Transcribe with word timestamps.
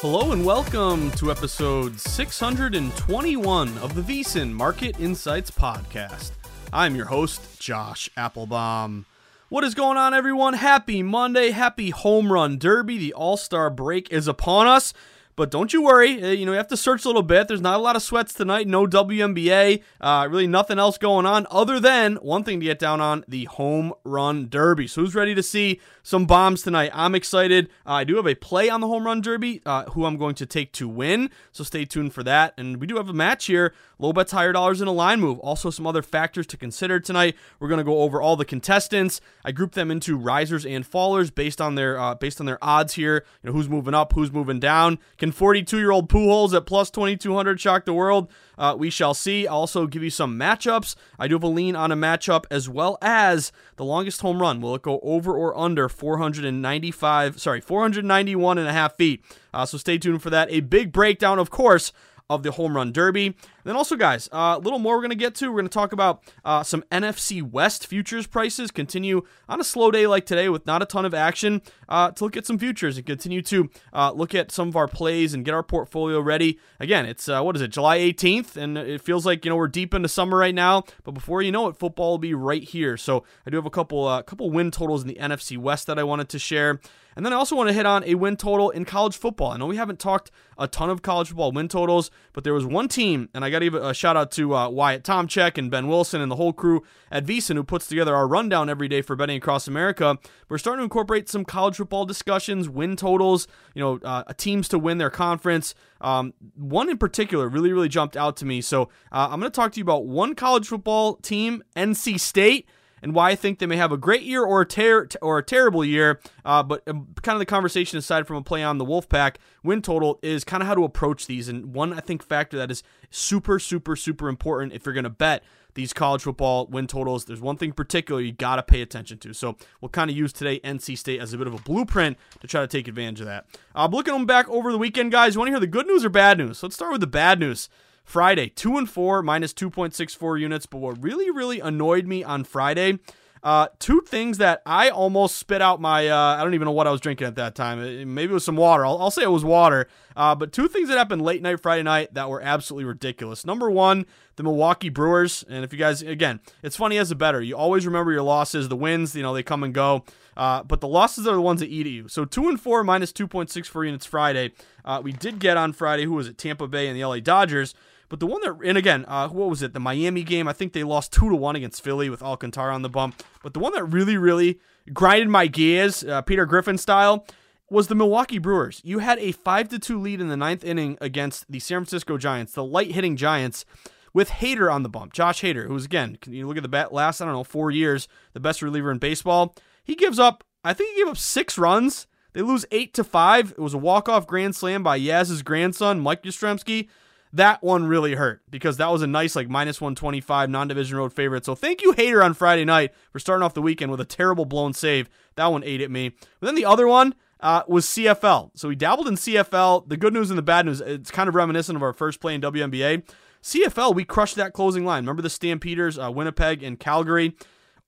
Hello 0.00 0.30
and 0.30 0.44
welcome 0.44 1.10
to 1.12 1.32
episode 1.32 1.98
621 1.98 3.78
of 3.78 3.96
the 3.96 4.00
VSiN 4.00 4.52
Market 4.52 5.00
Insights 5.00 5.50
Podcast. 5.50 6.30
I'm 6.72 6.94
your 6.94 7.06
host, 7.06 7.58
Josh 7.58 8.08
Appelbaum. 8.16 9.06
What 9.48 9.64
is 9.64 9.74
going 9.74 9.98
on, 9.98 10.14
everyone? 10.14 10.54
Happy 10.54 11.02
Monday, 11.02 11.50
happy 11.50 11.90
home 11.90 12.32
run 12.32 12.58
derby. 12.58 12.96
The 12.96 13.12
All 13.12 13.36
Star 13.36 13.70
break 13.70 14.12
is 14.12 14.28
upon 14.28 14.68
us. 14.68 14.94
But 15.34 15.52
don't 15.52 15.72
you 15.72 15.82
worry, 15.82 16.22
uh, 16.22 16.28
you 16.28 16.46
know, 16.46 16.52
you 16.52 16.58
have 16.58 16.66
to 16.66 16.76
search 16.76 17.04
a 17.04 17.08
little 17.08 17.22
bit. 17.22 17.46
There's 17.46 17.60
not 17.60 17.78
a 17.78 17.82
lot 17.82 17.94
of 17.94 18.02
sweats 18.02 18.34
tonight, 18.34 18.66
no 18.66 18.86
WNBA, 18.86 19.84
uh, 20.00 20.26
really 20.28 20.48
nothing 20.48 20.80
else 20.80 20.98
going 20.98 21.26
on 21.26 21.46
other 21.48 21.78
than 21.78 22.16
one 22.16 22.42
thing 22.42 22.58
to 22.58 22.66
get 22.66 22.80
down 22.80 23.00
on 23.00 23.24
the 23.28 23.44
home 23.44 23.92
run 24.02 24.48
derby. 24.48 24.88
So, 24.88 25.00
who's 25.00 25.14
ready 25.14 25.36
to 25.36 25.42
see 25.42 25.80
some 26.08 26.24
bombs 26.24 26.62
tonight? 26.62 26.90
I'm 26.94 27.14
excited. 27.14 27.68
Uh, 27.86 27.92
I 27.92 28.04
do 28.04 28.16
have 28.16 28.26
a 28.26 28.34
play 28.34 28.70
on 28.70 28.80
the 28.80 28.86
home 28.86 29.04
run 29.04 29.20
derby, 29.20 29.60
uh, 29.66 29.84
who 29.90 30.06
I'm 30.06 30.16
going 30.16 30.34
to 30.36 30.46
take 30.46 30.72
to 30.72 30.88
win. 30.88 31.28
So, 31.52 31.62
stay 31.64 31.84
tuned 31.84 32.14
for 32.14 32.22
that. 32.22 32.54
And 32.56 32.78
we 32.80 32.86
do 32.86 32.96
have 32.96 33.10
a 33.10 33.12
match 33.12 33.44
here 33.44 33.74
low 33.98 34.12
bets, 34.12 34.32
higher 34.32 34.52
dollars, 34.52 34.80
in 34.80 34.88
a 34.88 34.92
line 34.92 35.20
move. 35.20 35.38
Also, 35.40 35.70
some 35.70 35.86
other 35.86 36.02
factors 36.02 36.46
to 36.46 36.56
consider 36.56 37.00
tonight. 37.00 37.36
We're 37.58 37.68
going 37.68 37.78
to 37.78 37.84
go 37.84 38.02
over 38.02 38.22
all 38.22 38.36
the 38.36 38.44
contestants. 38.44 39.20
I 39.44 39.52
grouped 39.52 39.74
them 39.74 39.90
into 39.90 40.16
risers 40.16 40.64
and 40.64 40.88
fallers 40.88 41.34
based 41.34 41.60
on 41.60 41.74
their 41.74 41.98
uh, 41.98 42.14
based 42.14 42.40
on 42.40 42.46
their 42.46 42.62
odds 42.62 42.94
here. 42.94 43.24
You 43.42 43.48
know, 43.48 43.52
who's 43.52 43.68
moving 43.68 43.94
up, 43.94 44.12
who's 44.12 44.32
moving 44.32 44.60
down. 44.60 44.98
Can 45.18 45.32
42 45.32 45.78
year 45.78 45.90
old 45.90 46.08
Pujols 46.08 46.54
at 46.54 46.66
plus 46.66 46.90
2200 46.90 47.60
shock 47.60 47.84
the 47.84 47.92
world? 47.92 48.30
Uh, 48.56 48.74
we 48.76 48.90
shall 48.90 49.14
see. 49.14 49.46
I'll 49.46 49.58
also 49.58 49.86
give 49.86 50.02
you 50.02 50.10
some 50.10 50.38
matchups. 50.38 50.96
I 51.18 51.28
do 51.28 51.36
have 51.36 51.44
a 51.44 51.48
lean 51.48 51.76
on 51.76 51.92
a 51.92 51.96
matchup 51.96 52.44
as 52.50 52.68
well 52.68 52.98
as 53.00 53.52
the 53.76 53.84
longest 53.84 54.20
home 54.20 54.40
run. 54.40 54.60
Will 54.60 54.74
it 54.74 54.82
go 54.82 54.98
over 55.02 55.34
or 55.34 55.56
under 55.56 55.88
495? 55.98 57.40
Sorry, 57.40 57.60
491 57.60 58.58
and 58.58 58.68
a 58.68 58.72
half 58.72 58.96
feet. 58.96 59.24
Uh, 59.52 59.66
so 59.66 59.76
stay 59.78 59.98
tuned 59.98 60.22
for 60.22 60.30
that. 60.30 60.50
A 60.50 60.60
big 60.60 60.92
breakdown, 60.92 61.38
of 61.38 61.50
course, 61.50 61.92
of 62.30 62.42
the 62.42 62.52
home 62.52 62.76
run 62.76 62.92
derby. 62.92 63.26
And 63.26 63.34
then 63.64 63.74
also, 63.74 63.96
guys, 63.96 64.28
uh, 64.32 64.56
a 64.58 64.60
little 64.60 64.78
more 64.78 64.96
we're 64.96 65.02
going 65.02 65.10
to 65.10 65.16
get 65.16 65.34
to. 65.36 65.48
We're 65.48 65.60
going 65.60 65.68
to 65.68 65.70
talk 65.70 65.92
about 65.92 66.22
uh, 66.44 66.62
some 66.62 66.84
NFC 66.92 67.42
West 67.42 67.86
futures 67.86 68.26
prices. 68.26 68.70
Continue 68.70 69.22
on 69.48 69.60
a 69.60 69.64
slow 69.64 69.90
day 69.90 70.06
like 70.06 70.26
today 70.26 70.50
with 70.50 70.66
not 70.66 70.82
a 70.82 70.86
ton 70.86 71.06
of 71.06 71.14
action 71.14 71.62
uh, 71.88 72.10
to 72.10 72.24
look 72.24 72.36
at 72.36 72.44
some 72.44 72.58
futures 72.58 72.98
and 72.98 73.06
continue 73.06 73.40
to 73.42 73.70
uh, 73.94 74.12
look 74.12 74.34
at 74.34 74.52
some 74.52 74.68
of 74.68 74.76
our 74.76 74.86
plays 74.86 75.32
and 75.32 75.42
get 75.42 75.54
our 75.54 75.62
portfolio 75.62 76.20
ready. 76.20 76.58
Again, 76.78 77.06
it's 77.06 77.30
uh, 77.30 77.40
what 77.40 77.56
is 77.56 77.62
it, 77.62 77.68
July 77.68 77.98
18th, 77.98 78.58
and 78.58 78.76
it 78.76 79.00
feels 79.00 79.24
like 79.24 79.46
you 79.46 79.50
know 79.50 79.56
we're 79.56 79.66
deep 79.66 79.94
into 79.94 80.08
summer 80.08 80.36
right 80.36 80.54
now. 80.54 80.84
But 81.04 81.12
before 81.12 81.40
you 81.40 81.50
know 81.50 81.68
it, 81.68 81.78
football 81.78 82.10
will 82.10 82.18
be 82.18 82.34
right 82.34 82.62
here. 82.62 82.98
So 82.98 83.24
I 83.46 83.50
do 83.50 83.56
have 83.56 83.66
a 83.66 83.70
couple 83.70 84.06
uh, 84.06 84.22
couple 84.22 84.50
win 84.50 84.70
totals 84.70 85.00
in 85.00 85.08
the 85.08 85.14
NFC 85.14 85.56
West 85.56 85.86
that 85.86 85.98
I 85.98 86.04
wanted 86.04 86.28
to 86.28 86.38
share. 86.38 86.78
And 87.18 87.26
then 87.26 87.32
I 87.32 87.36
also 87.36 87.56
want 87.56 87.68
to 87.68 87.72
hit 87.72 87.84
on 87.84 88.04
a 88.04 88.14
win 88.14 88.36
total 88.36 88.70
in 88.70 88.84
college 88.84 89.16
football. 89.16 89.50
I 89.50 89.56
know 89.56 89.66
we 89.66 89.74
haven't 89.74 89.98
talked 89.98 90.30
a 90.56 90.68
ton 90.68 90.88
of 90.88 91.02
college 91.02 91.26
football 91.26 91.50
win 91.50 91.66
totals, 91.66 92.12
but 92.32 92.44
there 92.44 92.54
was 92.54 92.64
one 92.64 92.86
team, 92.86 93.28
and 93.34 93.44
I 93.44 93.50
got 93.50 93.58
to 93.58 93.64
give 93.64 93.74
a 93.74 93.92
shout 93.92 94.16
out 94.16 94.30
to 94.32 94.54
uh, 94.54 94.68
Wyatt 94.68 95.02
Tomchek 95.02 95.58
and 95.58 95.68
Ben 95.68 95.88
Wilson 95.88 96.20
and 96.20 96.30
the 96.30 96.36
whole 96.36 96.52
crew 96.52 96.84
at 97.10 97.26
VSiN 97.26 97.56
who 97.56 97.64
puts 97.64 97.88
together 97.88 98.14
our 98.14 98.28
rundown 98.28 98.70
every 98.70 98.86
day 98.86 99.02
for 99.02 99.16
betting 99.16 99.36
across 99.36 99.66
America. 99.66 100.16
We're 100.48 100.58
starting 100.58 100.78
to 100.78 100.84
incorporate 100.84 101.28
some 101.28 101.44
college 101.44 101.78
football 101.78 102.06
discussions, 102.06 102.68
win 102.68 102.94
totals, 102.94 103.48
you 103.74 103.82
know, 103.82 103.98
uh, 104.04 104.22
teams 104.36 104.68
to 104.68 104.78
win 104.78 104.98
their 104.98 105.10
conference. 105.10 105.74
Um, 106.00 106.34
one 106.54 106.88
in 106.88 106.98
particular 106.98 107.48
really, 107.48 107.72
really 107.72 107.88
jumped 107.88 108.16
out 108.16 108.36
to 108.36 108.46
me. 108.46 108.60
So 108.60 108.90
uh, 109.10 109.26
I'm 109.28 109.40
going 109.40 109.50
to 109.50 109.56
talk 109.56 109.72
to 109.72 109.78
you 109.78 109.84
about 109.84 110.06
one 110.06 110.36
college 110.36 110.68
football 110.68 111.16
team, 111.16 111.64
NC 111.74 112.20
State 112.20 112.68
and 113.02 113.14
why 113.14 113.30
I 113.30 113.34
think 113.34 113.58
they 113.58 113.66
may 113.66 113.76
have 113.76 113.92
a 113.92 113.96
great 113.96 114.22
year 114.22 114.44
or 114.44 114.62
a 114.62 114.66
ter- 114.66 115.08
or 115.22 115.38
a 115.38 115.42
terrible 115.42 115.84
year. 115.84 116.20
Uh, 116.44 116.62
but 116.62 116.82
um, 116.88 117.08
kind 117.22 117.36
of 117.36 117.40
the 117.40 117.46
conversation 117.46 117.98
aside 117.98 118.26
from 118.26 118.36
a 118.36 118.42
play 118.42 118.62
on 118.62 118.78
the 118.78 118.84
Wolfpack 118.84 119.36
win 119.62 119.82
total 119.82 120.18
is 120.22 120.44
kind 120.44 120.62
of 120.62 120.66
how 120.66 120.74
to 120.74 120.84
approach 120.84 121.26
these. 121.26 121.48
And 121.48 121.74
one 121.74 121.92
I 121.92 122.00
think 122.00 122.22
factor 122.22 122.56
that 122.56 122.70
is 122.70 122.82
super 123.10 123.58
super 123.58 123.96
super 123.96 124.28
important 124.28 124.72
if 124.72 124.84
you're 124.84 124.92
going 124.94 125.04
to 125.04 125.10
bet 125.10 125.42
these 125.74 125.92
college 125.92 126.22
football 126.22 126.66
win 126.66 126.88
totals. 126.88 127.24
There's 127.24 127.40
one 127.40 127.56
thing 127.56 127.68
in 127.68 127.74
particular 127.74 128.20
you 128.20 128.32
got 128.32 128.56
to 128.56 128.62
pay 128.64 128.82
attention 128.82 129.18
to. 129.18 129.32
So 129.32 129.56
we'll 129.80 129.90
kind 129.90 130.10
of 130.10 130.16
use 130.16 130.32
today 130.32 130.58
NC 130.60 130.98
State 130.98 131.20
as 131.20 131.32
a 131.32 131.38
bit 131.38 131.46
of 131.46 131.54
a 131.54 131.58
blueprint 131.58 132.18
to 132.40 132.48
try 132.48 132.60
to 132.60 132.66
take 132.66 132.88
advantage 132.88 133.20
of 133.20 133.26
that. 133.26 133.46
Uh, 133.76 133.88
looking 133.90 134.12
them 134.12 134.26
back 134.26 134.48
over 134.48 134.72
the 134.72 134.78
weekend, 134.78 135.12
guys. 135.12 135.34
You 135.34 135.38
want 135.38 135.48
to 135.48 135.52
hear 135.52 135.60
the 135.60 135.68
good 135.68 135.86
news 135.86 136.04
or 136.04 136.08
bad 136.08 136.38
news? 136.38 136.62
Let's 136.62 136.74
start 136.74 136.92
with 136.92 137.00
the 137.00 137.06
bad 137.06 137.38
news. 137.38 137.68
Friday, 138.08 138.48
2 138.48 138.78
and 138.78 138.88
4, 138.88 139.22
minus 139.22 139.52
2.64 139.52 140.40
units. 140.40 140.64
But 140.64 140.78
what 140.78 141.02
really, 141.02 141.30
really 141.30 141.60
annoyed 141.60 142.06
me 142.06 142.24
on 142.24 142.42
Friday, 142.42 143.00
uh, 143.42 143.68
two 143.78 144.00
things 144.00 144.38
that 144.38 144.62
I 144.64 144.88
almost 144.88 145.36
spit 145.36 145.60
out 145.60 145.78
my, 145.78 146.08
uh, 146.08 146.36
I 146.36 146.42
don't 146.42 146.54
even 146.54 146.64
know 146.64 146.72
what 146.72 146.86
I 146.86 146.90
was 146.90 147.02
drinking 147.02 147.26
at 147.26 147.34
that 147.34 147.54
time. 147.54 148.14
Maybe 148.14 148.30
it 148.30 148.34
was 148.34 148.46
some 148.46 148.56
water. 148.56 148.86
I'll, 148.86 148.96
I'll 148.98 149.10
say 149.10 149.24
it 149.24 149.30
was 149.30 149.44
water. 149.44 149.88
Uh, 150.16 150.34
but 150.34 150.52
two 150.52 150.68
things 150.68 150.88
that 150.88 150.96
happened 150.96 151.20
late 151.20 151.42
night 151.42 151.60
Friday 151.60 151.82
night 151.82 152.14
that 152.14 152.30
were 152.30 152.40
absolutely 152.40 152.86
ridiculous. 152.86 153.44
Number 153.44 153.70
one, 153.70 154.06
the 154.36 154.42
Milwaukee 154.42 154.88
Brewers. 154.88 155.44
And 155.46 155.62
if 155.62 155.72
you 155.74 155.78
guys, 155.78 156.00
again, 156.00 156.40
it's 156.62 156.76
funny 156.76 156.96
as 156.96 157.10
a 157.10 157.14
bettor. 157.14 157.42
You 157.42 157.58
always 157.58 157.84
remember 157.84 158.10
your 158.10 158.22
losses. 158.22 158.68
The 158.68 158.76
wins, 158.76 159.14
you 159.14 159.22
know, 159.22 159.34
they 159.34 159.42
come 159.42 159.62
and 159.62 159.74
go. 159.74 160.04
Uh, 160.34 160.62
but 160.62 160.80
the 160.80 160.88
losses 160.88 161.26
are 161.26 161.34
the 161.34 161.42
ones 161.42 161.60
that 161.60 161.68
eat 161.68 161.86
at 161.86 161.92
you. 161.92 162.08
So 162.08 162.24
two 162.24 162.48
and 162.48 162.58
four 162.58 162.82
minus 162.84 163.12
2.64 163.12 163.84
units 163.84 164.06
Friday. 164.06 164.52
Uh, 164.82 165.00
we 165.04 165.12
did 165.12 165.38
get 165.40 165.58
on 165.58 165.72
Friday, 165.74 166.04
who 166.04 166.14
was 166.14 166.26
it? 166.26 166.38
Tampa 166.38 166.66
Bay 166.66 166.88
and 166.88 166.98
the 166.98 167.04
LA 167.04 167.20
Dodgers. 167.20 167.74
But 168.08 168.20
the 168.20 168.26
one 168.26 168.40
that, 168.42 168.58
and 168.64 168.78
again, 168.78 169.04
uh, 169.06 169.28
what 169.28 169.50
was 169.50 169.62
it? 169.62 169.74
The 169.74 169.80
Miami 169.80 170.22
game. 170.22 170.48
I 170.48 170.52
think 170.52 170.72
they 170.72 170.84
lost 170.84 171.12
two 171.12 171.28
to 171.28 171.36
one 171.36 171.56
against 171.56 171.82
Philly 171.82 172.08
with 172.08 172.22
Alcantara 172.22 172.74
on 172.74 172.82
the 172.82 172.88
bump. 172.88 173.22
But 173.42 173.52
the 173.52 173.60
one 173.60 173.72
that 173.74 173.84
really, 173.84 174.16
really 174.16 174.58
grinded 174.92 175.28
my 175.28 175.46
gears, 175.46 176.02
uh, 176.04 176.22
Peter 176.22 176.46
Griffin 176.46 176.78
style, 176.78 177.26
was 177.70 177.88
the 177.88 177.94
Milwaukee 177.94 178.38
Brewers. 178.38 178.80
You 178.82 179.00
had 179.00 179.18
a 179.18 179.32
five 179.32 179.68
to 179.68 179.78
two 179.78 180.00
lead 180.00 180.20
in 180.20 180.28
the 180.28 180.36
ninth 180.36 180.64
inning 180.64 180.96
against 181.00 181.50
the 181.50 181.58
San 181.58 181.80
Francisco 181.80 182.16
Giants, 182.16 182.52
the 182.52 182.64
light 182.64 182.92
hitting 182.92 183.16
Giants, 183.16 183.66
with 184.14 184.30
Hader 184.30 184.72
on 184.72 184.82
the 184.82 184.88
bump. 184.88 185.12
Josh 185.12 185.42
Hader, 185.42 185.66
who's 185.66 185.84
again, 185.84 186.16
you 186.26 186.46
look 186.46 186.56
at 186.56 186.62
the 186.62 186.68
bat 186.68 186.92
last 186.94 187.20
I 187.20 187.26
don't 187.26 187.34
know 187.34 187.44
four 187.44 187.70
years, 187.70 188.08
the 188.32 188.40
best 188.40 188.62
reliever 188.62 188.90
in 188.90 188.98
baseball. 188.98 189.54
He 189.84 189.94
gives 189.94 190.18
up. 190.18 190.44
I 190.64 190.72
think 190.72 190.94
he 190.94 191.02
gave 191.02 191.10
up 191.10 191.18
six 191.18 191.58
runs. 191.58 192.06
They 192.32 192.42
lose 192.42 192.64
eight 192.70 192.94
to 192.94 193.04
five. 193.04 193.52
It 193.52 193.60
was 193.60 193.74
a 193.74 193.78
walk 193.78 194.08
off 194.08 194.26
grand 194.26 194.56
slam 194.56 194.82
by 194.82 194.96
Yaz's 194.96 195.42
grandson, 195.42 196.00
Mike 196.00 196.22
Yastrzemski 196.22 196.88
that 197.32 197.62
one 197.62 197.86
really 197.86 198.14
hurt 198.14 198.42
because 198.50 198.76
that 198.78 198.90
was 198.90 199.02
a 199.02 199.06
nice 199.06 199.36
like 199.36 199.48
minus 199.48 199.80
125 199.80 200.48
non-division 200.48 200.96
road 200.96 201.12
favorite. 201.12 201.44
So 201.44 201.54
thank 201.54 201.82
you 201.82 201.92
Hader 201.92 202.24
on 202.24 202.34
Friday 202.34 202.64
night 202.64 202.92
for 203.12 203.18
starting 203.18 203.44
off 203.44 203.54
the 203.54 203.62
weekend 203.62 203.90
with 203.90 204.00
a 204.00 204.04
terrible 204.04 204.44
blown 204.44 204.72
save. 204.72 205.08
That 205.36 205.46
one 205.46 205.64
ate 205.64 205.80
at 205.80 205.90
me. 205.90 206.10
But 206.40 206.46
then 206.46 206.54
the 206.54 206.64
other 206.64 206.88
one 206.88 207.14
uh, 207.40 207.62
was 207.68 207.86
CFL. 207.86 208.50
So 208.54 208.68
we 208.68 208.76
dabbled 208.76 209.08
in 209.08 209.14
CFL. 209.14 209.88
The 209.88 209.96
good 209.96 210.12
news 210.12 210.30
and 210.30 210.38
the 210.38 210.42
bad 210.42 210.66
news, 210.66 210.80
it's 210.80 211.10
kind 211.10 211.28
of 211.28 211.34
reminiscent 211.34 211.76
of 211.76 211.82
our 211.82 211.92
first 211.92 212.20
play 212.20 212.34
in 212.34 212.40
WNBA. 212.40 213.02
CFL, 213.42 213.94
we 213.94 214.04
crushed 214.04 214.36
that 214.36 214.52
closing 214.52 214.84
line. 214.84 215.04
Remember 215.04 215.22
the 215.22 215.30
Stampeders, 215.30 215.98
uh, 215.98 216.10
Winnipeg 216.10 216.62
and 216.62 216.78
Calgary? 216.78 217.36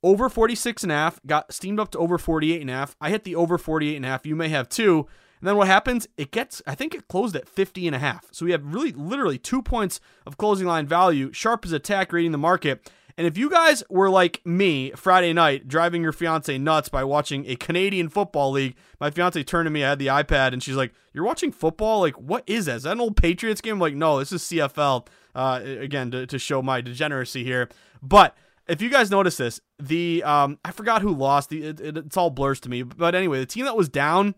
Over 0.02 0.30
46 0.30 0.82
and 0.84 0.92
a 0.92 0.94
half, 0.94 1.20
got 1.26 1.52
steamed 1.52 1.78
up 1.78 1.90
to 1.90 1.98
over 1.98 2.16
48 2.16 2.60
and 2.60 2.70
a 2.70 2.72
half. 2.72 2.96
I 3.00 3.10
hit 3.10 3.24
the 3.24 3.34
over 3.34 3.58
48 3.58 3.96
and 3.96 4.04
a 4.04 4.08
half. 4.08 4.24
You 4.24 4.34
may 4.34 4.48
have 4.48 4.68
too. 4.68 5.06
And 5.40 5.48
then 5.48 5.56
what 5.56 5.68
happens? 5.68 6.06
It 6.16 6.30
gets, 6.30 6.62
I 6.66 6.74
think 6.74 6.94
it 6.94 7.08
closed 7.08 7.34
at 7.34 7.48
50 7.48 7.86
and 7.86 7.96
a 7.96 7.98
half. 7.98 8.26
So 8.30 8.44
we 8.44 8.52
have 8.52 8.74
really, 8.74 8.92
literally 8.92 9.38
two 9.38 9.62
points 9.62 10.00
of 10.26 10.36
closing 10.36 10.66
line 10.66 10.86
value. 10.86 11.32
Sharp 11.32 11.64
as 11.64 11.72
attack 11.72 12.12
rating 12.12 12.32
the 12.32 12.38
market. 12.38 12.90
And 13.16 13.26
if 13.26 13.36
you 13.36 13.50
guys 13.50 13.82
were 13.90 14.08
like 14.08 14.40
me 14.46 14.92
Friday 14.92 15.32
night, 15.32 15.68
driving 15.68 16.02
your 16.02 16.12
fiance 16.12 16.56
nuts 16.56 16.88
by 16.88 17.04
watching 17.04 17.44
a 17.46 17.56
Canadian 17.56 18.08
football 18.08 18.50
league, 18.50 18.76
my 18.98 19.10
fiance 19.10 19.42
turned 19.42 19.66
to 19.66 19.70
me, 19.70 19.84
I 19.84 19.90
had 19.90 19.98
the 19.98 20.06
iPad, 20.06 20.52
and 20.52 20.62
she's 20.62 20.76
like, 20.76 20.92
You're 21.12 21.24
watching 21.24 21.52
football? 21.52 22.00
Like, 22.00 22.14
what 22.14 22.44
is 22.46 22.66
that? 22.66 22.76
Is 22.76 22.82
that 22.84 22.92
an 22.92 23.00
old 23.00 23.16
Patriots 23.16 23.60
game? 23.60 23.74
I'm 23.74 23.78
like, 23.80 23.94
no, 23.94 24.18
this 24.18 24.32
is 24.32 24.42
CFL. 24.44 25.06
Uh, 25.34 25.60
again, 25.62 26.10
to, 26.10 26.26
to 26.26 26.38
show 26.38 26.62
my 26.62 26.80
degeneracy 26.80 27.44
here. 27.44 27.68
But 28.02 28.34
if 28.66 28.80
you 28.80 28.88
guys 28.88 29.10
notice 29.10 29.36
this, 29.36 29.60
the 29.78 30.22
um, 30.24 30.58
I 30.64 30.70
forgot 30.70 31.02
who 31.02 31.14
lost. 31.14 31.50
The 31.50 31.62
it, 31.62 31.80
it, 31.80 31.96
it's 31.98 32.16
all 32.16 32.30
blurs 32.30 32.58
to 32.60 32.70
me. 32.70 32.82
But 32.82 33.14
anyway, 33.14 33.38
the 33.38 33.46
team 33.46 33.64
that 33.66 33.76
was 33.76 33.88
down 33.88 34.34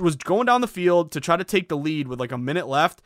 was 0.00 0.16
going 0.16 0.46
down 0.46 0.60
the 0.60 0.68
field 0.68 1.12
to 1.12 1.20
try 1.20 1.36
to 1.36 1.44
take 1.44 1.68
the 1.68 1.76
lead 1.76 2.08
with 2.08 2.20
like 2.20 2.32
a 2.32 2.38
minute 2.38 2.68
left. 2.68 3.02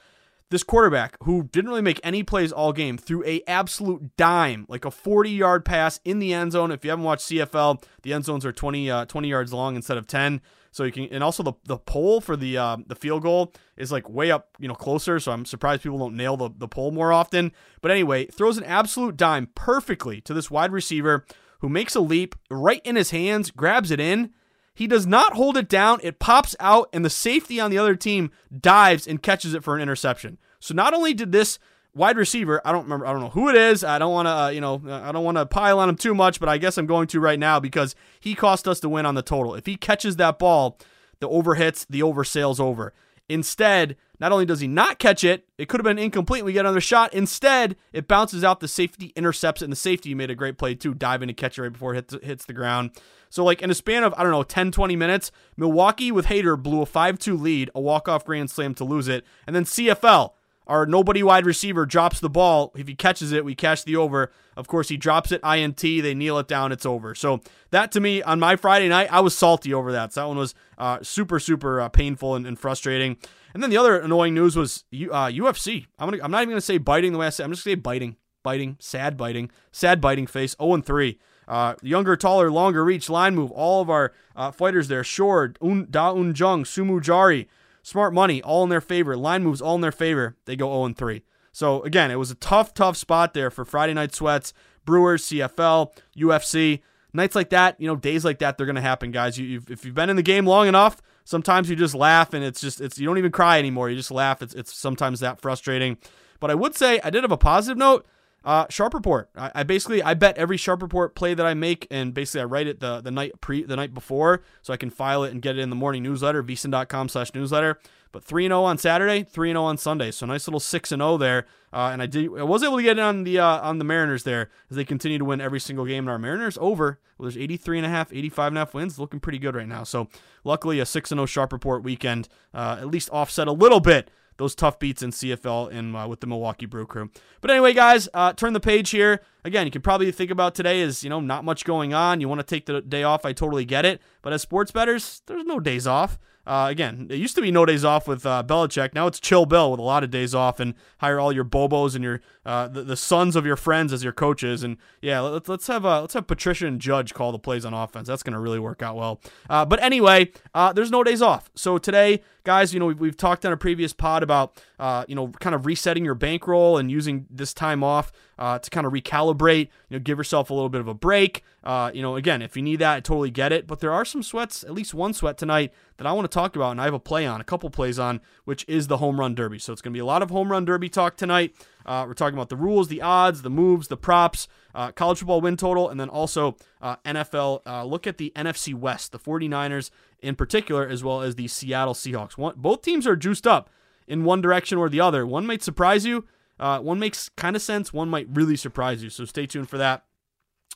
This 0.51 0.63
quarterback, 0.63 1.19
who 1.25 1.43
didn't 1.43 1.69
really 1.69 1.83
make 1.83 2.01
any 2.03 2.23
plays 2.23 2.53
all 2.53 2.73
game, 2.73 2.97
threw 2.97 3.23
a 3.27 3.43
absolute 3.47 4.17
dime, 4.17 4.65
like 4.67 4.87
a 4.87 4.91
40 4.91 5.31
yard 5.31 5.63
pass 5.63 6.01
in 6.07 6.21
the 6.21 6.33
end 6.33 6.53
zone. 6.53 6.73
If 6.73 6.85
you 6.85 6.91
haven't 6.91 7.05
watched 7.05 7.29
CFL, 7.29 7.85
the 8.03 8.15
end 8.15 8.25
zones 8.25 8.47
are 8.47 8.53
20, 8.53 8.91
uh, 8.91 9.05
20 9.05 9.29
yards 9.29 9.53
long 9.53 9.77
instead 9.77 9.99
of 9.99 10.07
10. 10.07 10.41
So 10.71 10.85
you 10.85 10.93
can, 10.93 11.05
and 11.11 11.25
also 11.25 11.43
the 11.43 11.55
the 11.65 11.77
pole 11.77 12.21
for 12.21 12.37
the 12.37 12.57
uh, 12.57 12.77
the 12.87 12.95
field 12.95 13.23
goal 13.23 13.53
is 13.77 13.91
like 13.91 14.09
way 14.09 14.31
up, 14.31 14.51
you 14.59 14.69
know, 14.69 14.75
closer. 14.75 15.19
So 15.19 15.33
I'm 15.33 15.45
surprised 15.45 15.83
people 15.83 15.99
don't 15.99 16.17
nail 16.17 16.37
the 16.37 16.51
the 16.57 16.69
pole 16.69 16.93
more 16.93 17.13
often. 17.13 17.53
But 17.81 17.91
anyway, 17.91 18.27
throws 18.27 18.59
an 18.59 18.65
absolute 18.65 19.17
dime 19.17 19.49
perfectly 19.55 20.21
to 20.23 20.35
this 20.35 20.51
wide 20.51 20.73
receiver 20.73 21.27
who 21.61 21.69
makes 21.69 21.95
a 21.95 22.01
leap 22.01 22.35
right 22.51 22.81
in 22.85 22.97
his 22.97 23.11
hands, 23.11 23.51
grabs 23.51 23.91
it 23.91 23.99
in, 23.99 24.31
he 24.79 24.87
does 24.87 25.09
not 25.09 25.33
hold 25.33 25.57
it 25.57 25.69
down. 25.69 25.99
It 26.05 26.21
pops 26.21 26.55
out, 26.61 26.89
and 26.93 27.05
the 27.05 27.11
safety 27.11 27.59
on 27.59 27.73
the 27.73 27.79
other 27.79 27.97
team 27.97 28.31
dives 28.57 29.09
and 29.09 29.21
catches 29.21 29.53
it 29.53 29.65
for 29.65 29.75
an 29.75 29.83
interception. 29.83 30.39
So 30.61 30.73
not 30.73 30.95
only 30.95 31.13
did 31.13 31.33
this 31.33 31.59
wide 31.97 32.17
receiver, 32.17 32.63
I 32.65 32.71
don't 32.71 32.85
remember, 32.85 33.05
I 33.05 33.11
don't 33.11 33.23
know 33.23 33.31
who 33.31 33.49
it 33.49 33.57
is. 33.57 33.83
I 33.83 33.99
don't 33.99 34.13
want 34.13 34.27
to, 34.27 34.31
uh, 34.31 34.49
you 34.51 34.61
know, 34.61 34.81
I 34.89 35.11
don't 35.11 35.25
want 35.25 35.37
to 35.37 35.47
pile 35.47 35.81
on 35.81 35.89
him 35.89 35.97
too 35.97 36.15
much, 36.15 36.39
but 36.39 36.49
I 36.49 36.59
guess 36.59 36.79
I'm 36.79 36.87
going 36.87 37.09
to 37.09 37.19
right 37.19 37.41
now 37.41 37.59
because 37.59 37.97
he 38.21 38.37
cost 38.37 38.69
us 38.69 38.79
the 38.79 38.89
win 38.89 39.05
on 39.05 39.17
the 39.17 39.23
total. 39.23 39.57
If 39.57 39.67
he 39.67 39.75
catches 39.75 40.15
that 40.15 40.39
ball, 40.39 40.79
the 41.19 41.29
over 41.29 41.57
hits, 41.57 41.85
the 41.91 42.05
over 42.05 42.23
sails 42.23 42.61
over. 42.61 42.95
Instead, 43.29 43.97
not 44.21 44.33
only 44.33 44.47
does 44.47 44.61
he 44.61 44.67
not 44.67 44.99
catch 44.99 45.25
it, 45.25 45.47
it 45.59 45.69
could 45.69 45.81
have 45.81 45.85
been 45.85 45.99
incomplete. 45.99 46.45
We 46.45 46.53
get 46.53 46.61
another 46.61 46.81
shot. 46.81 47.15
Instead, 47.15 47.77
it 47.93 48.09
bounces 48.09 48.45
out. 48.45 48.61
The 48.61 48.69
safety 48.69 49.13
intercepts 49.17 49.63
and 49.63 49.71
the 49.71 49.77
safety 49.77 50.15
made 50.15 50.31
a 50.31 50.35
great 50.35 50.59
play 50.59 50.75
too, 50.75 50.95
diving 50.95 51.29
to 51.29 51.35
catch 51.35 51.59
it 51.59 51.63
right 51.63 51.73
before 51.73 51.95
it 51.95 52.11
hits, 52.11 52.25
hits 52.25 52.45
the 52.45 52.53
ground. 52.53 52.91
So, 53.31 53.45
like, 53.45 53.61
in 53.61 53.71
a 53.71 53.75
span 53.75 54.05
of, 54.05 54.15
I 54.17 54.23
don't 54.23 54.33
know, 54.33 54.43
10, 54.43 54.73
20 54.73 54.97
minutes, 54.97 55.31
Milwaukee 55.57 56.11
with 56.11 56.27
Hader 56.27 56.61
blew 56.61 56.81
a 56.81 56.87
5 56.87 57.19
2 57.19 57.37
lead, 57.37 57.71
a 57.75 57.81
walk 57.81 58.09
off 58.09 58.25
grand 58.25 58.51
slam 58.51 58.75
to 58.75 58.85
lose 58.85 59.09
it. 59.09 59.25
And 59.47 59.55
then 59.55 59.65
CFL, 59.65 60.33
our 60.69 60.87
nobody 60.87 61.23
wide 61.23 61.47
receiver, 61.47 61.87
drops 61.87 62.21
the 62.21 62.29
ball. 62.29 62.73
If 62.77 62.87
he 62.87 62.95
catches 62.95 63.33
it, 63.33 63.45
we 63.45 63.55
cash 63.55 63.83
the 63.83 63.97
over. 63.97 64.31
Of 64.57 64.69
course, 64.69 64.89
he 64.89 64.97
drops 64.97 65.33
it, 65.33 65.41
INT, 65.43 65.81
they 65.81 66.15
kneel 66.15 66.39
it 66.39 66.47
down, 66.47 66.73
it's 66.73 66.85
over. 66.85 67.15
So, 67.15 67.41
that 67.71 67.91
to 67.93 68.01
me, 68.01 68.23
on 68.23 68.39
my 68.39 68.57
Friday 68.57 68.89
night, 68.89 69.09
I 69.11 69.21
was 69.21 69.37
salty 69.37 69.73
over 69.73 69.93
that. 69.93 70.13
So, 70.13 70.21
that 70.21 70.29
one 70.29 70.37
was 70.37 70.55
uh, 70.77 70.99
super, 71.03 71.41
super 71.41 71.81
uh, 71.81 71.89
painful 71.89 72.35
and, 72.35 72.47
and, 72.47 72.59
frustrating. 72.59 73.17
And 73.55 73.63
then 73.63 73.71
the 73.71 73.79
other 73.79 73.99
annoying 73.99 74.35
news 74.35 74.57
was 74.57 74.85
uh, 74.93 75.29
UFC. 75.29 75.87
I'm, 75.99 76.11
gonna, 76.11 76.23
I'm 76.23 76.31
not 76.31 76.43
even 76.43 76.51
going 76.51 76.59
to 76.59 76.67
say 76.67 76.79
biting 76.79 77.13
the 77.13 77.19
way 77.19 77.27
I 77.27 77.31
say 77.31 77.45
I'm 77.45 77.51
just 77.51 77.65
going 77.65 77.77
to 77.77 77.79
say 77.79 77.83
biting. 77.83 78.17
Biting, 78.45 78.77
sad 78.79 79.17
biting, 79.17 79.51
sad 79.73 80.01
biting 80.01 80.27
face, 80.27 80.55
0 80.61 80.75
and 80.75 80.87
3. 80.87 81.19
Uh, 81.49 81.75
younger, 81.83 82.15
taller, 82.15 82.51
longer 82.51 82.85
reach, 82.85 83.09
line 83.09 83.35
move. 83.35 83.51
All 83.51 83.81
of 83.81 83.91
our 83.91 84.13
uh, 84.37 84.51
fighters 84.51 84.89
there. 84.89 85.03
Shore, 85.03 85.55
Un, 85.63 85.87
Da 85.91 86.13
Un 86.13 86.35
Jung, 86.35 86.65
Sumu 86.65 87.01
Jari, 87.01 87.47
smart 87.89 88.13
money, 88.13 88.43
all 88.43 88.63
in 88.63 88.69
their 88.69 88.81
favor. 88.81 89.17
Line 89.17 89.43
moves, 89.43 89.61
all 89.61 89.75
in 89.75 89.81
their 89.81 89.93
favor. 89.93 90.37
They 90.45 90.57
go 90.57 90.69
0 90.69 90.95
3. 90.95 91.23
So 91.53 91.83
again, 91.83 92.11
it 92.11 92.17
was 92.17 92.31
a 92.31 92.37
tough, 92.37 92.75
tough 92.75 92.97
spot 92.97 93.35
there 93.35 93.51
for 93.51 93.65
Friday 93.65 93.95
night 93.95 94.15
sweats. 94.15 94.53
Brewers, 94.85 95.25
CFL, 95.25 95.93
UFC. 96.17 96.81
Nights 97.13 97.35
like 97.35 97.51
that, 97.51 97.81
you 97.81 97.87
know, 97.87 97.97
days 97.97 98.25
like 98.25 98.39
that, 98.39 98.57
they're 98.57 98.67
gonna 98.67 98.81
happen, 98.81 99.11
guys. 99.11 99.39
You, 99.39 99.47
you've, 99.47 99.71
if 99.71 99.85
you've 99.85 99.95
been 99.95 100.11
in 100.11 100.17
the 100.17 100.23
game 100.23 100.47
long 100.47 100.69
enough, 100.69 101.01
sometimes 101.25 101.69
you 101.69 101.77
just 101.77 101.95
laugh 101.95 102.33
and 102.33 102.45
it's 102.45 102.61
just 102.61 102.81
it's 102.81 102.99
you 102.99 103.07
don't 103.07 103.19
even 103.19 103.33
cry 103.33 103.59
anymore. 103.59 103.91
You 103.91 103.97
just 103.97 104.11
laugh. 104.11 104.43
It's 104.43 104.55
it's 104.55 104.73
sometimes 104.73 105.21
that 105.21 105.41
frustrating. 105.41 105.97
But 106.41 106.51
I 106.51 106.55
would 106.55 106.77
say 106.77 107.01
I 107.03 107.11
did 107.11 107.25
have 107.25 107.33
a 107.33 107.39
positive 107.39 107.79
note. 107.79 108.07
Uh, 108.45 108.67
sharp 108.71 108.95
report. 108.95 109.29
I, 109.37 109.51
I, 109.57 109.63
basically 109.65 110.03
I 110.03 110.15
bet 110.15 110.39
every 110.39 110.57
sharp 110.57 110.81
report 110.81 111.15
play 111.15 111.35
that 111.35 111.45
I 111.45 111.55
make, 111.55 111.87
and 111.91 112.15
basically 112.15 112.43
I 112.43 112.45
write 112.45 112.67
it 112.67 112.81
the, 112.81 113.01
the 113.01 113.11
night 113.11 113.41
pre 113.41 113.65
the 113.65 113.77
night 113.77 113.93
before, 113.93 114.43
so 114.63 114.73
I 114.73 114.77
can 114.77 114.91
file 114.91 115.25
it 115.25 115.33
and 115.33 115.43
get 115.43 115.59
it 115.59 115.61
in 115.61 115.71
the 115.71 115.77
morning 115.77 116.03
newsletter, 116.03 116.43
vsin.com 116.43 117.09
slash 117.09 117.35
newsletter. 117.35 117.79
But 118.11 118.25
three 118.25 118.47
and 118.47 118.53
zero 118.53 118.61
oh 118.61 118.65
on 118.65 118.79
Saturday, 118.79 119.23
three 119.23 119.51
and 119.51 119.57
zero 119.57 119.65
oh 119.65 119.67
on 119.67 119.77
Sunday, 119.77 120.11
so 120.13 120.25
nice 120.25 120.47
little 120.47 120.61
six 120.61 120.93
and 120.93 121.01
zero 121.01 121.15
oh 121.15 121.19
there. 121.19 121.47
Uh, 121.73 121.91
and 121.93 122.01
I 122.01 122.07
did 122.07 122.31
I 122.39 122.45
was 122.45 122.63
able 122.63 122.79
to 122.79 122.83
get 122.83 122.97
it 122.97 123.03
on 123.03 123.25
the 123.25 123.39
uh, 123.39 123.61
on 123.61 123.79
the 123.79 123.85
Mariners 123.85 124.23
there 124.23 124.49
as 124.71 124.77
they 124.77 124.85
continue 124.85 125.19
to 125.19 125.25
win 125.25 125.41
every 125.41 125.61
single 125.61 125.85
game. 125.85 126.05
And 126.05 126.11
our 126.11 126.19
Mariners 126.19 126.57
over. 126.61 127.01
Well, 127.19 127.25
there's 127.25 127.37
83 127.37 127.79
and 127.79 127.87
a 127.87 127.91
half, 127.91 128.13
85 128.13 128.47
and 128.47 128.57
a 128.57 128.61
half 128.61 128.75
wins, 128.75 128.99
looking 128.99 129.19
pretty 129.19 129.39
good 129.41 129.57
right 129.57 129.67
now. 129.67 129.83
So 129.83 130.09
luckily 130.45 130.79
a 130.79 130.87
six 130.87 131.11
and 131.11 131.19
zero 131.19 131.27
sharp 131.27 131.53
report 131.53 131.83
weekend 131.83 132.29
uh, 132.55 132.77
at 132.79 132.87
least 132.87 133.11
offset 133.13 133.49
a 133.49 133.53
little 133.53 133.81
bit 133.81 134.11
those 134.39 134.55
tough 134.55 134.79
beats 134.79 135.03
in 135.03 135.11
CFL 135.11 135.71
and 135.73 135.95
uh, 135.95 136.07
with 136.09 136.21
the 136.21 136.27
Milwaukee 136.27 136.67
Brew 136.67 136.87
Crew. 136.87 137.11
But 137.41 137.51
anyway, 137.51 137.75
guys, 137.75 138.09
uh, 138.15 138.33
turn 138.33 138.55
the 138.55 138.61
page 138.61 138.91
here. 138.91 139.21
Again, 139.49 139.67
you 139.67 139.71
can 139.71 139.81
probably 139.81 140.13
think 140.13 140.31
about 140.31 140.55
today 140.55 140.83
as 140.83 141.03
you 141.03 141.09
know 141.09 141.21
not 141.21 141.43
much 141.43 141.65
going 141.65 141.95
on. 141.95 142.21
You 142.21 142.29
want 142.29 142.41
to 142.41 142.47
take 142.47 142.67
the 142.67 142.83
day 142.83 143.03
off. 143.03 143.25
I 143.25 143.33
totally 143.33 143.65
get 143.65 143.87
it. 143.87 143.99
But 144.21 144.35
as 144.35 144.43
sports 144.43 144.71
bettors, 144.71 145.23
there's 145.25 145.47
no 145.47 145.59
days 145.59 145.87
off. 145.87 146.19
Uh, 146.49 146.69
again, 146.71 147.07
it 147.11 147.17
used 147.17 147.35
to 147.35 147.43
be 147.43 147.51
no 147.51 147.67
days 147.67 147.85
off 147.85 148.09
with 148.09 148.25
uh, 148.25 148.43
Belichick. 148.47 148.95
Now 148.95 149.07
it's 149.07 149.21
chill 149.21 149.45
Bill 149.45 149.71
with 149.71 149.81
a 149.81 149.83
lot 149.83 150.03
of 150.03 150.11
days 150.11 150.35
off 150.35 150.61
and 150.61 150.73
hire 150.97 151.21
all 151.21 151.31
your 151.31 151.45
bobos 151.45 151.95
and 151.95 152.03
your 152.03 152.23
uh, 152.47 152.67
the, 152.67 152.83
the 152.83 152.97
sons 152.97 153.37
of 153.37 153.45
your 153.45 153.57
friends 153.57 153.93
as 153.93 154.03
your 154.03 154.15
coaches. 154.15 154.63
And 154.63 154.79
yeah, 155.03 155.21
let's 155.21 155.47
let's 155.47 155.67
have 155.67 155.85
uh, 155.85 156.01
let's 156.01 156.15
have 156.15 156.27
Patricia 156.27 156.67
and 156.67 156.81
Judge 156.81 157.13
call 157.13 157.33
the 157.33 157.39
plays 157.39 157.67
on 157.67 157.75
offense. 157.75 158.09
That's 158.09 158.23
going 158.23 158.33
to 158.33 158.39
really 158.39 158.59
work 158.59 158.83
out 158.83 158.97
well. 158.97 159.21
Uh, 159.51 159.67
but 159.67 159.83
anyway, 159.83 160.33
uh, 160.55 160.73
there's 160.73 160.91
no 160.91 161.05
days 161.05 161.21
off. 161.21 161.51
So 161.55 161.77
today, 161.77 162.23
guys, 162.45 162.73
you 162.73 162.81
know 162.81 162.87
we've, 162.87 162.99
we've 162.99 163.17
talked 163.17 163.45
on 163.45 163.53
a 163.53 163.57
previous 163.59 163.93
pod 163.93 164.23
about 164.23 164.59
uh, 164.79 165.05
you 165.07 165.15
know 165.15 165.29
kind 165.29 165.55
of 165.55 165.67
resetting 165.67 166.03
your 166.03 166.15
bankroll 166.15 166.79
and 166.79 166.91
using 166.91 167.27
this 167.29 167.53
time 167.53 167.85
off 167.85 168.11
to 168.39 168.71
kind 168.71 168.87
of 168.87 168.95
recalibrate, 168.95 169.38
you 169.47 169.69
know, 169.91 169.99
give 169.99 170.19
yourself 170.19 170.51
a 170.51 170.55
little 170.55 170.69
bit 170.69 170.81
of 170.81 170.89
a 170.89 170.95
break. 170.95 171.43
Uh, 171.63 171.91
you 171.93 172.03
know, 172.03 172.17
again, 172.17 172.43
if 172.43 172.57
you 172.57 172.63
need 172.63 172.77
that, 172.77 172.97
I 172.97 173.01
totally 173.01 173.31
get 173.31 173.53
it. 173.53 173.67
But 173.67 173.81
there 173.81 173.93
are 173.93 174.05
some 174.05 174.23
sweats, 174.23 174.65
at 174.65 174.73
least 174.73 174.95
one 174.95 175.13
sweat 175.13 175.39
tonight 175.39 175.73
that 175.97 176.07
I 176.07 176.13
want 176.13 176.31
to 176.31 176.35
talk 176.35 176.57
about, 176.57 176.71
and 176.73 176.81
I 176.81 176.85
have 176.85 176.95
a 176.95 176.99
play 177.01 177.27
on, 177.27 177.41
a 177.41 177.45
couple 177.45 177.71
plays 177.71 177.99
on, 177.99 178.21
which 178.45 178.65
is 178.69 178.87
the 178.87 178.99
home 178.99 179.21
run 179.21 179.35
derby. 179.35 179.59
So 179.59 179.73
it's 179.73 179.83
going 179.83 179.93
to 179.93 179.97
be 179.97 180.01
a 180.01 180.07
lot 180.07 180.23
of 180.23 180.31
home 180.31 180.51
run 180.51 180.65
derby 180.65 180.89
talk 180.89 181.17
tonight. 181.17 181.55
Uh, 181.85 182.05
we're 182.07 182.15
talking 182.15 182.35
about 182.35 182.49
the 182.49 182.57
rules, 182.57 182.89
the 182.89 183.03
odds, 183.03 183.43
the 183.43 183.51
moves, 183.51 183.89
the 183.89 183.97
props, 183.97 184.47
uh, 184.75 184.93
college 184.93 185.19
football 185.19 185.41
win 185.41 185.57
total, 185.57 185.89
and 185.89 185.99
then 185.99 186.09
also 186.09 186.57
uh, 186.83 186.97
NFL. 187.05 187.63
Uh, 187.67 187.85
look 187.85 188.07
at 188.07 188.19
the 188.19 188.33
NFC 188.37 188.75
West, 188.75 189.13
the 189.13 189.19
49ers 189.19 189.91
in 190.21 190.35
particular, 190.35 190.87
as 190.87 191.03
well 191.03 191.23
as 191.23 191.37
the 191.37 191.49
Seattle 191.49 191.95
Seahawks. 191.95 192.37
One, 192.37 192.55
both 192.57 192.83
teams 192.83 193.07
are 193.07 193.17
juiced 193.17 193.47
up 193.47 193.71
in 194.07 194.25
one 194.25 194.41
direction 194.41 194.79
or 194.79 194.89
the 194.89 195.01
other. 195.01 195.27
One 195.27 195.47
might 195.47 195.63
surprise 195.63 196.05
you. 196.05 196.27
Uh, 196.59 196.81
one 196.81 196.99
makes 196.99 197.29
kind 197.31 197.57
of 197.57 197.63
sense. 197.63 197.93
One 197.93 198.09
might 198.09 198.27
really 198.31 198.57
surprise 198.57 199.03
you. 199.03 199.11
So 199.11 199.25
stay 199.25 199.47
tuned 199.47 199.69
for 199.69 199.79
that. 199.79 200.05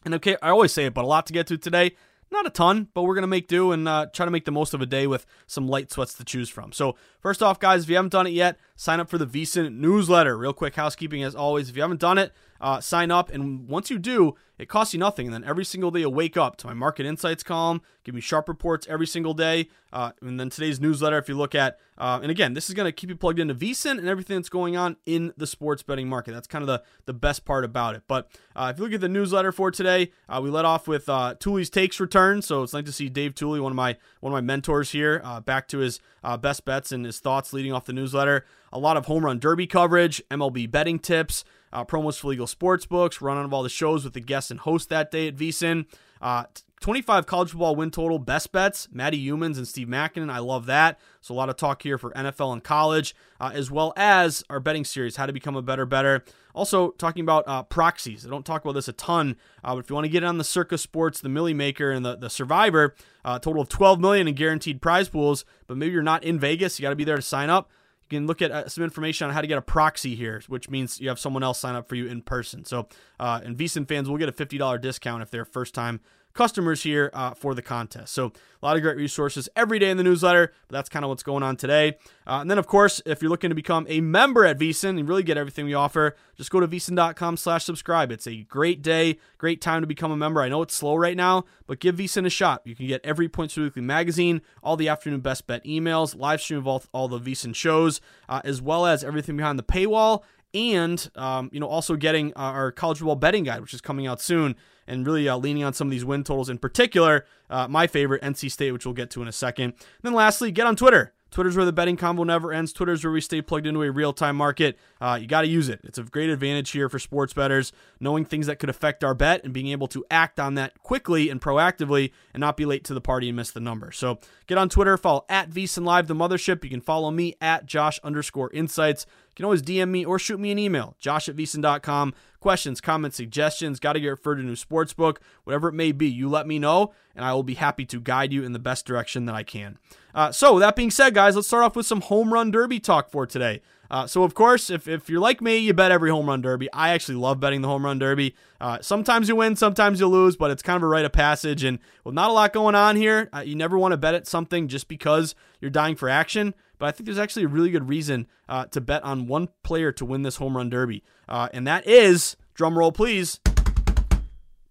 And 0.04 0.14
okay, 0.14 0.36
I 0.42 0.50
always 0.50 0.72
say 0.72 0.86
it, 0.86 0.94
but 0.94 1.04
a 1.04 1.08
lot 1.08 1.26
to 1.26 1.32
get 1.32 1.46
to 1.48 1.58
today. 1.58 1.92
Not 2.30 2.46
a 2.46 2.50
ton, 2.50 2.88
but 2.94 3.02
we're 3.02 3.14
going 3.14 3.22
to 3.22 3.28
make 3.28 3.46
do 3.46 3.72
and 3.72 3.86
uh, 3.86 4.06
try 4.12 4.24
to 4.24 4.30
make 4.30 4.46
the 4.46 4.52
most 4.52 4.72
of 4.72 4.80
a 4.80 4.86
day 4.86 5.06
with 5.06 5.26
some 5.46 5.68
light 5.68 5.92
sweats 5.92 6.14
to 6.14 6.24
choose 6.24 6.48
from. 6.48 6.72
So, 6.72 6.96
first 7.20 7.42
off, 7.42 7.60
guys, 7.60 7.82
if 7.82 7.90
you 7.90 7.96
haven't 7.96 8.12
done 8.12 8.26
it 8.26 8.32
yet, 8.32 8.56
sign 8.82 8.98
up 8.98 9.08
for 9.08 9.16
the 9.16 9.26
VSiN 9.26 9.76
newsletter. 9.76 10.36
Real 10.36 10.52
quick 10.52 10.74
housekeeping 10.74 11.22
as 11.22 11.36
always. 11.36 11.68
If 11.68 11.76
you 11.76 11.82
haven't 11.82 12.00
done 12.00 12.18
it, 12.18 12.32
uh, 12.60 12.80
sign 12.80 13.12
up. 13.12 13.30
And 13.30 13.68
once 13.68 13.90
you 13.90 13.98
do, 13.98 14.34
it 14.58 14.68
costs 14.68 14.92
you 14.92 14.98
nothing. 14.98 15.26
And 15.26 15.34
then 15.34 15.44
every 15.44 15.64
single 15.64 15.92
day 15.92 16.00
you 16.00 16.10
wake 16.10 16.36
up 16.36 16.56
to 16.58 16.66
my 16.66 16.74
market 16.74 17.06
insights 17.06 17.44
column, 17.44 17.80
give 18.02 18.14
me 18.14 18.20
sharp 18.20 18.48
reports 18.48 18.86
every 18.88 19.06
single 19.06 19.34
day. 19.34 19.68
Uh, 19.92 20.10
and 20.20 20.38
then 20.38 20.50
today's 20.50 20.80
newsletter, 20.80 21.18
if 21.18 21.28
you 21.28 21.36
look 21.36 21.54
at, 21.54 21.78
uh, 21.98 22.18
and 22.22 22.30
again, 22.30 22.54
this 22.54 22.68
is 22.68 22.74
going 22.74 22.86
to 22.86 22.92
keep 22.92 23.10
you 23.10 23.16
plugged 23.16 23.38
into 23.38 23.54
VSiN 23.54 23.98
and 23.98 24.08
everything 24.08 24.36
that's 24.36 24.48
going 24.48 24.76
on 24.76 24.96
in 25.06 25.32
the 25.36 25.46
sports 25.46 25.82
betting 25.82 26.08
market. 26.08 26.32
That's 26.32 26.48
kind 26.48 26.62
of 26.62 26.66
the, 26.66 26.82
the 27.04 27.12
best 27.12 27.44
part 27.44 27.64
about 27.64 27.94
it. 27.94 28.02
But 28.08 28.30
uh, 28.56 28.70
if 28.72 28.78
you 28.78 28.84
look 28.84 28.94
at 28.94 29.00
the 29.00 29.08
newsletter 29.08 29.52
for 29.52 29.70
today, 29.70 30.10
uh, 30.28 30.40
we 30.42 30.50
let 30.50 30.64
off 30.64 30.88
with 30.88 31.08
uh, 31.08 31.34
takes 31.36 32.00
return. 32.00 32.42
So 32.42 32.62
it's 32.62 32.72
nice 32.72 32.84
to 32.84 32.92
see 32.92 33.08
Dave 33.08 33.34
Tuley, 33.34 33.60
one 33.60 33.72
of 33.72 33.76
my 33.76 33.96
one 34.20 34.32
of 34.32 34.34
my 34.34 34.40
mentors 34.40 34.90
here, 34.90 35.20
uh, 35.24 35.40
back 35.40 35.68
to 35.68 35.78
his 35.78 36.00
best 36.40 36.64
bets 36.64 36.92
and 36.92 37.04
his 37.04 37.18
thoughts 37.18 37.52
leading 37.52 37.72
off 37.72 37.84
the 37.84 37.92
newsletter. 37.92 38.44
A 38.72 38.78
lot 38.78 38.96
of 38.96 39.06
home 39.06 39.24
run 39.24 39.38
derby 39.38 39.66
coverage, 39.66 40.22
MLB 40.30 40.70
betting 40.70 40.98
tips 40.98 41.44
uh, 41.72 41.84
promos 41.84 42.18
for 42.18 42.28
legal 42.28 42.46
sports 42.46 42.86
books, 42.86 43.20
run 43.20 43.36
on 43.36 43.44
of 43.44 43.54
all 43.54 43.62
the 43.62 43.68
shows 43.68 44.04
with 44.04 44.12
the 44.12 44.20
guests 44.20 44.50
and 44.50 44.60
host 44.60 44.88
that 44.90 45.10
day 45.10 45.28
at 45.28 45.36
VSiN. 45.36 45.86
Uh, 46.20 46.44
25 46.80 47.26
college 47.26 47.50
football 47.50 47.76
win 47.76 47.92
total 47.92 48.18
best 48.18 48.50
bets, 48.50 48.88
Matt 48.90 49.12
Youmans 49.12 49.56
and 49.56 49.68
Steve 49.68 49.86
Makinen. 49.86 50.30
I 50.30 50.40
love 50.40 50.66
that. 50.66 50.98
So 51.20 51.32
a 51.32 51.36
lot 51.36 51.48
of 51.48 51.56
talk 51.56 51.82
here 51.82 51.96
for 51.96 52.10
NFL 52.10 52.52
and 52.52 52.62
college, 52.62 53.14
uh, 53.40 53.52
as 53.54 53.70
well 53.70 53.92
as 53.96 54.42
our 54.50 54.58
betting 54.58 54.84
series, 54.84 55.14
how 55.14 55.26
to 55.26 55.32
become 55.32 55.54
a 55.54 55.62
better 55.62 55.86
bettor. 55.86 56.24
Also 56.54 56.90
talking 56.90 57.22
about 57.22 57.44
uh, 57.46 57.62
proxies. 57.62 58.26
I 58.26 58.30
don't 58.30 58.44
talk 58.44 58.62
about 58.62 58.72
this 58.72 58.88
a 58.88 58.92
ton, 58.92 59.36
uh, 59.62 59.74
but 59.74 59.84
if 59.84 59.90
you 59.90 59.94
want 59.94 60.06
to 60.06 60.10
get 60.10 60.24
in 60.24 60.28
on 60.28 60.38
the 60.38 60.44
Circa 60.44 60.76
Sports, 60.76 61.20
the 61.20 61.28
Millie 61.28 61.54
Maker, 61.54 61.92
and 61.92 62.04
the, 62.04 62.16
the 62.16 62.28
Survivor, 62.28 62.94
uh, 63.24 63.38
total 63.38 63.62
of 63.62 63.68
12 63.68 64.00
million 64.00 64.26
in 64.26 64.34
guaranteed 64.34 64.82
prize 64.82 65.08
pools, 65.08 65.44
but 65.68 65.76
maybe 65.76 65.92
you're 65.92 66.02
not 66.02 66.24
in 66.24 66.38
Vegas, 66.40 66.78
you 66.78 66.82
got 66.82 66.90
to 66.90 66.96
be 66.96 67.04
there 67.04 67.16
to 67.16 67.22
sign 67.22 67.48
up 67.48 67.70
you 68.12 68.18
can 68.18 68.26
look 68.26 68.42
at 68.42 68.50
uh, 68.50 68.68
some 68.68 68.84
information 68.84 69.26
on 69.26 69.32
how 69.32 69.40
to 69.40 69.46
get 69.46 69.56
a 69.56 69.62
proxy 69.62 70.14
here, 70.14 70.42
which 70.48 70.68
means 70.68 71.00
you 71.00 71.08
have 71.08 71.18
someone 71.18 71.42
else 71.42 71.58
sign 71.58 71.74
up 71.74 71.88
for 71.88 71.94
you 71.94 72.06
in 72.06 72.20
person. 72.20 72.64
So, 72.64 72.88
uh, 73.18 73.40
and 73.42 73.56
VSiN 73.56 73.88
fans 73.88 74.08
will 74.08 74.18
get 74.18 74.28
a 74.28 74.32
$50 74.32 74.80
discount 74.80 75.22
if 75.22 75.30
they're 75.30 75.46
first 75.46 75.74
time 75.74 76.00
customers 76.34 76.82
here 76.82 77.10
uh, 77.12 77.34
for 77.34 77.54
the 77.54 77.62
contest. 77.62 78.12
So 78.12 78.32
a 78.62 78.66
lot 78.66 78.76
of 78.76 78.82
great 78.82 78.96
resources 78.96 79.48
every 79.56 79.78
day 79.78 79.90
in 79.90 79.96
the 79.96 80.02
newsletter. 80.02 80.52
But 80.68 80.74
that's 80.74 80.88
kind 80.88 81.04
of 81.04 81.08
what's 81.08 81.22
going 81.22 81.42
on 81.42 81.56
today. 81.56 81.96
Uh, 82.26 82.38
and 82.40 82.50
then, 82.50 82.58
of 82.58 82.66
course, 82.66 83.02
if 83.04 83.20
you're 83.20 83.30
looking 83.30 83.50
to 83.50 83.56
become 83.56 83.86
a 83.88 84.00
member 84.00 84.44
at 84.44 84.58
VSiN 84.58 84.98
and 84.98 85.08
really 85.08 85.24
get 85.24 85.36
everything 85.36 85.66
we 85.66 85.74
offer, 85.74 86.16
just 86.36 86.50
go 86.50 86.60
to 86.60 86.68
VSiN.com 86.68 87.36
slash 87.36 87.64
subscribe. 87.64 88.12
It's 88.12 88.26
a 88.26 88.42
great 88.44 88.82
day, 88.82 89.18
great 89.38 89.60
time 89.60 89.80
to 89.80 89.86
become 89.86 90.12
a 90.12 90.16
member. 90.16 90.40
I 90.40 90.48
know 90.48 90.62
it's 90.62 90.74
slow 90.74 90.94
right 90.94 91.16
now, 91.16 91.44
but 91.66 91.80
give 91.80 91.96
VSiN 91.96 92.26
a 92.26 92.30
shot. 92.30 92.62
You 92.64 92.76
can 92.76 92.86
get 92.86 93.00
every 93.04 93.28
Points 93.28 93.56
Weekly 93.56 93.82
magazine, 93.82 94.42
all 94.62 94.76
the 94.76 94.88
afternoon 94.88 95.20
best 95.20 95.46
bet 95.46 95.64
emails, 95.64 96.16
live 96.16 96.40
stream 96.40 96.60
of 96.60 96.66
all, 96.68 96.84
all 96.92 97.08
the 97.08 97.18
VSiN 97.18 97.54
shows, 97.54 98.00
uh, 98.28 98.40
as 98.44 98.62
well 98.62 98.86
as 98.86 99.02
everything 99.02 99.36
behind 99.36 99.58
the 99.58 99.64
paywall 99.64 100.22
and 100.54 101.10
um, 101.14 101.50
you 101.52 101.60
know 101.60 101.66
also 101.66 101.96
getting 101.96 102.32
our 102.34 102.72
college 102.72 102.98
football 102.98 103.16
betting 103.16 103.44
guide, 103.44 103.60
which 103.60 103.74
is 103.74 103.80
coming 103.80 104.06
out 104.06 104.20
soon 104.20 104.56
and 104.86 105.06
really 105.06 105.28
uh, 105.28 105.36
leaning 105.36 105.64
on 105.64 105.72
some 105.72 105.88
of 105.88 105.90
these 105.90 106.04
win 106.04 106.24
totals 106.24 106.48
in 106.48 106.58
particular. 106.58 107.24
Uh, 107.48 107.68
my 107.68 107.86
favorite, 107.86 108.22
NC 108.22 108.50
State, 108.50 108.72
which 108.72 108.84
we'll 108.84 108.94
get 108.94 109.10
to 109.10 109.22
in 109.22 109.28
a 109.28 109.32
second. 109.32 109.64
And 109.64 109.74
then 110.02 110.12
lastly, 110.12 110.50
get 110.50 110.66
on 110.66 110.76
Twitter. 110.76 111.12
Twitter's 111.32 111.56
where 111.56 111.64
the 111.64 111.72
betting 111.72 111.96
combo 111.96 112.22
never 112.24 112.52
ends. 112.52 112.72
Twitter's 112.72 113.02
where 113.02 113.12
we 113.12 113.20
stay 113.20 113.40
plugged 113.40 113.66
into 113.66 113.82
a 113.82 113.90
real 113.90 114.12
time 114.12 114.36
market. 114.36 114.78
Uh, 115.00 115.18
you 115.20 115.26
got 115.26 115.40
to 115.40 115.48
use 115.48 115.68
it. 115.68 115.80
It's 115.82 115.98
a 115.98 116.02
great 116.02 116.28
advantage 116.28 116.70
here 116.70 116.88
for 116.90 116.98
sports 116.98 117.32
bettors, 117.32 117.72
knowing 117.98 118.26
things 118.26 118.46
that 118.46 118.58
could 118.58 118.68
affect 118.68 119.02
our 119.02 119.14
bet 119.14 119.42
and 119.42 119.52
being 119.52 119.68
able 119.68 119.88
to 119.88 120.04
act 120.10 120.38
on 120.38 120.54
that 120.54 120.80
quickly 120.82 121.30
and 121.30 121.40
proactively 121.40 122.12
and 122.34 122.40
not 122.42 122.56
be 122.56 122.66
late 122.66 122.84
to 122.84 122.94
the 122.94 123.00
party 123.00 123.28
and 123.28 123.36
miss 123.36 123.50
the 123.50 123.60
number. 123.60 123.90
So 123.90 124.18
get 124.46 124.58
on 124.58 124.68
Twitter, 124.68 124.96
follow 124.98 125.24
at 125.30 125.50
VSiN 125.50 125.84
Live, 125.84 126.06
the 126.06 126.14
mothership. 126.14 126.62
You 126.62 126.70
can 126.70 126.82
follow 126.82 127.10
me 127.10 127.34
at 127.40 127.64
Josh 127.64 127.98
underscore 128.04 128.52
insights. 128.52 129.06
You 129.30 129.36
can 129.36 129.44
always 129.46 129.62
DM 129.62 129.88
me 129.88 130.04
or 130.04 130.18
shoot 130.18 130.38
me 130.38 130.50
an 130.50 130.58
email, 130.58 130.94
josh 131.00 131.26
at 131.26 131.36
VSiN.com. 131.36 132.12
Questions, 132.42 132.80
comments, 132.80 133.16
suggestions, 133.16 133.78
got 133.78 133.92
to 133.92 134.00
get 134.00 134.08
referred 134.08 134.34
to 134.34 134.42
new 134.42 134.56
sports 134.56 134.92
book, 134.92 135.20
whatever 135.44 135.68
it 135.68 135.74
may 135.74 135.92
be, 135.92 136.08
you 136.08 136.28
let 136.28 136.44
me 136.44 136.58
know, 136.58 136.92
and 137.14 137.24
I 137.24 137.32
will 137.34 137.44
be 137.44 137.54
happy 137.54 137.84
to 137.86 138.00
guide 138.00 138.32
you 138.32 138.42
in 138.42 138.52
the 138.52 138.58
best 138.58 138.84
direction 138.84 139.26
that 139.26 139.34
I 139.36 139.44
can. 139.44 139.78
Uh, 140.12 140.32
so, 140.32 140.58
that 140.58 140.74
being 140.74 140.90
said, 140.90 141.14
guys, 141.14 141.36
let's 141.36 141.46
start 141.46 141.62
off 141.62 141.76
with 141.76 141.86
some 141.86 142.00
home 142.00 142.34
run 142.34 142.50
derby 142.50 142.80
talk 142.80 143.10
for 143.12 143.26
today. 143.26 143.62
Uh, 143.92 144.08
so, 144.08 144.24
of 144.24 144.34
course, 144.34 144.70
if, 144.70 144.88
if 144.88 145.08
you're 145.08 145.20
like 145.20 145.40
me, 145.40 145.58
you 145.58 145.72
bet 145.72 145.92
every 145.92 146.10
home 146.10 146.26
run 146.26 146.40
derby. 146.40 146.68
I 146.72 146.88
actually 146.88 147.14
love 147.14 147.38
betting 147.38 147.60
the 147.60 147.68
home 147.68 147.84
run 147.84 148.00
derby. 148.00 148.34
Uh, 148.60 148.78
sometimes 148.80 149.28
you 149.28 149.36
win, 149.36 149.54
sometimes 149.54 150.00
you 150.00 150.08
lose, 150.08 150.34
but 150.34 150.50
it's 150.50 150.64
kind 150.64 150.78
of 150.78 150.82
a 150.82 150.88
rite 150.88 151.04
of 151.04 151.12
passage. 151.12 151.62
And 151.62 151.78
with 152.02 152.14
not 152.14 152.30
a 152.30 152.32
lot 152.32 152.52
going 152.52 152.74
on 152.74 152.96
here, 152.96 153.28
uh, 153.32 153.40
you 153.40 153.54
never 153.54 153.78
want 153.78 153.92
to 153.92 153.98
bet 153.98 154.14
at 154.14 154.26
something 154.26 154.66
just 154.66 154.88
because 154.88 155.36
you're 155.60 155.70
dying 155.70 155.94
for 155.94 156.08
action. 156.08 156.54
But 156.82 156.88
I 156.88 156.90
think 156.90 157.04
there's 157.04 157.16
actually 157.16 157.44
a 157.44 157.48
really 157.48 157.70
good 157.70 157.88
reason 157.88 158.26
uh, 158.48 158.64
to 158.64 158.80
bet 158.80 159.04
on 159.04 159.28
one 159.28 159.50
player 159.62 159.92
to 159.92 160.04
win 160.04 160.22
this 160.22 160.34
home 160.34 160.56
run 160.56 160.68
derby. 160.68 161.04
Uh, 161.28 161.48
and 161.54 161.64
that 161.64 161.86
is, 161.86 162.36
drum 162.54 162.76
roll 162.76 162.90
please, 162.90 163.38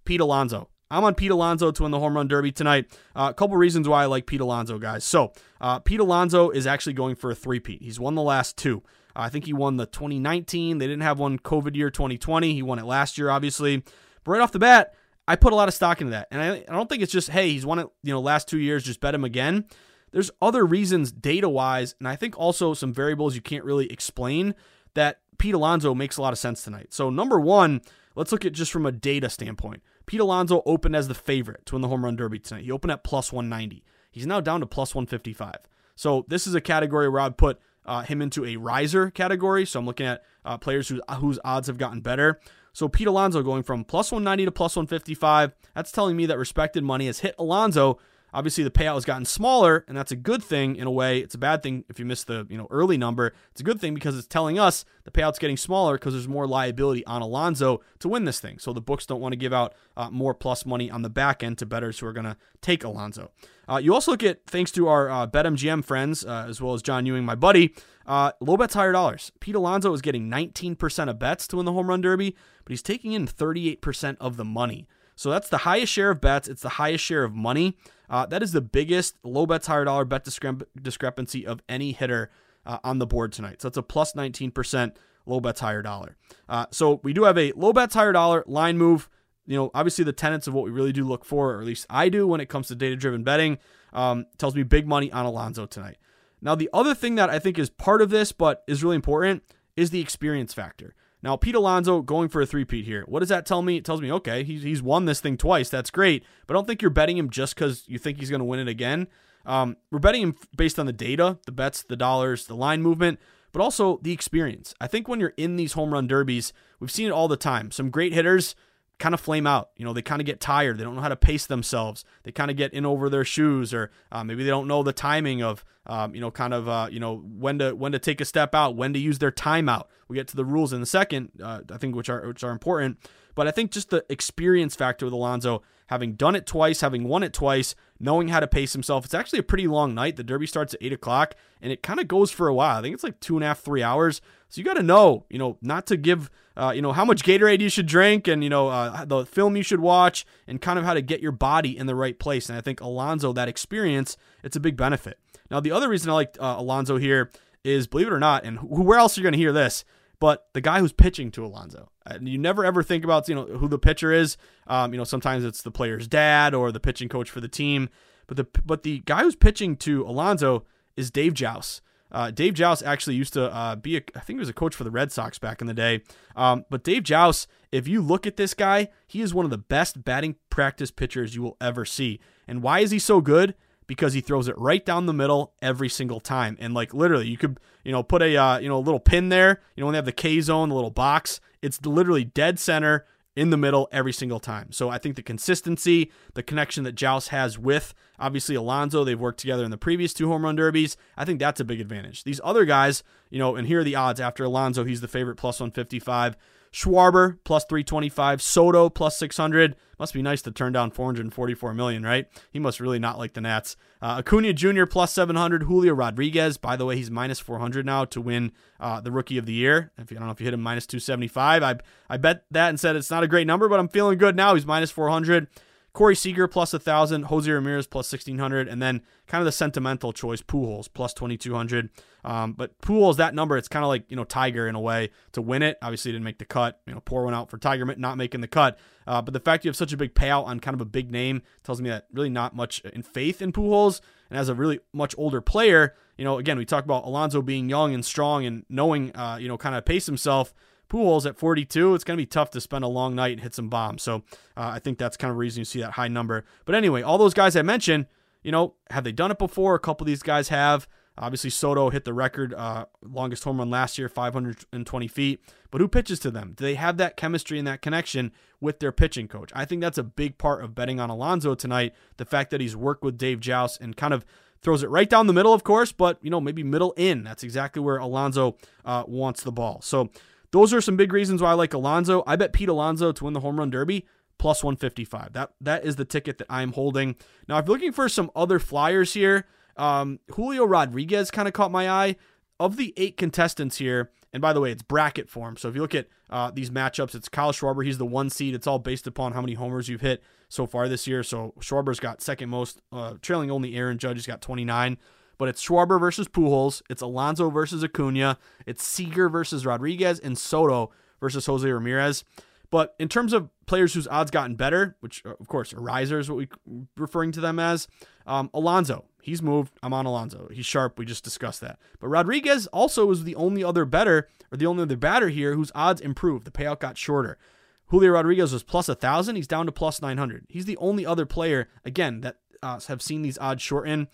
Pete 0.03 0.19
Alonso. 0.19 0.67
I'm 0.89 1.05
on 1.05 1.15
Pete 1.15 1.31
Alonso 1.31 1.71
to 1.71 1.83
win 1.83 1.91
the 1.93 1.99
home 1.99 2.17
run 2.17 2.27
derby 2.27 2.51
tonight. 2.51 2.87
Uh, 3.15 3.29
a 3.31 3.33
couple 3.33 3.55
reasons 3.55 3.87
why 3.87 4.03
I 4.03 4.07
like 4.07 4.25
Pete 4.25 4.41
Alonso, 4.41 4.77
guys. 4.77 5.05
So, 5.05 5.31
uh, 5.61 5.79
Pete 5.79 6.01
Alonso 6.01 6.49
is 6.49 6.67
actually 6.67 6.91
going 6.91 7.15
for 7.15 7.31
a 7.31 7.35
three-peat. 7.35 7.81
He's 7.81 7.97
won 7.97 8.15
the 8.15 8.21
last 8.21 8.57
two. 8.57 8.83
I 9.15 9.29
think 9.29 9.45
he 9.45 9.53
won 9.53 9.77
the 9.77 9.85
2019. 9.85 10.79
They 10.79 10.87
didn't 10.87 11.03
have 11.03 11.17
one 11.17 11.39
COVID 11.39 11.77
year 11.77 11.89
2020. 11.89 12.53
He 12.53 12.61
won 12.61 12.77
it 12.77 12.83
last 12.83 13.17
year, 13.17 13.29
obviously. 13.29 13.85
But 14.25 14.31
right 14.31 14.41
off 14.41 14.51
the 14.51 14.59
bat, 14.59 14.95
I 15.29 15.37
put 15.37 15.53
a 15.53 15.55
lot 15.55 15.69
of 15.69 15.73
stock 15.73 16.01
into 16.01 16.11
that. 16.11 16.27
And 16.29 16.41
I, 16.41 16.55
I 16.55 16.75
don't 16.75 16.89
think 16.89 17.03
it's 17.03 17.11
just, 17.13 17.29
hey, 17.29 17.51
he's 17.51 17.65
won 17.65 17.79
it, 17.79 17.87
you 18.03 18.11
know, 18.11 18.19
last 18.19 18.49
two 18.49 18.59
years, 18.59 18.83
just 18.83 18.99
bet 18.99 19.15
him 19.15 19.23
again. 19.23 19.63
There's 20.11 20.31
other 20.41 20.65
reasons 20.65 21.11
data 21.11 21.49
wise, 21.49 21.95
and 21.99 22.07
I 22.07 22.15
think 22.15 22.37
also 22.37 22.73
some 22.73 22.93
variables 22.93 23.35
you 23.35 23.41
can't 23.41 23.63
really 23.63 23.91
explain 23.91 24.55
that 24.93 25.19
Pete 25.37 25.53
Alonso 25.53 25.95
makes 25.95 26.17
a 26.17 26.21
lot 26.21 26.33
of 26.33 26.39
sense 26.39 26.63
tonight. 26.63 26.87
So, 26.93 27.09
number 27.09 27.39
one, 27.39 27.81
let's 28.15 28.31
look 28.31 28.45
at 28.45 28.51
just 28.51 28.71
from 28.71 28.85
a 28.85 28.91
data 28.91 29.29
standpoint. 29.29 29.81
Pete 30.05 30.19
Alonso 30.19 30.61
opened 30.65 30.95
as 30.95 31.07
the 31.07 31.13
favorite 31.13 31.65
to 31.67 31.75
win 31.75 31.81
the 31.81 31.87
home 31.87 32.03
run 32.03 32.15
derby 32.15 32.39
tonight. 32.39 32.65
He 32.65 32.71
opened 32.71 32.91
at 32.91 33.03
plus 33.03 33.31
190. 33.31 33.83
He's 34.11 34.25
now 34.25 34.41
down 34.41 34.59
to 34.59 34.65
plus 34.65 34.93
155. 34.93 35.55
So, 35.95 36.25
this 36.27 36.45
is 36.45 36.55
a 36.55 36.61
category 36.61 37.07
where 37.07 37.21
I'd 37.21 37.37
put 37.37 37.59
uh, 37.85 38.01
him 38.01 38.21
into 38.21 38.45
a 38.45 38.57
riser 38.57 39.09
category. 39.09 39.65
So, 39.65 39.79
I'm 39.79 39.85
looking 39.85 40.07
at 40.07 40.23
uh, 40.43 40.57
players 40.57 40.89
who, 40.89 41.01
whose 41.19 41.39
odds 41.45 41.67
have 41.67 41.77
gotten 41.77 42.01
better. 42.01 42.39
So 42.73 42.87
Pete 42.87 43.07
Alonso 43.07 43.43
going 43.43 43.63
from 43.63 43.83
plus 43.83 44.11
190 44.11 44.45
to 44.45 44.51
plus 44.51 44.75
155. 44.75 45.53
That's 45.75 45.91
telling 45.91 46.15
me 46.15 46.25
that 46.27 46.37
respected 46.37 46.83
money 46.83 47.07
has 47.07 47.19
hit 47.19 47.35
Alonso 47.37 47.99
Obviously, 48.33 48.63
the 48.63 48.71
payout 48.71 48.93
has 48.93 49.05
gotten 49.05 49.25
smaller, 49.25 49.83
and 49.87 49.97
that's 49.97 50.11
a 50.11 50.15
good 50.15 50.43
thing 50.43 50.75
in 50.75 50.87
a 50.87 50.91
way. 50.91 51.19
It's 51.19 51.35
a 51.35 51.37
bad 51.37 51.61
thing 51.61 51.83
if 51.89 51.99
you 51.99 52.05
miss 52.05 52.23
the 52.23 52.47
you 52.49 52.57
know 52.57 52.67
early 52.69 52.97
number. 52.97 53.33
It's 53.51 53.61
a 53.61 53.63
good 53.63 53.79
thing 53.81 53.93
because 53.93 54.17
it's 54.17 54.27
telling 54.27 54.57
us 54.57 54.85
the 55.03 55.11
payout's 55.11 55.39
getting 55.39 55.57
smaller 55.57 55.95
because 55.95 56.13
there's 56.13 56.27
more 56.27 56.47
liability 56.47 57.05
on 57.05 57.21
Alonso 57.21 57.81
to 57.99 58.07
win 58.07 58.25
this 58.25 58.39
thing. 58.39 58.59
So 58.59 58.71
the 58.71 58.81
books 58.81 59.05
don't 59.05 59.19
want 59.19 59.33
to 59.33 59.37
give 59.37 59.53
out 59.53 59.73
uh, 59.97 60.09
more 60.09 60.33
plus 60.33 60.65
money 60.65 60.89
on 60.89 61.01
the 61.01 61.09
back 61.09 61.43
end 61.43 61.57
to 61.57 61.65
bettors 61.65 61.99
who 61.99 62.07
are 62.07 62.13
going 62.13 62.25
to 62.25 62.37
take 62.61 62.83
Alonso. 62.83 63.31
Uh, 63.67 63.77
you 63.77 63.93
also 63.93 64.15
get 64.15 64.45
thanks 64.47 64.71
to 64.71 64.87
our 64.87 65.09
uh, 65.09 65.27
BetMGM 65.27 65.83
friends 65.83 66.25
uh, 66.25 66.45
as 66.47 66.61
well 66.61 66.73
as 66.73 66.81
John 66.81 67.05
Ewing, 67.05 67.25
my 67.25 67.35
buddy. 67.35 67.73
Uh, 68.05 68.31
low 68.39 68.57
bets, 68.57 68.73
higher 68.73 68.91
dollars. 68.91 69.31
Pete 69.39 69.55
Alonso 69.55 69.93
is 69.93 70.01
getting 70.01 70.29
19% 70.29 71.09
of 71.09 71.19
bets 71.19 71.47
to 71.47 71.57
win 71.57 71.65
the 71.65 71.73
home 71.73 71.87
run 71.87 72.01
derby, 72.01 72.35
but 72.63 72.71
he's 72.71 72.81
taking 72.81 73.13
in 73.13 73.27
38% 73.27 74.17
of 74.19 74.37
the 74.37 74.45
money. 74.45 74.87
So 75.15 75.29
that's 75.29 75.49
the 75.49 75.59
highest 75.59 75.93
share 75.93 76.09
of 76.09 76.19
bets. 76.19 76.47
It's 76.47 76.63
the 76.63 76.69
highest 76.69 77.03
share 77.03 77.23
of 77.23 77.35
money. 77.35 77.77
Uh, 78.11 78.25
that 78.25 78.43
is 78.43 78.51
the 78.51 78.61
biggest 78.61 79.15
low 79.23 79.45
bets, 79.45 79.67
higher 79.67 79.85
dollar 79.85 80.03
bet 80.03 80.25
discre- 80.25 80.65
discrepancy 80.79 81.47
of 81.47 81.63
any 81.69 81.93
hitter 81.93 82.29
uh, 82.65 82.77
on 82.83 82.99
the 82.99 83.07
board 83.07 83.31
tonight. 83.31 83.61
So 83.61 83.69
that's 83.69 83.77
a 83.77 83.81
plus 83.81 84.13
19% 84.13 84.95
low 85.25 85.39
bets, 85.39 85.61
higher 85.61 85.81
dollar. 85.81 86.17
Uh, 86.49 86.65
so 86.71 86.99
we 87.03 87.13
do 87.13 87.23
have 87.23 87.37
a 87.37 87.53
low 87.53 87.71
bets, 87.71 87.95
higher 87.95 88.11
dollar 88.11 88.43
line 88.45 88.77
move. 88.77 89.09
You 89.47 89.55
know, 89.55 89.71
obviously 89.73 90.03
the 90.03 90.13
tenets 90.13 90.45
of 90.45 90.53
what 90.53 90.65
we 90.65 90.71
really 90.71 90.91
do 90.91 91.05
look 91.05 91.23
for, 91.23 91.53
or 91.53 91.61
at 91.61 91.65
least 91.65 91.85
I 91.89 92.09
do 92.09 92.27
when 92.27 92.41
it 92.41 92.49
comes 92.49 92.67
to 92.67 92.75
data 92.75 92.97
driven 92.97 93.23
betting, 93.23 93.59
um, 93.93 94.25
tells 94.37 94.55
me 94.55 94.63
big 94.63 94.87
money 94.87 95.09
on 95.11 95.25
Alonso 95.25 95.65
tonight. 95.65 95.97
Now, 96.41 96.55
the 96.55 96.69
other 96.73 96.93
thing 96.93 97.15
that 97.15 97.29
I 97.29 97.39
think 97.39 97.57
is 97.57 97.69
part 97.69 98.01
of 98.01 98.09
this, 98.09 98.33
but 98.33 98.63
is 98.67 98.83
really 98.83 98.95
important, 98.97 99.43
is 99.77 99.91
the 99.91 100.01
experience 100.01 100.53
factor. 100.53 100.95
Now, 101.23 101.35
Pete 101.35 101.55
Alonso 101.55 102.01
going 102.01 102.29
for 102.29 102.41
a 102.41 102.45
three-peat 102.45 102.85
here. 102.85 103.03
What 103.07 103.19
does 103.19 103.29
that 103.29 103.45
tell 103.45 103.61
me? 103.61 103.77
It 103.77 103.85
tells 103.85 104.01
me, 104.01 104.11
okay, 104.11 104.43
he's, 104.43 104.63
he's 104.63 104.81
won 104.81 105.05
this 105.05 105.19
thing 105.19 105.37
twice. 105.37 105.69
That's 105.69 105.91
great. 105.91 106.23
But 106.47 106.55
I 106.55 106.57
don't 106.57 106.65
think 106.65 106.81
you're 106.81 106.89
betting 106.89 107.17
him 107.17 107.29
just 107.29 107.55
because 107.55 107.83
you 107.87 107.99
think 107.99 108.19
he's 108.19 108.29
going 108.29 108.39
to 108.39 108.45
win 108.45 108.59
it 108.59 108.67
again. 108.67 109.07
Um, 109.45 109.77
we're 109.91 109.99
betting 109.99 110.21
him 110.21 110.35
based 110.55 110.79
on 110.79 110.85
the 110.85 110.93
data, 110.93 111.37
the 111.45 111.51
bets, 111.51 111.83
the 111.83 111.95
dollars, 111.95 112.45
the 112.45 112.55
line 112.55 112.81
movement, 112.81 113.19
but 113.51 113.61
also 113.61 113.99
the 114.01 114.11
experience. 114.11 114.73
I 114.79 114.87
think 114.87 115.07
when 115.07 115.19
you're 115.19 115.33
in 115.37 115.55
these 115.55 115.73
home 115.73 115.93
run 115.93 116.07
derbies, 116.07 116.53
we've 116.79 116.91
seen 116.91 117.07
it 117.07 117.11
all 117.11 117.27
the 117.27 117.37
time. 117.37 117.71
Some 117.71 117.89
great 117.89 118.13
hitters 118.13 118.55
kind 119.01 119.13
of 119.13 119.19
flame 119.19 119.47
out. 119.47 119.71
You 119.75 119.83
know, 119.83 119.93
they 119.93 120.01
kind 120.01 120.21
of 120.21 120.25
get 120.25 120.39
tired. 120.39 120.77
They 120.77 120.83
don't 120.83 120.95
know 120.95 121.01
how 121.01 121.09
to 121.09 121.15
pace 121.17 121.47
themselves. 121.47 122.05
They 122.23 122.31
kind 122.31 122.49
of 122.51 122.55
get 122.55 122.73
in 122.73 122.85
over 122.85 123.09
their 123.09 123.25
shoes, 123.25 123.73
or 123.73 123.91
uh, 124.11 124.23
maybe 124.23 124.43
they 124.43 124.49
don't 124.49 124.67
know 124.67 124.83
the 124.83 124.93
timing 124.93 125.41
of, 125.41 125.65
um, 125.87 126.13
you 126.15 126.21
know, 126.21 126.31
kind 126.31 126.53
of, 126.53 126.69
uh, 126.69 126.87
you 126.89 126.99
know, 126.99 127.17
when 127.17 127.59
to 127.59 127.73
when 127.73 127.91
to 127.91 127.99
take 127.99 128.21
a 128.21 128.25
step 128.25 128.55
out, 128.55 128.75
when 128.75 128.93
to 128.93 128.99
use 128.99 129.19
their 129.19 129.31
timeout. 129.31 129.85
We 130.07 130.15
get 130.15 130.27
to 130.29 130.35
the 130.35 130.45
rules 130.45 130.71
in 130.71 130.81
a 130.81 130.85
second, 130.85 131.31
uh, 131.43 131.61
I 131.71 131.77
think, 131.77 131.95
which 131.95 132.09
are 132.09 132.27
which 132.27 132.43
are 132.43 132.51
important. 132.51 132.97
But 133.33 133.47
I 133.47 133.51
think 133.51 133.71
just 133.71 133.89
the 133.89 134.05
experience 134.09 134.75
factor 134.75 135.05
with 135.05 135.13
Alonso, 135.13 135.63
having 135.87 136.13
done 136.13 136.35
it 136.35 136.45
twice, 136.45 136.81
having 136.81 137.05
won 137.05 137.23
it 137.23 137.33
twice, 137.33 137.75
knowing 138.01 138.29
how 138.29 138.39
to 138.39 138.47
pace 138.47 138.73
himself. 138.73 139.05
It's 139.05 139.13
actually 139.13 139.39
a 139.39 139.43
pretty 139.43 139.67
long 139.67 139.93
night. 139.93 140.15
The 140.15 140.23
Derby 140.23 140.47
starts 140.47 140.73
at 140.73 140.81
eight 140.81 140.91
o'clock, 140.91 141.35
and 141.61 141.71
it 141.71 141.83
kind 141.83 141.99
of 141.99 142.07
goes 142.07 142.31
for 142.31 142.47
a 142.47 142.53
while. 142.53 142.77
I 142.77 142.81
think 142.81 142.95
it's 142.95 143.03
like 143.03 143.19
two 143.19 143.37
and 143.37 143.43
a 143.43 143.47
half, 143.47 143.59
three 143.59 143.83
hours. 143.83 144.21
So 144.49 144.59
you 144.59 144.65
got 144.65 144.73
to 144.73 144.83
know, 144.83 145.25
you 145.29 145.37
know, 145.37 145.57
not 145.61 145.85
to 145.87 145.97
give, 145.97 146.29
uh, 146.57 146.73
you 146.75 146.81
know, 146.81 146.91
how 146.91 147.05
much 147.05 147.23
Gatorade 147.23 147.61
you 147.61 147.69
should 147.69 147.85
drink, 147.85 148.27
and 148.27 148.43
you 148.43 148.49
know, 148.49 148.67
uh, 148.67 149.05
the 149.05 149.25
film 149.25 149.55
you 149.55 149.63
should 149.63 149.79
watch, 149.79 150.25
and 150.47 150.59
kind 150.59 150.79
of 150.79 150.83
how 150.83 150.93
to 150.93 151.01
get 151.01 151.21
your 151.21 151.31
body 151.31 151.77
in 151.77 151.85
the 151.85 151.95
right 151.95 152.17
place. 152.17 152.49
And 152.49 152.57
I 152.57 152.61
think 152.61 152.81
Alonso, 152.81 153.31
that 153.33 153.47
experience, 153.47 154.17
it's 154.43 154.55
a 154.55 154.59
big 154.59 154.75
benefit. 154.75 155.19
Now, 155.49 155.59
the 155.59 155.71
other 155.71 155.87
reason 155.87 156.09
I 156.09 156.13
like 156.13 156.37
uh, 156.39 156.55
Alonso 156.57 156.97
here 156.97 157.29
is, 157.63 157.87
believe 157.87 158.07
it 158.07 158.13
or 158.13 158.19
not, 158.19 158.43
and 158.43 158.57
where 158.61 158.97
else 158.97 159.17
are 159.17 159.21
you 159.21 159.23
going 159.23 159.33
to 159.33 159.37
hear 159.37 159.53
this? 159.53 159.85
But 160.21 160.49
the 160.53 160.61
guy 160.61 160.79
who's 160.79 160.93
pitching 160.93 161.31
to 161.31 161.43
Alonso. 161.43 161.89
and 162.05 162.29
you 162.29 162.37
never 162.37 162.63
ever 162.63 162.83
think 162.83 163.03
about 163.03 163.27
you 163.27 163.33
know 163.33 163.45
who 163.45 163.67
the 163.67 163.79
pitcher 163.79 164.13
is. 164.13 164.37
Um, 164.67 164.93
you 164.93 164.99
know, 164.99 165.03
sometimes 165.03 165.43
it's 165.43 165.63
the 165.63 165.71
player's 165.71 166.07
dad 166.07 166.53
or 166.53 166.71
the 166.71 166.79
pitching 166.79 167.09
coach 167.09 167.29
for 167.29 167.41
the 167.41 167.47
team. 167.47 167.89
But 168.27 168.37
the 168.37 168.47
but 168.63 168.83
the 168.83 168.99
guy 168.99 169.23
who's 169.23 169.35
pitching 169.35 169.75
to 169.77 170.03
Alonso 170.03 170.63
is 170.95 171.09
Dave 171.09 171.33
Jauss. 171.33 171.81
Uh, 172.11 172.29
Dave 172.29 172.53
Jauss 172.53 172.83
actually 172.83 173.15
used 173.15 173.33
to 173.33 173.51
uh, 173.51 173.75
be, 173.77 173.95
a, 173.95 174.01
I 174.15 174.19
think 174.19 174.35
he 174.35 174.41
was 174.41 174.49
a 174.49 174.53
coach 174.53 174.75
for 174.75 174.83
the 174.83 174.91
Red 174.91 175.13
Sox 175.13 175.39
back 175.39 175.61
in 175.61 175.67
the 175.67 175.73
day. 175.73 176.01
Um, 176.35 176.65
but 176.69 176.83
Dave 176.83 177.03
Jauss, 177.03 177.47
if 177.71 177.87
you 177.87 178.01
look 178.01 178.27
at 178.27 178.35
this 178.35 178.53
guy, 178.53 178.89
he 179.07 179.21
is 179.21 179.33
one 179.33 179.45
of 179.45 179.49
the 179.49 179.57
best 179.57 180.03
batting 180.03 180.35
practice 180.49 180.91
pitchers 180.91 181.35
you 181.35 181.41
will 181.41 181.55
ever 181.61 181.85
see. 181.85 182.19
And 182.49 182.61
why 182.61 182.81
is 182.81 182.91
he 182.91 182.99
so 182.99 183.21
good? 183.21 183.55
Because 183.91 184.13
he 184.13 184.21
throws 184.21 184.47
it 184.47 184.57
right 184.57 184.85
down 184.85 185.05
the 185.05 185.11
middle 185.11 185.51
every 185.61 185.89
single 185.89 186.21
time. 186.21 186.55
And 186.61 186.73
like 186.73 186.93
literally, 186.93 187.27
you 187.27 187.35
could 187.35 187.59
you 187.83 187.91
know 187.91 188.03
put 188.03 188.21
a 188.21 188.37
uh, 188.37 188.57
you 188.57 188.69
know 188.69 188.77
a 188.77 188.79
little 188.79 189.01
pin 189.01 189.27
there. 189.27 189.59
You 189.75 189.81
know 189.81 189.87
when 189.87 189.91
they 189.91 189.97
have 189.97 190.05
the 190.05 190.13
K 190.13 190.39
zone, 190.39 190.69
the 190.69 190.75
little 190.75 190.91
box, 190.91 191.41
it's 191.61 191.85
literally 191.85 192.23
dead 192.23 192.57
center 192.57 193.05
in 193.35 193.49
the 193.49 193.57
middle 193.57 193.89
every 193.91 194.13
single 194.13 194.39
time. 194.39 194.71
So 194.71 194.89
I 194.89 194.97
think 194.97 195.17
the 195.17 195.21
consistency, 195.21 196.09
the 196.35 196.41
connection 196.41 196.85
that 196.85 196.95
Jauss 196.95 197.29
has 197.29 197.59
with 197.59 197.93
obviously 198.17 198.55
Alonso, 198.55 199.03
they've 199.03 199.19
worked 199.19 199.41
together 199.41 199.65
in 199.65 199.71
the 199.71 199.77
previous 199.77 200.13
two 200.13 200.29
home 200.29 200.45
run 200.45 200.55
derbies. 200.55 200.95
I 201.17 201.25
think 201.25 201.39
that's 201.39 201.59
a 201.59 201.65
big 201.65 201.81
advantage. 201.81 202.23
These 202.23 202.39
other 202.45 202.63
guys, 202.63 203.03
you 203.29 203.39
know, 203.39 203.57
and 203.57 203.67
here 203.67 203.81
are 203.81 203.83
the 203.83 203.95
odds 203.95 204.21
after 204.21 204.45
Alonso, 204.45 204.85
he's 204.85 205.01
the 205.01 205.07
favorite 205.09 205.35
plus 205.35 205.59
155. 205.59 206.37
Schwarber 206.73 207.37
plus 207.43 207.65
325, 207.65 208.41
Soto 208.41 208.89
plus 208.89 209.17
600. 209.17 209.75
Must 209.99 210.13
be 210.13 210.21
nice 210.21 210.41
to 210.43 210.51
turn 210.51 210.73
down 210.73 210.89
444 210.89 211.73
million, 211.73 212.01
right? 212.01 212.27
He 212.49 212.59
must 212.59 212.79
really 212.79 212.97
not 212.97 213.19
like 213.19 213.33
the 213.33 213.41
Nats. 213.41 213.75
Uh, 214.01 214.15
Acuna 214.19 214.53
Jr. 214.53 214.85
plus 214.85 215.13
700, 215.13 215.63
Julio 215.63 215.93
Rodriguez. 215.93 216.57
By 216.57 216.75
the 216.75 216.85
way, 216.85 216.95
he's 216.95 217.11
minus 217.11 217.39
400 217.39 217.85
now 217.85 218.05
to 218.05 218.21
win 218.21 218.51
uh, 218.79 218.99
the 219.01 219.11
Rookie 219.11 219.37
of 219.37 219.45
the 219.45 219.53
Year. 219.53 219.91
If 219.97 220.09
you, 220.09 220.17
I 220.17 220.19
don't 220.19 220.27
know 220.27 220.31
if 220.31 220.39
you 220.39 220.45
hit 220.45 220.53
him 220.53 220.61
minus 220.61 220.87
275, 220.87 221.61
I 221.61 221.75
I 222.09 222.17
bet 222.17 222.45
that 222.51 222.69
and 222.69 222.79
said 222.79 222.95
it's 222.95 223.11
not 223.11 223.23
a 223.23 223.27
great 223.27 223.45
number, 223.45 223.69
but 223.69 223.79
I'm 223.79 223.89
feeling 223.89 224.17
good 224.17 224.35
now. 224.35 224.55
He's 224.55 224.65
minus 224.65 224.91
400. 224.91 225.47
Corey 225.93 226.15
Seager 226.15 226.47
plus 226.47 226.71
1,000, 226.71 227.23
Jose 227.23 227.51
Ramirez 227.51 227.85
plus 227.85 228.11
1,600, 228.11 228.67
and 228.69 228.81
then 228.81 229.01
kind 229.27 229.41
of 229.41 229.45
the 229.45 229.51
sentimental 229.51 230.13
choice, 230.13 230.41
Pujols 230.41 230.87
plus 230.91 231.13
2,200. 231.13 231.89
Um, 232.23 232.53
but 232.53 232.79
Pujols, 232.81 233.17
that 233.17 233.35
number, 233.35 233.57
it's 233.57 233.67
kind 233.67 233.83
of 233.83 233.89
like, 233.89 234.05
you 234.09 234.15
know, 234.15 234.23
Tiger 234.23 234.67
in 234.67 234.75
a 234.75 234.79
way 234.79 235.09
to 235.33 235.41
win 235.41 235.61
it. 235.61 235.77
Obviously, 235.81 236.13
didn't 236.13 236.23
make 236.23 236.37
the 236.37 236.45
cut. 236.45 236.79
You 236.85 236.93
know, 236.93 237.01
pour 237.01 237.25
one 237.25 237.33
out 237.33 237.49
for 237.49 237.57
Tiger 237.57 237.85
not 237.97 238.17
making 238.17 238.39
the 238.41 238.47
cut. 238.47 238.79
Uh, 239.05 239.21
but 239.21 239.33
the 239.33 239.39
fact 239.39 239.65
you 239.65 239.69
have 239.69 239.75
such 239.75 239.91
a 239.91 239.97
big 239.97 240.13
payout 240.13 240.45
on 240.45 240.59
kind 240.61 240.75
of 240.75 240.81
a 240.81 240.85
big 240.85 241.11
name 241.11 241.41
tells 241.63 241.81
me 241.81 241.89
that 241.89 242.07
really 242.13 242.29
not 242.29 242.55
much 242.55 242.79
in 242.81 243.03
faith 243.03 243.41
in 243.41 243.51
Pujols. 243.51 243.99
And 244.29 244.39
as 244.39 244.47
a 244.47 244.55
really 244.55 244.79
much 244.93 245.13
older 245.17 245.41
player, 245.41 245.93
you 246.17 246.23
know, 246.23 246.37
again, 246.37 246.57
we 246.57 246.65
talk 246.65 246.85
about 246.85 247.03
Alonso 247.03 247.41
being 247.41 247.67
young 247.67 247.93
and 247.93 248.05
strong 248.05 248.45
and 248.45 248.65
knowing, 248.69 249.13
uh, 249.13 249.37
you 249.41 249.49
know, 249.49 249.57
kind 249.57 249.75
of 249.75 249.83
pace 249.83 250.05
himself. 250.05 250.53
Pujols 250.91 251.25
at 251.25 251.37
42, 251.37 251.95
it's 251.95 252.03
going 252.03 252.17
to 252.17 252.21
be 252.21 252.25
tough 252.25 252.49
to 252.51 252.61
spend 252.61 252.83
a 252.83 252.87
long 252.87 253.15
night 253.15 253.31
and 253.31 253.41
hit 253.41 253.55
some 253.55 253.69
bombs. 253.69 254.03
So 254.03 254.23
uh, 254.57 254.71
I 254.73 254.79
think 254.79 254.97
that's 254.97 255.15
kind 255.15 255.31
of 255.31 255.37
reason 255.37 255.61
you 255.61 255.65
see 255.65 255.79
that 255.79 255.91
high 255.91 256.09
number. 256.09 256.43
But 256.65 256.75
anyway, 256.75 257.01
all 257.01 257.17
those 257.17 257.33
guys 257.33 257.55
I 257.55 257.61
mentioned, 257.61 258.07
you 258.43 258.51
know, 258.51 258.75
have 258.89 259.03
they 259.03 259.13
done 259.13 259.31
it 259.31 259.37
before? 259.37 259.75
A 259.75 259.79
couple 259.79 260.03
of 260.03 260.07
these 260.07 260.23
guys 260.23 260.49
have. 260.49 260.87
Obviously, 261.17 261.49
Soto 261.49 261.89
hit 261.89 262.05
the 262.05 262.13
record 262.13 262.53
uh, 262.53 262.85
longest 263.03 263.43
home 263.43 263.59
run 263.59 263.69
last 263.69 263.97
year, 263.97 264.09
520 264.09 265.07
feet. 265.07 265.41
But 265.69 265.79
who 265.79 265.87
pitches 265.87 266.19
to 266.19 266.31
them? 266.31 266.53
Do 266.55 266.63
they 266.63 266.75
have 266.75 266.97
that 266.97 267.15
chemistry 267.15 267.59
and 267.59 267.67
that 267.67 267.81
connection 267.81 268.31
with 268.59 268.79
their 268.79 268.91
pitching 268.91 269.27
coach? 269.27 269.51
I 269.53 269.65
think 269.65 269.81
that's 269.81 269.97
a 269.97 270.03
big 270.03 270.37
part 270.37 270.63
of 270.63 270.73
betting 270.73 270.99
on 270.99 271.09
Alonso 271.09 271.53
tonight. 271.53 271.93
The 272.17 272.25
fact 272.25 272.49
that 272.51 272.61
he's 272.61 272.75
worked 272.75 273.03
with 273.03 273.17
Dave 273.17 273.39
Jauss 273.39 273.77
and 273.77 273.95
kind 273.95 274.13
of 274.13 274.25
throws 274.61 274.83
it 274.83 274.89
right 274.89 275.09
down 275.09 275.27
the 275.27 275.33
middle, 275.33 275.53
of 275.53 275.63
course, 275.63 275.91
but 275.91 276.17
you 276.21 276.29
know 276.29 276.41
maybe 276.41 276.63
middle 276.63 276.93
in. 276.93 277.23
That's 277.23 277.43
exactly 277.43 277.81
where 277.81 277.97
Alonso 277.97 278.57
uh, 278.85 279.03
wants 279.07 279.43
the 279.43 279.51
ball. 279.51 279.81
So 279.81 280.09
those 280.51 280.73
are 280.73 280.81
some 280.81 280.97
big 280.97 281.13
reasons 281.13 281.41
why 281.41 281.51
I 281.51 281.53
like 281.53 281.73
Alonso. 281.73 282.23
I 282.27 282.35
bet 282.35 282.53
Pete 282.53 282.69
Alonso 282.69 283.11
to 283.11 283.23
win 283.23 283.33
the 283.33 283.39
home 283.39 283.57
run 283.57 283.69
derby 283.69 284.05
plus 284.37 284.63
155. 284.63 285.33
That 285.33 285.51
that 285.61 285.85
is 285.85 285.95
the 285.95 286.05
ticket 286.05 286.37
that 286.39 286.47
I'm 286.49 286.73
holding. 286.73 287.15
Now, 287.47 287.59
if 287.59 287.67
you're 287.67 287.75
looking 287.75 287.91
for 287.91 288.09
some 288.09 288.31
other 288.35 288.59
flyers 288.59 289.13
here, 289.13 289.45
um, 289.77 290.19
Julio 290.31 290.65
Rodriguez 290.65 291.31
kind 291.31 291.47
of 291.47 291.53
caught 291.53 291.71
my 291.71 291.89
eye. 291.89 292.15
Of 292.59 292.77
the 292.77 292.93
eight 292.95 293.17
contestants 293.17 293.77
here, 293.77 294.11
and 294.31 294.39
by 294.39 294.53
the 294.53 294.61
way, 294.61 294.71
it's 294.71 294.83
bracket 294.83 295.27
form. 295.27 295.57
So 295.57 295.67
if 295.67 295.73
you 295.73 295.81
look 295.81 295.95
at 295.95 296.07
uh, 296.29 296.51
these 296.51 296.69
matchups, 296.69 297.15
it's 297.15 297.27
Kyle 297.27 297.51
Schwarber. 297.51 297.83
He's 297.83 297.97
the 297.97 298.05
one 298.05 298.29
seed. 298.29 298.53
It's 298.53 298.67
all 298.67 298.77
based 298.77 299.07
upon 299.07 299.31
how 299.31 299.41
many 299.41 299.55
homers 299.55 299.89
you've 299.89 300.01
hit 300.01 300.21
so 300.47 300.67
far 300.67 300.87
this 300.87 301.07
year. 301.07 301.23
So 301.23 301.55
Schwarber's 301.59 301.99
got 301.99 302.21
second 302.21 302.49
most, 302.49 302.79
uh, 302.91 303.15
trailing 303.19 303.49
only 303.49 303.75
Aaron 303.75 303.97
Judge. 303.97 304.17
He's 304.17 304.27
got 304.27 304.41
29 304.41 304.99
but 305.41 305.49
it's 305.49 305.65
Schwarber 305.65 305.99
versus 305.99 306.27
Pujols, 306.27 306.83
it's 306.87 307.01
Alonso 307.01 307.49
versus 307.49 307.83
Acuna, 307.83 308.37
it's 308.67 308.83
Seager 308.83 309.27
versus 309.27 309.65
Rodriguez, 309.65 310.19
and 310.19 310.37
Soto 310.37 310.91
versus 311.19 311.47
Jose 311.47 311.67
Ramirez. 311.67 312.23
But 312.69 312.93
in 312.99 313.09
terms 313.09 313.33
of 313.33 313.49
players 313.65 313.95
whose 313.95 314.07
odds 314.07 314.29
gotten 314.29 314.55
better, 314.55 314.97
which 314.99 315.23
uh, 315.25 315.33
of 315.39 315.47
course 315.47 315.73
riser 315.73 316.19
is 316.19 316.29
what 316.29 316.47
we're 316.67 316.85
referring 316.95 317.31
to 317.31 317.41
them 317.41 317.57
as, 317.57 317.87
um, 318.27 318.51
Alonso, 318.53 319.05
he's 319.23 319.41
moved. 319.41 319.73
I'm 319.81 319.93
on 319.93 320.05
Alonso. 320.05 320.47
He's 320.51 320.67
sharp. 320.67 320.99
We 320.99 321.07
just 321.07 321.23
discussed 321.23 321.61
that. 321.61 321.79
But 321.99 322.09
Rodriguez 322.09 322.67
also 322.67 323.09
is 323.09 323.23
the 323.23 323.33
only 323.33 323.63
other 323.63 323.83
better 323.83 324.29
or 324.51 324.59
the 324.59 324.67
only 324.67 324.83
other 324.83 324.95
batter 324.95 325.29
here 325.29 325.55
whose 325.55 325.71
odds 325.73 326.01
improved. 326.01 326.45
The 326.45 326.51
payout 326.51 326.79
got 326.79 326.99
shorter. 326.99 327.39
Julio 327.87 328.11
Rodriguez 328.11 328.53
was 328.53 328.61
plus 328.61 328.87
a 328.87 328.93
thousand. 328.93 329.37
He's 329.37 329.47
down 329.47 329.65
to 329.65 329.71
plus 329.71 330.03
900. 330.03 330.45
He's 330.49 330.65
the 330.65 330.77
only 330.77 331.03
other 331.03 331.25
player 331.25 331.67
again 331.83 332.21
that 332.21 332.37
uh, 332.61 332.79
have 332.87 333.01
seen 333.01 333.23
these 333.23 333.39
odds 333.39 333.63
shorten. 333.63 334.07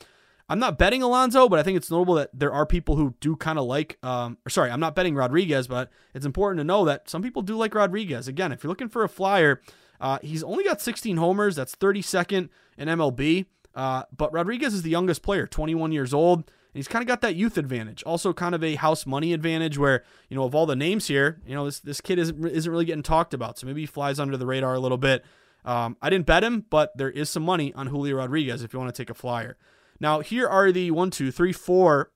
I'm 0.50 0.60
not 0.60 0.78
betting 0.78 1.02
Alonso, 1.02 1.50
but 1.50 1.60
I 1.60 1.64
think 1.64 1.76
it's 1.76 1.92
notable 1.92 2.16
that 2.16 2.30
there 2.34 2.54
are 2.54 2.66
people 2.66 2.96
who 2.96 3.16
do 3.20 3.36
kind 3.36 3.60
of 3.60 3.66
like, 3.66 3.98
um, 4.02 4.38
or 4.46 4.50
sorry, 4.50 4.72
I'm 4.72 4.80
not 4.80 4.96
betting 4.96 5.14
Rodriguez, 5.14 5.68
but 5.68 5.90
it's 6.14 6.26
important 6.26 6.60
to 6.60 6.64
know 6.64 6.86
that 6.86 7.10
some 7.10 7.22
people 7.22 7.42
do 7.42 7.58
like 7.58 7.76
Rodriguez. 7.76 8.28
Again, 8.30 8.54
if 8.54 8.64
you're 8.64 8.70
looking 8.70 8.88
for 8.88 9.04
a 9.04 9.10
flyer, 9.10 9.62
uh, 10.00 10.20
he's 10.22 10.44
only 10.44 10.64
got 10.64 10.80
16 10.80 11.18
homers. 11.18 11.56
That's 11.56 11.76
32nd 11.76 12.50
in 12.78 12.88
MLB. 12.88 13.46
Uh, 13.76 14.04
but 14.16 14.32
Rodriguez 14.32 14.74
is 14.74 14.84
the 14.84 14.90
youngest 14.90 15.22
player, 15.22 15.48
21 15.48 15.92
years 15.92 16.14
old. 16.14 16.40
And 16.40 16.80
he's 16.80 16.88
kind 16.88 17.04
of 17.04 17.08
got 17.08 17.22
that 17.22 17.36
youth 17.36 17.58
advantage. 17.58 18.04
Also, 18.04 18.32
kind 18.32 18.56
of 18.56 18.64
a 18.64 18.76
house 18.76 19.06
money 19.06 19.34
advantage 19.34 19.78
where, 19.78 20.04
you 20.30 20.38
know, 20.38 20.44
of 20.46 20.56
all 20.56 20.66
the 20.66 20.76
names 20.76 21.08
here, 21.08 21.42
you 21.46 21.56
know, 21.56 21.66
this, 21.66 21.80
this 21.80 22.00
kid 22.00 22.20
isn't, 22.20 22.46
isn't 22.46 22.72
really 22.72 22.86
getting 22.86 23.04
talked 23.04 23.34
about. 23.34 23.60
So 23.60 23.68
maybe 23.68 23.82
he 23.82 23.88
flies 23.88 24.20
under 24.20 24.38
the 24.38 24.46
radar 24.46 24.76
a 24.76 24.80
little 24.80 24.98
bit. 24.98 25.26
Um, 25.66 25.98
I 26.02 26.10
didn't 26.10 26.26
bet 26.26 26.44
him, 26.44 26.66
but 26.70 26.98
there 26.98 27.10
is 27.12 27.30
some 27.30 27.44
money 27.44 27.74
on 27.74 27.88
Julio 27.88 28.16
Rodriguez 28.16 28.64
if 28.64 28.72
you 28.72 28.80
want 28.80 28.94
to 28.94 29.00
take 29.00 29.10
a 29.10 29.14
flyer. 29.14 29.58
Now, 30.00 30.20
here 30.20 30.48
are 30.48 30.72
the 30.72 30.92
one, 30.92 31.12
two, 31.12 31.32
three, 31.32 31.54
four 31.54 32.12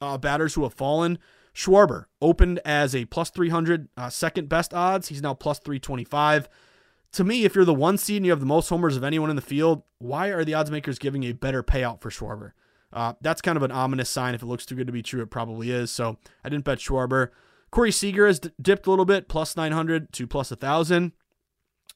uh, 0.00 0.18
batters 0.18 0.54
who 0.54 0.62
have 0.64 0.74
fallen. 0.74 1.18
Schwarber 1.54 2.06
opened 2.20 2.60
as 2.64 2.94
a 2.94 3.04
plus 3.06 3.30
300 3.30 3.88
uh, 3.96 4.08
second 4.10 4.48
best 4.48 4.72
odds. 4.72 5.08
He's 5.08 5.22
now 5.22 5.34
plus 5.34 5.58
325. 5.58 6.48
To 7.12 7.24
me, 7.24 7.44
if 7.44 7.54
you're 7.54 7.66
the 7.66 7.74
one 7.74 7.98
seed 7.98 8.16
and 8.18 8.26
you 8.26 8.32
have 8.32 8.40
the 8.40 8.46
most 8.46 8.68
homers 8.68 8.96
of 8.96 9.04
anyone 9.04 9.28
in 9.28 9.36
the 9.36 9.42
field, 9.42 9.82
why 9.98 10.28
are 10.28 10.44
the 10.44 10.54
odds 10.54 10.70
makers 10.70 10.98
giving 10.98 11.24
a 11.24 11.32
better 11.32 11.62
payout 11.62 12.00
for 12.00 12.10
Schwarber? 12.10 12.52
Uh, 12.90 13.14
that's 13.20 13.42
kind 13.42 13.56
of 13.56 13.62
an 13.62 13.70
ominous 13.70 14.08
sign. 14.08 14.34
If 14.34 14.42
it 14.42 14.46
looks 14.46 14.66
too 14.66 14.74
good 14.74 14.86
to 14.86 14.92
be 14.92 15.02
true, 15.02 15.22
it 15.22 15.30
probably 15.30 15.70
is. 15.70 15.90
So 15.90 16.18
I 16.42 16.48
didn't 16.48 16.64
bet 16.64 16.78
Schwarber. 16.78 17.28
Corey 17.70 17.92
Seager 17.92 18.26
has 18.26 18.38
d- 18.38 18.50
dipped 18.60 18.86
a 18.86 18.90
little 18.90 19.04
bit, 19.06 19.28
plus 19.28 19.56
900 19.56 20.12
to 20.12 20.26
plus 20.26 20.50
1,000. 20.50 21.12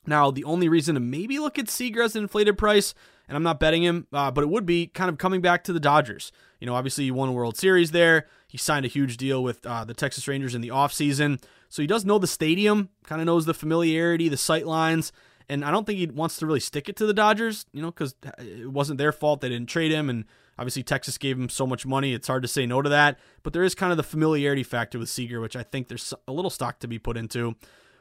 Now, 0.06 0.30
the 0.30 0.44
only 0.44 0.68
reason 0.68 0.94
to 0.94 1.00
maybe 1.00 1.38
look 1.38 1.58
at 1.58 1.68
Seager 1.68 2.02
as 2.02 2.16
an 2.16 2.22
inflated 2.22 2.56
price 2.56 2.94
and 3.28 3.36
I'm 3.36 3.42
not 3.42 3.60
betting 3.60 3.82
him, 3.82 4.06
uh, 4.12 4.30
but 4.30 4.42
it 4.42 4.48
would 4.48 4.66
be 4.66 4.86
kind 4.88 5.10
of 5.10 5.18
coming 5.18 5.40
back 5.40 5.64
to 5.64 5.72
the 5.72 5.80
Dodgers. 5.80 6.32
You 6.60 6.66
know, 6.66 6.74
obviously 6.74 7.04
he 7.04 7.10
won 7.10 7.28
a 7.28 7.32
World 7.32 7.56
Series 7.56 7.90
there. 7.90 8.26
He 8.48 8.58
signed 8.58 8.84
a 8.84 8.88
huge 8.88 9.16
deal 9.16 9.42
with 9.42 9.64
uh, 9.66 9.84
the 9.84 9.94
Texas 9.94 10.26
Rangers 10.28 10.54
in 10.54 10.60
the 10.60 10.68
offseason. 10.68 11.42
So 11.68 11.82
he 11.82 11.88
does 11.88 12.04
know 12.04 12.18
the 12.18 12.26
stadium, 12.26 12.90
kind 13.04 13.20
of 13.20 13.26
knows 13.26 13.44
the 13.44 13.54
familiarity, 13.54 14.28
the 14.28 14.36
sight 14.36 14.66
lines, 14.66 15.12
and 15.48 15.64
I 15.64 15.70
don't 15.70 15.84
think 15.84 15.98
he 15.98 16.06
wants 16.06 16.38
to 16.38 16.46
really 16.46 16.60
stick 16.60 16.88
it 16.88 16.96
to 16.96 17.06
the 17.06 17.14
Dodgers, 17.14 17.66
you 17.72 17.82
know, 17.82 17.90
because 17.90 18.14
it 18.38 18.70
wasn't 18.70 18.98
their 18.98 19.12
fault 19.12 19.40
they 19.40 19.48
didn't 19.48 19.68
trade 19.68 19.92
him, 19.92 20.10
and 20.10 20.24
obviously 20.58 20.82
Texas 20.82 21.18
gave 21.18 21.38
him 21.38 21.48
so 21.48 21.66
much 21.66 21.86
money. 21.86 22.14
It's 22.14 22.26
hard 22.26 22.42
to 22.42 22.48
say 22.48 22.66
no 22.66 22.82
to 22.82 22.88
that, 22.88 23.18
but 23.42 23.52
there 23.52 23.62
is 23.62 23.74
kind 23.74 23.92
of 23.92 23.96
the 23.96 24.02
familiarity 24.02 24.62
factor 24.62 24.98
with 24.98 25.08
Seager, 25.08 25.40
which 25.40 25.56
I 25.56 25.62
think 25.62 25.88
there's 25.88 26.12
a 26.26 26.32
little 26.32 26.50
stock 26.50 26.80
to 26.80 26.88
be 26.88 26.98
put 26.98 27.16
into. 27.16 27.54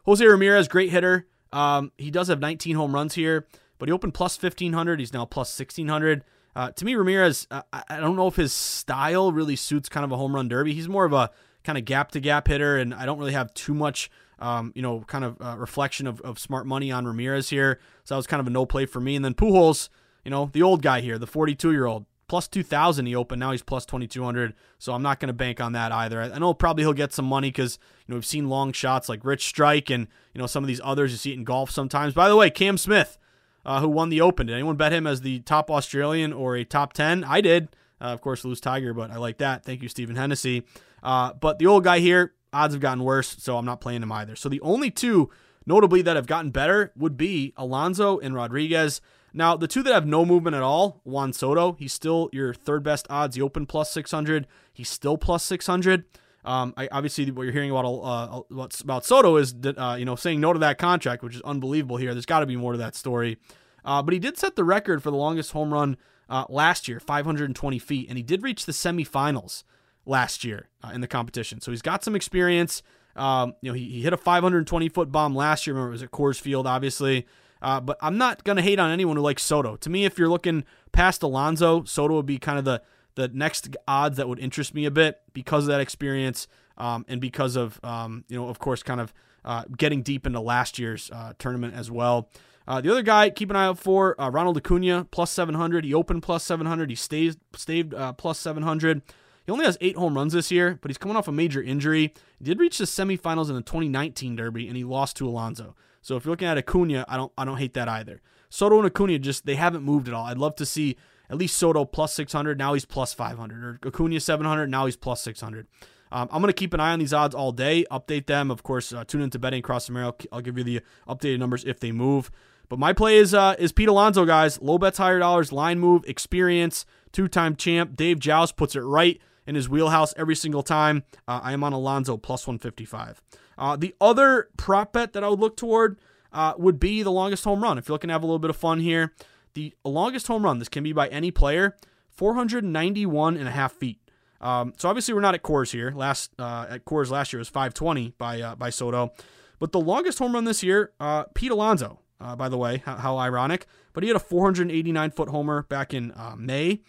Jose 0.05 0.25
Ramirez, 0.25 0.67
great 0.67 0.89
hitter. 0.89 1.27
Um, 1.51 1.91
he 1.97 2.11
does 2.11 2.27
have 2.27 2.39
19 2.39 2.75
home 2.75 2.93
runs 2.93 3.13
here 3.13 3.47
but 3.77 3.89
he 3.89 3.93
opened 3.93 4.13
plus 4.13 4.41
1500. 4.41 4.99
He's 4.99 5.13
now 5.13 5.25
plus 5.25 5.57
1600. 5.57 6.23
Uh, 6.55 6.71
to 6.71 6.85
me, 6.85 6.95
Ramirez, 6.95 7.47
uh, 7.51 7.63
I 7.73 7.99
don't 7.99 8.15
know 8.15 8.27
if 8.27 8.37
his 8.37 8.53
style 8.53 9.31
really 9.31 9.57
suits 9.57 9.89
kind 9.89 10.05
of 10.05 10.11
a 10.11 10.17
home 10.17 10.33
run 10.33 10.47
derby. 10.47 10.73
He's 10.73 10.87
more 10.87 11.05
of 11.05 11.11
a 11.11 11.31
kind 11.63 11.77
of 11.77 11.83
gap 11.83 12.11
to 12.11 12.19
gap 12.19 12.47
hitter, 12.47 12.77
and 12.77 12.93
I 12.93 13.05
don't 13.05 13.19
really 13.19 13.33
have 13.33 13.53
too 13.53 13.73
much 13.73 14.09
um, 14.39 14.71
you 14.75 14.81
know, 14.81 15.01
kind 15.01 15.23
of 15.23 15.41
uh, 15.41 15.55
reflection 15.57 16.07
of, 16.07 16.21
of 16.21 16.39
smart 16.39 16.65
money 16.65 16.91
on 16.91 17.05
Ramirez 17.05 17.49
here. 17.49 17.79
So 18.03 18.15
that 18.15 18.17
was 18.17 18.27
kind 18.27 18.41
of 18.41 18.47
a 18.47 18.49
no 18.49 18.65
play 18.65 18.85
for 18.85 18.99
me. 18.99 19.15
And 19.15 19.23
then 19.23 19.33
Pujols, 19.33 19.89
you 20.23 20.31
know, 20.31 20.49
the 20.51 20.61
old 20.61 20.81
guy 20.81 21.01
here, 21.01 21.17
the 21.17 21.27
42 21.27 21.71
year 21.71 21.85
old, 21.85 22.05
plus 22.27 22.47
2000 22.47 23.05
he 23.05 23.15
opened 23.15 23.39
now 23.39 23.51
he's 23.51 23.61
plus 23.61 23.85
2200 23.85 24.55
so 24.79 24.93
i'm 24.93 25.03
not 25.03 25.19
going 25.19 25.27
to 25.27 25.33
bank 25.33 25.61
on 25.61 25.73
that 25.73 25.91
either 25.91 26.19
i 26.19 26.39
know 26.39 26.55
probably 26.55 26.83
he'll 26.83 26.91
get 26.91 27.13
some 27.13 27.23
money 27.23 27.49
because 27.49 27.77
you 27.99 28.11
know 28.11 28.15
we've 28.15 28.25
seen 28.25 28.49
long 28.49 28.71
shots 28.71 29.07
like 29.07 29.23
rich 29.23 29.45
strike 29.45 29.91
and 29.91 30.07
you 30.33 30.41
know 30.41 30.47
some 30.47 30.63
of 30.63 30.67
these 30.67 30.81
others 30.83 31.11
you 31.11 31.19
see 31.19 31.29
it 31.29 31.35
in 31.35 31.43
golf 31.43 31.69
sometimes 31.69 32.15
by 32.15 32.27
the 32.27 32.35
way 32.35 32.49
cam 32.49 32.79
smith 32.79 33.19
uh, 33.65 33.81
who 33.81 33.89
won 33.89 34.09
the 34.09 34.21
open. 34.21 34.47
Did 34.47 34.53
anyone 34.53 34.75
bet 34.75 34.93
him 34.93 35.07
as 35.07 35.21
the 35.21 35.39
top 35.41 35.69
australian 35.71 36.33
or 36.33 36.55
a 36.55 36.63
top 36.63 36.93
10 36.93 37.23
i 37.23 37.41
did. 37.41 37.69
Uh, 37.99 38.05
of 38.05 38.21
course 38.21 38.45
lose 38.45 38.61
tiger 38.61 38.93
but 38.93 39.11
i 39.11 39.17
like 39.17 39.37
that. 39.39 39.63
Thank 39.63 39.81
you 39.81 39.89
stephen 39.89 40.15
hennessy. 40.15 40.63
Uh, 41.03 41.33
but 41.33 41.59
the 41.59 41.67
old 41.67 41.83
guy 41.83 41.99
here 41.99 42.33
odds 42.53 42.73
have 42.73 42.81
gotten 42.81 43.03
worse 43.03 43.35
so 43.39 43.57
i'm 43.57 43.65
not 43.65 43.81
playing 43.81 44.03
him 44.03 44.11
either. 44.11 44.35
So 44.35 44.49
the 44.49 44.61
only 44.61 44.91
two 44.91 45.29
notably 45.65 46.01
that 46.03 46.15
have 46.15 46.27
gotten 46.27 46.51
better 46.51 46.91
would 46.95 47.17
be 47.17 47.53
alonso 47.57 48.19
and 48.19 48.35
rodriguez. 48.35 49.01
Now, 49.37 49.57
the 49.57 49.67
two 49.67 49.83
that 49.83 49.93
have 49.93 50.07
no 50.07 50.25
movement 50.25 50.55
at 50.55 50.61
all, 50.61 51.01
Juan 51.03 51.33
Soto, 51.33 51.75
he's 51.77 51.91
still 51.91 52.29
your 52.31 52.53
third 52.53 52.83
best 52.83 53.05
odds. 53.09 53.35
The 53.35 53.41
Open 53.41 53.65
plus 53.65 53.91
600. 53.91 54.47
He's 54.71 54.89
still 54.89 55.17
plus 55.17 55.43
600. 55.43 56.05
Um, 56.45 56.73
I, 56.77 56.87
obviously, 56.91 57.29
what 57.31 57.43
you're 57.43 57.51
hearing 57.51 57.71
about 57.71 57.85
uh, 57.85 58.43
about 58.83 59.05
Soto 59.05 59.35
is 59.37 59.53
that, 59.61 59.77
uh, 59.77 59.95
you 59.95 60.05
know 60.05 60.15
saying 60.15 60.39
no 60.39 60.53
to 60.53 60.59
that 60.59 60.77
contract, 60.77 61.23
which 61.23 61.35
is 61.35 61.41
unbelievable. 61.41 61.97
Here, 61.97 62.13
there's 62.13 62.25
got 62.25 62.39
to 62.39 62.45
be 62.45 62.55
more 62.55 62.73
to 62.73 62.77
that 62.77 62.95
story. 62.95 63.37
Uh, 63.83 64.01
but 64.01 64.13
he 64.13 64.19
did 64.19 64.37
set 64.37 64.55
the 64.55 64.63
record 64.63 65.03
for 65.03 65.11
the 65.11 65.17
longest 65.17 65.51
home 65.51 65.73
run 65.73 65.97
uh, 66.29 66.45
last 66.49 66.87
year, 66.87 66.99
520 66.99 67.79
feet, 67.79 68.07
and 68.09 68.17
he 68.17 68.23
did 68.23 68.41
reach 68.43 68.65
the 68.65 68.71
semifinals 68.71 69.63
last 70.05 70.43
year 70.43 70.69
uh, 70.83 70.91
in 70.93 71.01
the 71.01 71.07
competition. 71.07 71.61
So 71.61 71.71
he's 71.71 71.81
got 71.81 72.03
some 72.03 72.15
experience. 72.15 72.81
Um, 73.15 73.55
you 73.61 73.71
know, 73.71 73.75
he, 73.75 73.85
he 73.89 74.01
hit 74.01 74.13
a 74.13 74.17
520 74.17 74.89
foot 74.89 75.11
bomb 75.11 75.35
last 75.35 75.65
year. 75.65 75.75
Remember, 75.75 75.89
it 75.89 75.93
was 75.93 76.03
at 76.03 76.11
Coors 76.11 76.39
Field, 76.39 76.67
obviously. 76.67 77.25
Uh, 77.61 77.79
but 77.79 77.97
I'm 78.01 78.17
not 78.17 78.43
going 78.43 78.57
to 78.57 78.61
hate 78.61 78.79
on 78.79 78.91
anyone 78.91 79.17
who 79.17 79.23
likes 79.23 79.41
Soto. 79.41 79.75
To 79.77 79.89
me, 79.89 80.05
if 80.05 80.19
you're 80.19 80.29
looking 80.29 80.65
past 80.91 81.23
Alonso, 81.23 81.83
Soto 81.85 82.15
would 82.15 82.25
be 82.25 82.37
kind 82.37 82.59
of 82.59 82.65
the, 82.65 82.81
the 83.15 83.27
next 83.29 83.75
odds 83.87 84.17
that 84.17 84.27
would 84.27 84.39
interest 84.39 84.73
me 84.73 84.85
a 84.85 84.91
bit 84.91 85.21
because 85.33 85.63
of 85.63 85.67
that 85.69 85.81
experience 85.81 86.47
um, 86.77 87.05
and 87.07 87.19
because 87.19 87.55
of, 87.55 87.79
um, 87.83 88.23
you 88.27 88.37
know, 88.37 88.47
of 88.47 88.59
course, 88.59 88.83
kind 88.83 88.99
of 89.01 89.13
uh, 89.43 89.63
getting 89.77 90.01
deep 90.01 90.25
into 90.25 90.39
last 90.39 90.77
year's 90.77 91.09
uh, 91.11 91.33
tournament 91.39 91.73
as 91.73 91.89
well. 91.89 92.29
Uh, 92.67 92.81
the 92.81 92.91
other 92.91 93.03
guy, 93.03 93.29
keep 93.29 93.49
an 93.49 93.55
eye 93.55 93.65
out 93.65 93.77
for 93.77 94.19
uh, 94.19 94.29
Ronald 94.29 94.57
Acuna, 94.57 95.05
plus 95.11 95.31
700. 95.31 95.85
He 95.85 95.93
opened 95.93 96.23
plus 96.23 96.43
700. 96.43 96.89
He 96.89 96.95
stays, 96.95 97.37
stayed 97.55 97.93
uh, 97.93 98.13
plus 98.13 98.39
700. 98.39 99.01
He 99.45 99.51
only 99.51 99.65
has 99.65 99.77
eight 99.81 99.95
home 99.95 100.15
runs 100.15 100.33
this 100.33 100.51
year, 100.51 100.79
but 100.81 100.89
he's 100.89 100.97
coming 100.97 101.15
off 101.15 101.27
a 101.27 101.31
major 101.31 101.61
injury. 101.61 102.13
He 102.39 102.45
did 102.45 102.59
reach 102.59 102.79
the 102.79 102.85
semifinals 102.85 103.49
in 103.49 103.55
the 103.55 103.61
2019 103.61 104.35
Derby, 104.35 104.67
and 104.67 104.75
he 104.75 104.83
lost 104.83 105.15
to 105.17 105.27
Alonso. 105.27 105.75
So 106.01 106.15
if 106.15 106.25
you're 106.25 106.31
looking 106.31 106.47
at 106.47 106.57
Acuna, 106.57 107.05
I 107.07 107.17
don't 107.17 107.31
I 107.37 107.45
don't 107.45 107.57
hate 107.57 107.73
that 107.73 107.87
either. 107.87 108.21
Soto 108.49 108.77
and 108.77 108.87
Acuna 108.87 109.19
just 109.19 109.45
they 109.45 109.55
haven't 109.55 109.83
moved 109.83 110.07
at 110.07 110.13
all. 110.13 110.25
I'd 110.25 110.37
love 110.37 110.55
to 110.55 110.65
see 110.65 110.97
at 111.29 111.37
least 111.37 111.57
Soto 111.57 111.85
plus 111.85 112.13
600. 112.13 112.57
Now 112.57 112.73
he's 112.73 112.85
plus 112.85 113.13
500, 113.13 113.63
or 113.63 113.87
Acuna 113.87 114.19
700. 114.19 114.69
Now 114.69 114.85
he's 114.85 114.97
plus 114.97 115.21
600. 115.21 115.67
Um, 116.11 116.29
I'm 116.31 116.41
going 116.41 116.49
to 116.49 116.53
keep 116.53 116.73
an 116.73 116.79
eye 116.79 116.93
on 116.93 116.99
these 116.99 117.13
odds 117.13 117.35
all 117.35 117.51
day, 117.51 117.85
update 117.91 118.27
them. 118.27 118.51
Of 118.51 118.63
course, 118.63 118.93
uh, 118.93 119.03
tune 119.03 119.21
into 119.21 119.39
Betting 119.39 119.59
Across 119.59 119.89
America. 119.89 120.27
I'll 120.31 120.41
give 120.41 120.57
you 120.57 120.63
the 120.63 120.81
updated 121.07 121.39
numbers 121.39 121.65
if 121.65 121.79
they 121.79 121.91
move. 121.91 122.31
But 122.69 122.79
my 122.79 122.93
play 122.93 123.17
is 123.17 123.33
uh, 123.33 123.55
is 123.59 123.71
Pete 123.71 123.89
Alonso, 123.89 124.25
guys. 124.25 124.61
Low 124.61 124.77
bets, 124.77 124.97
higher 124.97 125.19
dollars, 125.19 125.51
line 125.51 125.79
move, 125.79 126.03
experience, 126.07 126.85
two 127.11 127.27
time 127.27 127.55
champ. 127.55 127.95
Dave 127.95 128.19
Jauss 128.19 128.51
puts 128.51 128.75
it 128.75 128.81
right 128.81 129.19
in 129.45 129.55
his 129.55 129.69
wheelhouse 129.69 130.13
every 130.17 130.35
single 130.35 130.63
time. 130.63 131.03
Uh, 131.27 131.41
I 131.43 131.53
am 131.53 131.63
on 131.63 131.73
Alonso 131.73 132.17
plus 132.17 132.47
155. 132.47 133.21
Uh, 133.57 133.75
the 133.75 133.95
other 134.01 134.49
prop 134.57 134.93
bet 134.93 135.13
that 135.13 135.23
I 135.23 135.29
would 135.29 135.39
look 135.39 135.55
toward 135.57 135.99
uh, 136.33 136.53
would 136.57 136.79
be 136.79 137.03
the 137.03 137.11
longest 137.11 137.43
home 137.43 137.61
run. 137.61 137.77
If 137.77 137.87
you're 137.87 137.93
looking 137.93 138.09
to 138.09 138.13
have 138.13 138.23
a 138.23 138.25
little 138.25 138.39
bit 138.39 138.49
of 138.49 138.57
fun 138.57 138.79
here, 138.79 139.13
the 139.55 139.73
longest 139.83 140.27
home 140.27 140.43
run, 140.43 140.59
this 140.59 140.69
can 140.69 140.83
be 140.83 140.93
by 140.93 141.07
any 141.07 141.31
player, 141.31 141.75
491 142.11 143.37
and 143.37 143.47
a 143.47 143.51
half 143.51 143.73
feet. 143.73 143.99
Um, 144.39 144.73
so 144.77 144.87
obviously 144.89 145.13
we're 145.13 145.21
not 145.21 145.33
at 145.33 145.41
Coors 145.41 145.71
here. 145.71 145.91
Last 145.95 146.31
uh, 146.37 146.67
at 146.69 146.85
Coors 146.85 147.09
last 147.09 147.33
year 147.33 147.39
was 147.39 147.49
520 147.49 148.13
by 148.17 148.41
uh, 148.41 148.55
by 148.55 148.69
Soto, 148.69 149.11
but 149.59 149.71
the 149.71 149.79
longest 149.79 150.19
home 150.19 150.33
run 150.33 150.43
this 150.43 150.61
year, 150.61 150.91
uh, 150.99 151.23
Pete 151.33 151.51
Alonso. 151.51 151.99
Uh, 152.21 152.35
by 152.35 152.47
the 152.47 152.57
way, 152.57 152.81
how, 152.85 152.95
how, 152.95 153.17
ironic! 153.17 153.65
But 153.91 154.03
he 154.03 154.09
had 154.09 154.15
a 154.15 154.21
489 154.21 155.11
foot 155.11 155.29
homer 155.29 155.63
back 155.63 155.93
in 155.93 156.11
uh, 156.11 156.35
May. 156.37 156.81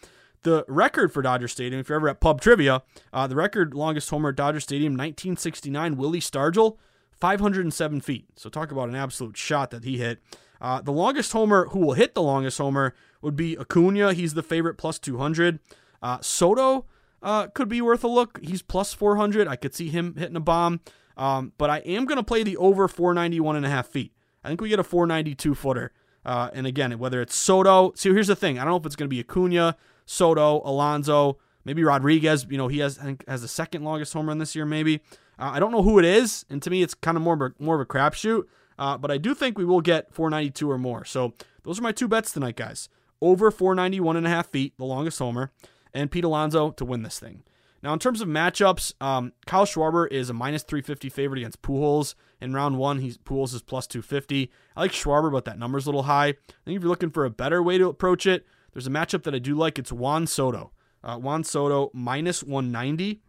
The 0.42 0.64
record 0.68 1.12
for 1.12 1.22
Dodger 1.22 1.48
Stadium, 1.48 1.80
if 1.80 1.88
you're 1.88 1.96
ever 1.96 2.08
at 2.08 2.20
pub 2.20 2.40
trivia, 2.40 2.82
uh, 3.12 3.26
the 3.26 3.34
record 3.34 3.74
longest 3.74 4.08
homer 4.10 4.28
at 4.28 4.36
Dodger 4.36 4.60
Stadium, 4.60 4.92
1969, 4.92 5.96
Willie 5.96 6.20
Stargell, 6.20 6.76
507 7.10 8.00
feet. 8.00 8.26
So 8.36 8.48
talk 8.48 8.70
about 8.70 8.88
an 8.88 8.94
absolute 8.94 9.36
shot 9.36 9.70
that 9.72 9.82
he 9.82 9.98
hit. 9.98 10.20
Uh, 10.60 10.80
the 10.80 10.92
longest 10.92 11.32
homer, 11.32 11.68
who 11.70 11.80
will 11.80 11.94
hit 11.94 12.14
the 12.14 12.22
longest 12.22 12.58
homer, 12.58 12.94
would 13.22 13.36
be 13.36 13.56
Acuna. 13.58 14.12
He's 14.12 14.34
the 14.34 14.42
favorite, 14.42 14.74
plus 14.76 14.98
200. 14.98 15.58
Uh, 16.02 16.18
Soto 16.20 16.86
uh, 17.22 17.48
could 17.48 17.68
be 17.68 17.80
worth 17.80 18.04
a 18.04 18.08
look. 18.08 18.40
He's 18.42 18.62
plus 18.62 18.94
400. 18.94 19.48
I 19.48 19.56
could 19.56 19.74
see 19.74 19.88
him 19.88 20.14
hitting 20.16 20.36
a 20.36 20.40
bomb. 20.40 20.80
Um, 21.16 21.52
but 21.58 21.70
I 21.70 21.78
am 21.78 22.04
going 22.04 22.18
to 22.18 22.22
play 22.22 22.42
the 22.42 22.56
over 22.56 22.88
491 22.88 23.56
and 23.56 23.66
a 23.66 23.70
half 23.70 23.86
feet. 23.86 24.12
I 24.44 24.48
think 24.48 24.60
we 24.60 24.68
get 24.68 24.78
a 24.78 24.84
492 24.84 25.54
footer. 25.54 25.92
Uh, 26.24 26.50
and 26.52 26.66
again, 26.66 26.98
whether 26.98 27.20
it's 27.20 27.34
Soto, 27.34 27.92
see, 27.94 28.10
here's 28.10 28.26
the 28.26 28.36
thing. 28.36 28.58
I 28.58 28.62
don't 28.62 28.72
know 28.72 28.76
if 28.76 28.86
it's 28.86 28.96
going 28.96 29.08
to 29.08 29.14
be 29.14 29.20
Acuna, 29.20 29.76
Soto, 30.04 30.60
Alonso, 30.64 31.38
maybe 31.64 31.84
Rodriguez. 31.84 32.46
You 32.48 32.58
know, 32.58 32.68
he 32.68 32.78
has 32.80 32.98
I 32.98 33.02
think 33.02 33.24
has 33.28 33.42
the 33.42 33.48
second 33.48 33.84
longest 33.84 34.12
home 34.12 34.28
run 34.28 34.38
this 34.38 34.54
year. 34.54 34.66
Maybe 34.66 35.00
uh, 35.38 35.50
I 35.54 35.60
don't 35.60 35.72
know 35.72 35.82
who 35.82 35.98
it 35.98 36.04
is, 36.04 36.44
and 36.50 36.62
to 36.62 36.70
me, 36.70 36.82
it's 36.82 36.94
kind 36.94 37.16
of 37.16 37.22
more 37.22 37.34
of 37.34 37.40
a, 37.40 37.62
more 37.62 37.74
of 37.74 37.80
a 37.80 37.86
crapshoot. 37.86 38.44
Uh, 38.78 38.98
but 38.98 39.10
I 39.10 39.18
do 39.18 39.34
think 39.34 39.56
we 39.56 39.64
will 39.64 39.80
get 39.80 40.12
492 40.12 40.70
or 40.70 40.78
more. 40.78 41.04
So 41.04 41.34
those 41.62 41.78
are 41.78 41.82
my 41.82 41.92
two 41.92 42.08
bets 42.08 42.32
tonight, 42.32 42.56
guys. 42.56 42.88
Over 43.20 43.50
491 43.50 44.16
and 44.16 44.26
a 44.26 44.30
half 44.30 44.48
feet, 44.48 44.74
the 44.76 44.84
longest 44.84 45.18
homer, 45.18 45.52
and 45.94 46.10
Pete 46.10 46.24
Alonso 46.24 46.70
to 46.72 46.84
win 46.84 47.02
this 47.02 47.18
thing. 47.18 47.42
Now, 47.82 47.92
in 47.92 47.98
terms 47.98 48.20
of 48.20 48.28
matchups, 48.28 49.00
um, 49.00 49.32
Kyle 49.46 49.64
Schwarber 49.64 50.10
is 50.10 50.28
a 50.28 50.34
minus 50.34 50.62
350 50.62 51.08
favorite 51.08 51.38
against 51.38 51.62
Pujols. 51.62 52.14
In 52.40 52.52
round 52.52 52.78
one, 52.78 52.98
he's 52.98 53.16
Pujols 53.16 53.54
is 53.54 53.62
plus 53.62 53.86
250. 53.86 54.50
I 54.74 54.80
like 54.80 54.92
Schwarber, 54.92 55.30
but 55.30 55.44
that 55.44 55.58
number's 55.58 55.86
a 55.86 55.88
little 55.88 56.02
high. 56.02 56.26
I 56.28 56.34
think 56.64 56.76
if 56.76 56.82
you're 56.82 56.88
looking 56.90 57.10
for 57.10 57.24
a 57.24 57.30
better 57.30 57.62
way 57.62 57.78
to 57.78 57.88
approach 57.88 58.26
it, 58.26 58.46
there's 58.72 58.86
a 58.86 58.90
matchup 58.90 59.22
that 59.22 59.34
I 59.34 59.38
do 59.38 59.54
like. 59.54 59.78
It's 59.78 59.92
Juan 59.92 60.26
Soto. 60.26 60.72
Uh, 61.02 61.16
Juan 61.16 61.44
Soto 61.44 61.90
minus 61.94 62.42
190 62.42 63.20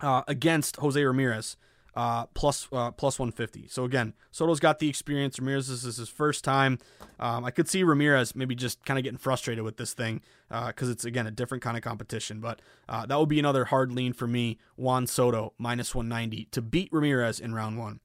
uh, 0.00 0.22
against 0.28 0.76
Jose 0.76 1.02
Ramirez. 1.02 1.56
Uh, 1.96 2.26
plus, 2.34 2.68
uh, 2.72 2.90
plus 2.90 3.20
150. 3.20 3.68
So 3.68 3.84
again, 3.84 4.14
Soto's 4.32 4.58
got 4.58 4.80
the 4.80 4.88
experience. 4.88 5.38
Ramirez 5.38 5.68
this 5.68 5.84
is 5.84 5.98
his 5.98 6.08
first 6.08 6.42
time. 6.42 6.80
Um, 7.20 7.44
I 7.44 7.52
could 7.52 7.68
see 7.68 7.84
Ramirez 7.84 8.34
maybe 8.34 8.56
just 8.56 8.84
kind 8.84 8.98
of 8.98 9.04
getting 9.04 9.18
frustrated 9.18 9.62
with 9.62 9.76
this 9.76 9.92
thing 9.92 10.20
because 10.48 10.88
uh, 10.88 10.92
it's 10.92 11.04
again 11.04 11.28
a 11.28 11.30
different 11.30 11.62
kind 11.62 11.76
of 11.76 11.84
competition. 11.84 12.40
But 12.40 12.60
uh, 12.88 13.06
that 13.06 13.18
would 13.18 13.28
be 13.28 13.38
another 13.38 13.66
hard 13.66 13.92
lean 13.92 14.12
for 14.12 14.26
me. 14.26 14.58
Juan 14.76 15.06
Soto 15.06 15.52
minus 15.56 15.94
190 15.94 16.48
to 16.50 16.60
beat 16.60 16.88
Ramirez 16.90 17.38
in 17.38 17.54
round 17.54 17.78
one. 17.78 18.00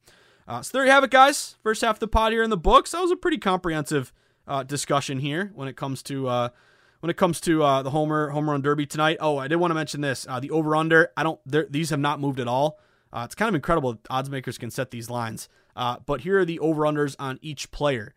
Uh, 0.48 0.62
so 0.62 0.78
there 0.78 0.86
you 0.86 0.92
have 0.92 1.04
it, 1.04 1.12
guys. 1.12 1.56
First 1.64 1.82
half 1.82 1.96
of 1.96 2.00
the 2.00 2.08
pod 2.08 2.32
here 2.32 2.44
in 2.44 2.52
the 2.52 2.58
books. 2.58 2.92
That 2.92 3.02
was 3.02 3.12
a 3.12 3.16
pretty 3.16 3.40
comprehensive 3.40 4.14
uh, 4.48 4.64
discussion 4.64 5.20
here 5.20 5.52
when 5.56 5.68
it 5.68 5.76
comes 5.76 6.04
to 6.04 6.52
when 7.00 7.10
it 7.10 7.18
comes 7.18 7.40
to 7.42 7.64
uh, 7.64 7.82
the 7.82 7.92
homer 7.92 8.30
home 8.30 8.50
run 8.50 8.62
derby 8.62 8.86
tonight. 8.86 9.18
Oh, 9.20 9.38
I 9.38 9.48
did 9.48 9.56
want 9.58 9.72
to 9.72 9.76
mention 9.76 10.02
this: 10.02 10.26
uh, 10.30 10.40
the 10.40 10.52
over 10.52 10.76
under. 10.76 11.12
I 11.16 11.24
don't. 11.24 11.40
These 11.46 11.90
have 11.90 12.00
not 12.00 12.20
moved 12.20 12.40
at 12.40 12.48
all. 12.48 12.80
Uh, 13.12 13.24
it's 13.26 13.36
kind 13.36 13.50
of 13.50 13.56
incredible. 13.56 13.94
that 13.94 14.08
Odds 14.10 14.30
makers 14.30 14.58
can 14.58 14.72
set 14.72 14.92
these 14.92 15.10
lines. 15.10 15.50
Uh, 15.76 15.98
but 16.06 16.22
here 16.22 16.40
are 16.40 16.46
the 16.46 16.60
over 16.60 16.84
unders 16.84 17.16
on 17.20 17.40
each 17.42 17.72
player 17.72 18.14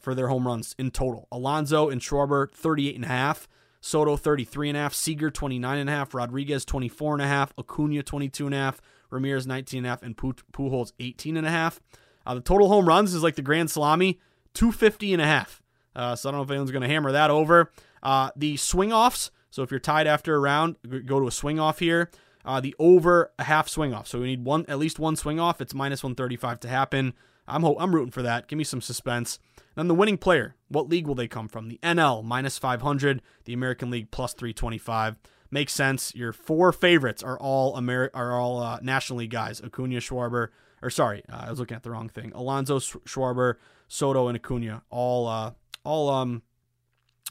for 0.00 0.14
their 0.14 0.28
home 0.28 0.46
runs 0.46 0.74
in 0.78 0.90
total. 0.90 1.26
Alonso 1.32 1.88
and 1.88 2.00
Schwarber 2.00 2.50
38 2.52 2.94
and 2.94 3.04
a 3.04 3.08
half. 3.08 3.48
Soto 3.80 4.16
33 4.16 4.70
and 4.70 4.78
a 4.78 4.80
half, 4.80 4.94
Seager 4.94 5.30
29 5.30 5.78
and 5.78 5.90
a 5.90 5.92
half, 5.92 6.14
Rodriguez 6.14 6.64
24 6.64 7.16
and 7.16 7.22
a 7.22 7.26
half, 7.26 7.52
Acuna 7.58 8.02
22 8.02 8.46
and 8.46 8.54
a 8.54 8.58
half, 8.58 8.80
Ramirez 9.10 9.46
19 9.46 9.84
and 9.84 10.16
Pujols 10.16 10.92
18 10.98 11.36
and 11.36 11.46
a 11.46 11.50
half. 11.50 11.82
the 12.26 12.40
total 12.40 12.68
home 12.68 12.88
runs 12.88 13.12
is 13.12 13.22
like 13.22 13.34
the 13.34 13.42
Grand 13.42 13.70
Salami, 13.70 14.18
250 14.54 15.12
and 15.12 15.20
a 15.20 15.26
half. 15.26 15.62
Uh, 15.94 16.16
so 16.16 16.28
I 16.28 16.32
don't 16.32 16.38
know 16.38 16.44
if 16.44 16.50
anyone's 16.50 16.70
going 16.70 16.80
to 16.80 16.88
hammer 16.88 17.12
that 17.12 17.30
over. 17.30 17.70
Uh, 18.02 18.30
the 18.34 18.56
swing 18.56 18.90
offs. 18.90 19.30
So 19.50 19.62
if 19.62 19.70
you're 19.70 19.80
tied 19.80 20.06
after 20.06 20.34
a 20.34 20.38
round, 20.38 20.76
go 21.04 21.20
to 21.20 21.26
a 21.26 21.30
swing 21.30 21.60
off 21.60 21.78
here. 21.78 22.10
Uh, 22.44 22.60
the 22.60 22.74
over 22.78 23.32
a 23.38 23.44
half 23.44 23.68
swing 23.68 23.94
off. 23.94 24.06
So 24.06 24.20
we 24.20 24.26
need 24.26 24.44
one 24.44 24.64
at 24.68 24.78
least 24.78 24.98
one 24.98 25.16
swing 25.16 25.40
off. 25.40 25.60
It's 25.60 25.74
minus 25.74 26.02
135 26.02 26.60
to 26.60 26.68
happen. 26.68 27.14
I'm 27.46 27.62
ho- 27.62 27.76
I'm 27.78 27.94
rooting 27.94 28.10
for 28.10 28.22
that. 28.22 28.48
Give 28.48 28.56
me 28.58 28.64
some 28.64 28.80
suspense. 28.80 29.38
Then 29.74 29.88
the 29.88 29.94
winning 29.94 30.18
player. 30.18 30.54
What 30.68 30.88
league 30.88 31.06
will 31.06 31.14
they 31.14 31.28
come 31.28 31.48
from? 31.48 31.68
The 31.68 31.78
NL 31.82 32.22
minus 32.24 32.58
500. 32.58 33.22
The 33.44 33.52
American 33.52 33.90
League 33.90 34.10
plus 34.10 34.34
325. 34.34 35.16
Makes 35.50 35.72
sense. 35.72 36.14
Your 36.14 36.32
four 36.32 36.72
favorites 36.72 37.22
are 37.22 37.38
all 37.38 37.76
Ameri- 37.76 38.10
are 38.14 38.38
all 38.38 38.60
uh, 38.60 38.78
National 38.82 39.20
League 39.20 39.30
guys. 39.30 39.60
Acuna, 39.60 39.98
Schwarber, 39.98 40.48
or 40.82 40.90
sorry, 40.90 41.22
uh, 41.32 41.44
I 41.46 41.50
was 41.50 41.58
looking 41.58 41.76
at 41.76 41.82
the 41.82 41.90
wrong 41.90 42.08
thing. 42.08 42.32
Alonso, 42.34 42.78
Schwarber, 42.78 43.54
Soto, 43.88 44.28
and 44.28 44.36
Acuna 44.36 44.82
all 44.90 45.28
uh, 45.28 45.52
all 45.84 46.08
um 46.10 46.42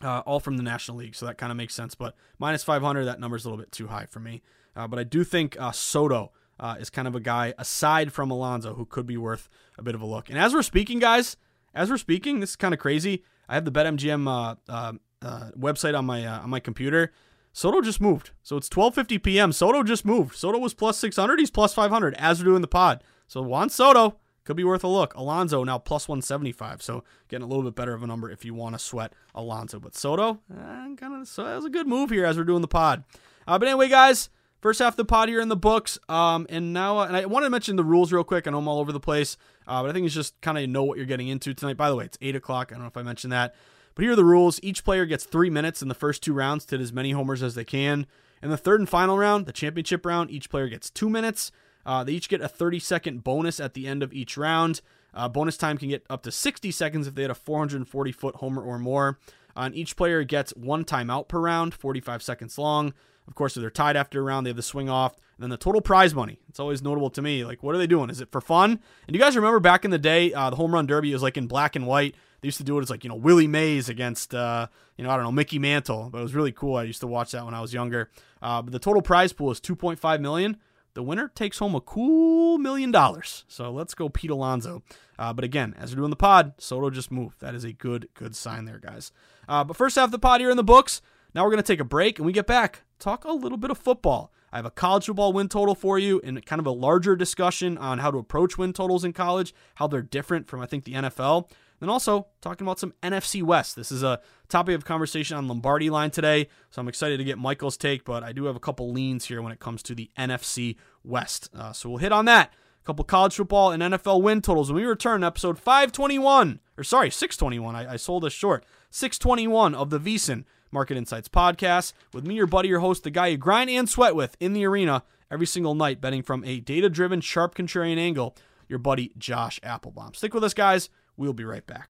uh, 0.01 0.19
all 0.25 0.39
from 0.39 0.57
the 0.57 0.63
National 0.63 0.97
League, 0.97 1.15
so 1.15 1.25
that 1.25 1.37
kind 1.37 1.51
of 1.51 1.57
makes 1.57 1.73
sense. 1.75 1.95
But 1.95 2.15
minus 2.39 2.63
500, 2.63 3.05
that 3.05 3.19
number's 3.19 3.45
a 3.45 3.49
little 3.49 3.61
bit 3.61 3.71
too 3.71 3.87
high 3.87 4.05
for 4.05 4.19
me. 4.19 4.41
Uh, 4.75 4.87
but 4.87 4.99
I 4.99 5.03
do 5.03 5.23
think 5.23 5.55
uh, 5.59 5.71
Soto 5.71 6.31
uh, 6.59 6.75
is 6.79 6.89
kind 6.89 7.07
of 7.07 7.15
a 7.15 7.19
guy 7.19 7.53
aside 7.57 8.13
from 8.13 8.31
Alonso 8.31 8.75
who 8.75 8.85
could 8.85 9.05
be 9.05 9.17
worth 9.17 9.49
a 9.77 9.83
bit 9.83 9.95
of 9.95 10.01
a 10.01 10.05
look. 10.05 10.29
And 10.29 10.37
as 10.37 10.53
we're 10.53 10.61
speaking, 10.61 10.99
guys, 10.99 11.37
as 11.73 11.89
we're 11.89 11.97
speaking, 11.97 12.39
this 12.39 12.51
is 12.51 12.55
kind 12.55 12.73
of 12.73 12.79
crazy. 12.79 13.23
I 13.49 13.55
have 13.55 13.65
the 13.65 13.71
BetMGM 13.71 14.27
uh, 14.27 14.55
uh, 14.71 14.93
uh, 15.21 15.51
website 15.57 15.97
on 15.97 16.05
my 16.05 16.25
uh, 16.25 16.41
on 16.41 16.49
my 16.49 16.59
computer. 16.59 17.11
Soto 17.51 17.81
just 17.81 18.01
moved, 18.01 18.31
so 18.41 18.57
it's 18.57 18.69
12:50 18.69 19.21
p.m. 19.21 19.51
Soto 19.51 19.83
just 19.83 20.05
moved. 20.05 20.35
Soto 20.35 20.57
was 20.57 20.73
plus 20.73 20.97
600. 20.97 21.39
He's 21.39 21.51
plus 21.51 21.73
500 21.73 22.15
as 22.15 22.39
we're 22.39 22.45
doing 22.45 22.61
the 22.61 22.67
pod. 22.67 23.03
So 23.27 23.41
Juan 23.41 23.69
Soto 23.69 24.17
could 24.43 24.57
be 24.57 24.63
worth 24.63 24.83
a 24.83 24.87
look. 24.87 25.13
Alonso 25.15 25.63
now 25.63 25.77
plus 25.77 26.07
175, 26.07 26.81
so 26.81 27.03
getting 27.27 27.43
a 27.43 27.47
little 27.47 27.63
bit 27.63 27.75
better 27.75 27.93
of 27.93 28.03
a 28.03 28.07
number 28.07 28.29
if 28.29 28.43
you 28.43 28.53
want 28.53 28.75
to 28.75 28.79
sweat 28.79 29.13
Alonso. 29.35 29.79
But 29.79 29.95
Soto, 29.95 30.39
eh, 30.51 30.95
kind 30.97 31.21
of, 31.21 31.27
so 31.27 31.43
that 31.43 31.55
was 31.55 31.65
a 31.65 31.69
good 31.69 31.87
move 31.87 32.09
here 32.09 32.25
as 32.25 32.37
we're 32.37 32.43
doing 32.43 32.61
the 32.61 32.67
pod. 32.67 33.03
But 33.45 33.63
anyway, 33.63 33.87
guys, 33.87 34.29
first 34.63 34.79
half 34.79 34.93
of 34.93 34.97
the 34.97 35.05
pod 35.05 35.27
here 35.27 35.41
in 35.41 35.49
the 35.49 35.57
books. 35.57 35.99
Um, 36.07 36.47
and 36.49 36.71
now, 36.71 36.99
uh, 36.99 37.05
and 37.05 37.17
I 37.17 37.25
want 37.25 37.43
to 37.45 37.49
mention 37.49 37.75
the 37.75 37.83
rules 37.83 38.13
real 38.13 38.23
quick. 38.23 38.47
I 38.47 38.51
know 38.51 38.59
I'm 38.59 38.67
all 38.67 38.79
over 38.79 38.93
the 38.93 38.99
place, 38.99 39.35
uh, 39.67 39.83
but 39.83 39.89
I 39.89 39.93
think 39.93 40.05
it's 40.05 40.15
just 40.15 40.39
kind 40.39 40.57
of 40.57 40.67
know 40.69 40.83
what 40.83 40.97
you're 40.97 41.05
getting 41.05 41.27
into 41.27 41.53
tonight. 41.53 41.75
By 41.75 41.89
the 41.89 41.97
way, 41.97 42.05
it's 42.05 42.17
eight 42.21 42.35
o'clock. 42.35 42.71
I 42.71 42.75
don't 42.75 42.83
know 42.83 42.87
if 42.87 42.95
I 42.95 43.03
mentioned 43.03 43.33
that, 43.33 43.53
but 43.93 44.03
here 44.03 44.13
are 44.13 44.15
the 44.15 44.23
rules. 44.23 44.61
Each 44.63 44.83
player 44.85 45.05
gets 45.05 45.25
three 45.25 45.49
minutes 45.49 45.81
in 45.81 45.89
the 45.89 45.93
first 45.93 46.23
two 46.23 46.33
rounds 46.33 46.65
to 46.67 46.77
hit 46.77 46.81
as 46.81 46.93
many 46.93 47.11
homers 47.11 47.43
as 47.43 47.55
they 47.55 47.65
can. 47.65 48.07
In 48.41 48.49
the 48.49 48.57
third 48.57 48.79
and 48.79 48.87
final 48.87 49.17
round, 49.17 49.45
the 49.45 49.51
championship 49.51 50.05
round, 50.05 50.31
each 50.31 50.49
player 50.49 50.69
gets 50.69 50.89
two 50.89 51.09
minutes. 51.09 51.51
Uh, 51.85 52.05
they 52.05 52.13
each 52.13 52.29
get 52.29 52.39
a 52.39 52.47
30 52.47 52.79
second 52.79 53.23
bonus 53.23 53.59
at 53.59 53.73
the 53.73 53.85
end 53.85 54.01
of 54.01 54.13
each 54.13 54.37
round. 54.37 54.79
Uh, 55.13 55.27
bonus 55.27 55.57
time 55.57 55.77
can 55.77 55.89
get 55.89 56.05
up 56.09 56.23
to 56.23 56.31
60 56.31 56.71
seconds 56.71 57.05
if 57.05 57.15
they 57.15 57.23
hit 57.23 57.31
a 57.31 57.35
440 57.35 58.11
foot 58.13 58.35
homer 58.35 58.61
or 58.61 58.79
more. 58.79 59.19
Uh, 59.55 59.61
and 59.61 59.75
each 59.75 59.97
player 59.97 60.23
gets 60.23 60.51
one 60.55 60.85
timeout 60.85 61.27
per 61.27 61.39
round, 61.39 61.73
45 61.73 62.23
seconds 62.23 62.57
long. 62.57 62.93
Of 63.27 63.35
course, 63.35 63.55
if 63.55 63.61
they're 63.61 63.69
tied 63.69 63.95
after 63.95 64.19
a 64.19 64.23
round, 64.23 64.45
they 64.45 64.49
have 64.49 64.57
the 64.57 64.63
swing 64.63 64.89
off. 64.89 65.13
And 65.13 65.43
then 65.43 65.49
the 65.49 65.57
total 65.57 65.81
prize 65.81 66.13
money. 66.13 66.39
It's 66.49 66.59
always 66.59 66.81
notable 66.81 67.09
to 67.11 67.21
me. 67.21 67.43
Like, 67.43 67.63
what 67.63 67.73
are 67.73 67.77
they 67.77 67.87
doing? 67.87 68.09
Is 68.09 68.21
it 68.21 68.31
for 68.31 68.41
fun? 68.41 68.79
And 69.07 69.15
you 69.15 69.19
guys 69.21 69.35
remember 69.35 69.59
back 69.59 69.85
in 69.85 69.91
the 69.91 69.97
day, 69.97 70.33
uh, 70.33 70.49
the 70.49 70.55
home 70.55 70.73
run 70.73 70.85
derby 70.85 71.11
was 71.13 71.23
like 71.23 71.37
in 71.37 71.47
black 71.47 71.75
and 71.75 71.87
white. 71.87 72.15
They 72.41 72.47
used 72.47 72.57
to 72.57 72.63
do 72.63 72.77
it 72.77 72.81
as 72.81 72.89
like, 72.89 73.03
you 73.03 73.09
know, 73.09 73.15
Willie 73.15 73.47
Mays 73.47 73.87
against, 73.89 74.35
uh, 74.35 74.67
you 74.97 75.03
know, 75.03 75.09
I 75.09 75.15
don't 75.15 75.23
know, 75.23 75.31
Mickey 75.31 75.57
Mantle. 75.59 76.09
But 76.11 76.19
it 76.19 76.23
was 76.23 76.35
really 76.35 76.51
cool. 76.51 76.75
I 76.75 76.83
used 76.83 76.99
to 77.01 77.07
watch 77.07 77.31
that 77.31 77.45
when 77.45 77.53
I 77.53 77.61
was 77.61 77.73
younger. 77.73 78.09
Uh, 78.41 78.61
but 78.61 78.73
the 78.73 78.79
total 78.79 79.01
prize 79.01 79.31
pool 79.33 79.49
is 79.49 79.59
2.5 79.59 80.19
million. 80.19 80.57
The 80.93 81.01
winner 81.01 81.31
takes 81.33 81.57
home 81.57 81.73
a 81.73 81.81
cool 81.81 82.59
million 82.59 82.91
dollars. 82.91 83.45
So 83.47 83.71
let's 83.71 83.95
go, 83.95 84.09
Pete 84.09 84.29
Alonso. 84.29 84.83
Uh, 85.17 85.33
but 85.33 85.43
again, 85.43 85.73
as 85.79 85.91
we're 85.91 86.01
doing 86.01 86.09
the 86.11 86.15
pod, 86.15 86.53
Soto 86.59 86.89
just 86.89 87.11
moved. 87.11 87.39
That 87.39 87.55
is 87.55 87.63
a 87.63 87.73
good, 87.73 88.09
good 88.13 88.35
sign 88.35 88.65
there, 88.65 88.79
guys. 88.79 89.11
Uh, 89.47 89.63
but 89.63 89.75
first 89.75 89.95
half 89.95 90.05
of 90.05 90.11
the 90.11 90.19
pod 90.19 90.41
here 90.41 90.51
in 90.51 90.57
the 90.57 90.63
books. 90.63 91.01
Now 91.33 91.43
we're 91.43 91.51
going 91.51 91.63
to 91.63 91.73
take 91.73 91.79
a 91.79 91.85
break 91.85 92.19
and 92.19 92.25
we 92.25 92.31
get 92.31 92.45
back, 92.45 92.83
talk 92.99 93.25
a 93.25 93.31
little 93.31 93.57
bit 93.57 93.71
of 93.71 93.77
football. 93.77 94.31
I 94.51 94.57
have 94.57 94.65
a 94.65 94.71
college 94.71 95.07
football 95.07 95.33
win 95.33 95.49
total 95.49 95.73
for 95.73 95.97
you 95.97 96.21
and 96.23 96.45
kind 96.45 96.59
of 96.59 96.67
a 96.67 96.71
larger 96.71 97.15
discussion 97.15 97.75
on 97.79 97.97
how 97.97 98.11
to 98.11 98.19
approach 98.19 98.55
win 98.55 98.71
totals 98.71 99.03
in 99.03 99.11
college, 99.11 99.53
how 99.75 99.87
they're 99.87 100.03
different 100.03 100.47
from, 100.47 100.61
I 100.61 100.67
think, 100.67 100.83
the 100.83 100.93
NFL. 100.93 101.49
And 101.81 101.89
also 101.89 102.27
talking 102.39 102.65
about 102.65 102.79
some 102.79 102.93
NFC 103.01 103.41
West. 103.41 103.75
This 103.75 103.91
is 103.91 104.03
a 104.03 104.21
topic 104.47 104.75
of 104.75 104.85
conversation 104.85 105.35
on 105.37 105.47
Lombardi 105.47 105.89
line 105.89 106.11
today, 106.11 106.47
so 106.69 106.79
I'm 106.79 106.87
excited 106.87 107.17
to 107.17 107.23
get 107.23 107.39
Michael's 107.39 107.77
take, 107.77 108.05
but 108.05 108.23
I 108.23 108.31
do 108.31 108.45
have 108.45 108.55
a 108.55 108.59
couple 108.59 108.91
leans 108.91 109.25
here 109.25 109.41
when 109.41 109.51
it 109.51 109.59
comes 109.59 109.81
to 109.83 109.95
the 109.95 110.11
NFC 110.17 110.77
West. 111.03 111.49
Uh, 111.53 111.73
so 111.73 111.89
we'll 111.89 111.97
hit 111.97 112.11
on 112.11 112.25
that. 112.25 112.53
A 112.83 112.85
couple 112.85 113.03
college 113.05 113.35
football 113.35 113.71
and 113.71 113.81
NFL 113.81 114.21
win 114.21 114.41
totals 114.41 114.71
when 114.71 114.81
we 114.81 114.87
return 114.87 115.23
episode 115.23 115.57
521, 115.57 116.59
or 116.77 116.83
sorry, 116.83 117.09
621. 117.09 117.75
I, 117.75 117.93
I 117.93 117.95
sold 117.95 118.23
us 118.23 118.33
short. 118.33 118.63
621 118.91 119.73
of 119.73 119.89
the 119.89 119.99
VSiN 119.99 120.45
Market 120.73 120.97
Insights 120.97 121.29
podcast 121.29 121.93
with 122.11 122.25
me, 122.25 122.35
your 122.35 122.47
buddy, 122.47 122.67
your 122.67 122.79
host, 122.79 123.03
the 123.03 123.11
guy 123.11 123.27
you 123.27 123.37
grind 123.37 123.69
and 123.69 123.87
sweat 123.87 124.15
with 124.15 124.35
in 124.39 124.53
the 124.53 124.65
arena 124.65 125.03
every 125.31 125.45
single 125.45 125.75
night, 125.75 126.01
betting 126.01 126.23
from 126.23 126.43
a 126.43 126.59
data 126.59 126.89
driven, 126.89 127.21
sharp 127.21 127.55
contrarian 127.55 127.97
angle, 127.97 128.35
your 128.67 128.79
buddy 128.79 129.13
Josh 129.17 129.59
Appelbaum. 129.61 130.15
Stick 130.15 130.33
with 130.33 130.43
us, 130.43 130.53
guys. 130.53 130.89
We'll 131.15 131.33
be 131.33 131.45
right 131.45 131.65
back. 131.65 131.92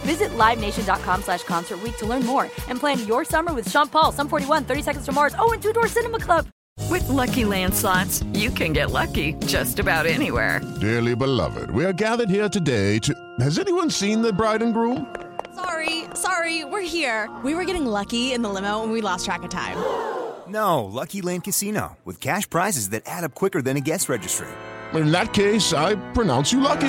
Visit 0.00 0.30
LiveNation.com 0.30 1.22
slash 1.22 1.42
Concert 1.44 1.82
Week 1.82 1.96
to 1.98 2.06
learn 2.06 2.24
more 2.24 2.44
and 2.68 2.78
plan 2.78 3.06
your 3.06 3.24
summer 3.24 3.52
with 3.52 3.70
Sean 3.70 3.88
Paul, 3.88 4.12
Sum 4.12 4.28
41, 4.28 4.64
30 4.64 4.82
Seconds 4.82 5.04
to 5.06 5.12
Mars, 5.12 5.34
oh, 5.38 5.52
and 5.52 5.62
Two 5.62 5.72
Door 5.72 5.88
Cinema 5.88 6.18
Club. 6.18 6.46
With 6.88 7.06
Lucky 7.08 7.44
Land 7.44 7.74
slots, 7.74 8.24
you 8.32 8.50
can 8.50 8.72
get 8.72 8.90
lucky 8.90 9.34
just 9.46 9.78
about 9.78 10.06
anywhere. 10.06 10.60
Dearly 10.80 11.14
beloved, 11.14 11.70
we 11.70 11.84
are 11.84 11.92
gathered 11.92 12.30
here 12.30 12.48
today 12.48 12.98
to. 13.00 13.14
Has 13.38 13.58
anyone 13.58 13.90
seen 13.90 14.22
the 14.22 14.32
bride 14.32 14.62
and 14.62 14.74
groom? 14.74 15.14
Sorry, 15.54 16.04
sorry, 16.14 16.64
we're 16.64 16.80
here. 16.80 17.28
We 17.44 17.54
were 17.54 17.64
getting 17.64 17.86
lucky 17.86 18.32
in 18.32 18.42
the 18.42 18.48
limo 18.48 18.82
and 18.82 18.92
we 18.92 19.00
lost 19.02 19.24
track 19.26 19.42
of 19.42 19.50
time. 19.50 19.76
No, 20.50 20.84
Lucky 20.84 21.22
Land 21.22 21.44
Casino, 21.44 21.96
with 22.04 22.20
cash 22.20 22.50
prizes 22.50 22.88
that 22.88 23.04
add 23.06 23.22
up 23.22 23.36
quicker 23.36 23.62
than 23.62 23.76
a 23.76 23.80
guest 23.80 24.08
registry. 24.08 24.48
In 24.94 25.12
that 25.12 25.32
case, 25.32 25.72
I 25.72 25.94
pronounce 26.12 26.50
you 26.50 26.58
lucky. 26.58 26.88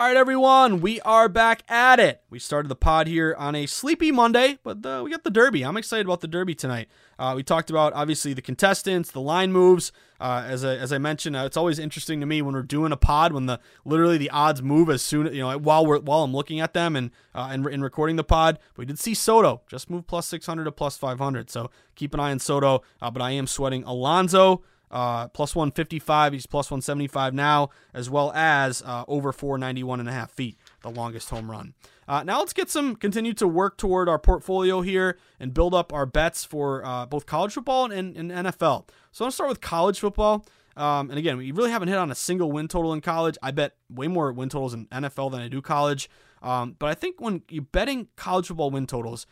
All 0.00 0.06
right, 0.06 0.16
everyone, 0.16 0.80
we 0.80 0.98
are 1.02 1.28
back 1.28 1.62
at 1.68 2.00
it. 2.00 2.22
We 2.30 2.38
started 2.38 2.70
the 2.70 2.74
pod 2.74 3.06
here 3.06 3.36
on 3.36 3.54
a 3.54 3.66
sleepy 3.66 4.10
Monday, 4.10 4.58
but 4.62 4.78
uh, 4.86 5.02
we 5.04 5.10
got 5.10 5.24
the 5.24 5.30
Derby. 5.30 5.62
I'm 5.62 5.76
excited 5.76 6.06
about 6.06 6.22
the 6.22 6.26
Derby 6.26 6.54
tonight. 6.54 6.88
Uh, 7.18 7.34
we 7.36 7.42
talked 7.42 7.68
about 7.68 7.92
obviously 7.92 8.32
the 8.32 8.40
contestants, 8.40 9.10
the 9.10 9.20
line 9.20 9.52
moves. 9.52 9.92
Uh, 10.18 10.42
as 10.46 10.64
I, 10.64 10.76
as 10.76 10.90
I 10.90 10.96
mentioned, 10.96 11.36
uh, 11.36 11.40
it's 11.40 11.58
always 11.58 11.78
interesting 11.78 12.18
to 12.20 12.24
me 12.24 12.40
when 12.40 12.54
we're 12.54 12.62
doing 12.62 12.92
a 12.92 12.96
pod 12.96 13.34
when 13.34 13.44
the 13.44 13.60
literally 13.84 14.16
the 14.16 14.30
odds 14.30 14.62
move 14.62 14.88
as 14.88 15.02
soon 15.02 15.26
as, 15.26 15.34
you 15.34 15.42
know 15.42 15.58
while 15.58 15.84
we're 15.84 16.00
while 16.00 16.24
I'm 16.24 16.32
looking 16.32 16.60
at 16.60 16.72
them 16.72 16.96
and 16.96 17.10
uh, 17.34 17.50
and, 17.50 17.66
and 17.66 17.82
recording 17.82 18.16
the 18.16 18.24
pod. 18.24 18.58
we 18.78 18.86
did 18.86 18.98
see 18.98 19.12
Soto 19.12 19.60
just 19.68 19.90
move 19.90 20.06
plus 20.06 20.26
600 20.28 20.64
to 20.64 20.72
plus 20.72 20.96
500, 20.96 21.50
so 21.50 21.70
keep 21.94 22.14
an 22.14 22.20
eye 22.20 22.30
on 22.30 22.38
Soto. 22.38 22.80
Uh, 23.02 23.10
but 23.10 23.20
I 23.20 23.32
am 23.32 23.46
sweating 23.46 23.84
Alonso 23.84 24.62
uh, 24.90 25.28
plus 25.28 25.54
155. 25.54 26.32
He's 26.32 26.46
plus 26.46 26.70
175 26.70 27.34
now, 27.34 27.70
as 27.94 28.10
well 28.10 28.32
as 28.32 28.82
uh, 28.82 29.04
over 29.08 29.32
491 29.32 30.00
and 30.00 30.08
a 30.08 30.12
half 30.12 30.30
feet, 30.30 30.58
the 30.82 30.90
longest 30.90 31.30
home 31.30 31.50
run. 31.50 31.74
Uh, 32.08 32.24
now 32.24 32.40
let's 32.40 32.52
get 32.52 32.68
some 32.68 32.96
continue 32.96 33.32
to 33.32 33.46
work 33.46 33.76
toward 33.76 34.08
our 34.08 34.18
portfolio 34.18 34.80
here 34.80 35.16
and 35.38 35.54
build 35.54 35.72
up 35.72 35.92
our 35.92 36.06
bets 36.06 36.44
for 36.44 36.84
uh, 36.84 37.06
both 37.06 37.24
college 37.24 37.52
football 37.52 37.90
and, 37.90 38.16
and, 38.16 38.32
NFL. 38.32 38.88
So 39.12 39.24
I'm 39.24 39.26
gonna 39.26 39.32
start 39.32 39.48
with 39.48 39.60
college 39.60 40.00
football. 40.00 40.44
Um, 40.76 41.10
and 41.10 41.18
again, 41.18 41.36
we 41.36 41.52
really 41.52 41.70
haven't 41.70 41.86
hit 41.86 41.98
on 41.98 42.10
a 42.10 42.14
single 42.16 42.50
win 42.50 42.66
total 42.66 42.92
in 42.92 43.00
college. 43.00 43.38
I 43.42 43.52
bet 43.52 43.76
way 43.88 44.08
more 44.08 44.32
win 44.32 44.48
totals 44.48 44.74
in 44.74 44.86
NFL 44.86 45.30
than 45.30 45.40
I 45.40 45.46
do 45.46 45.62
college. 45.62 46.10
Um, 46.42 46.74
but 46.78 46.88
I 46.88 46.94
think 46.94 47.20
when 47.20 47.42
you're 47.48 47.62
betting 47.62 48.08
college 48.16 48.48
football 48.48 48.70
win 48.70 48.88
totals, 48.88 49.26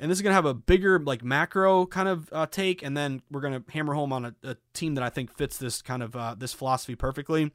and 0.00 0.10
this 0.10 0.18
is 0.18 0.22
going 0.22 0.30
to 0.30 0.34
have 0.34 0.46
a 0.46 0.54
bigger 0.54 0.98
like 0.98 1.22
macro 1.22 1.84
kind 1.86 2.08
of 2.08 2.28
uh, 2.32 2.46
take, 2.46 2.82
and 2.82 2.96
then 2.96 3.22
we're 3.30 3.42
going 3.42 3.62
to 3.62 3.72
hammer 3.72 3.92
home 3.94 4.12
on 4.12 4.24
a, 4.24 4.34
a, 4.42 4.56
team 4.72 4.94
that 4.94 5.04
I 5.04 5.10
think 5.10 5.36
fits 5.36 5.58
this 5.58 5.82
kind 5.82 6.02
of 6.02 6.16
uh, 6.16 6.34
this 6.36 6.54
philosophy 6.54 6.94
perfectly. 6.94 7.52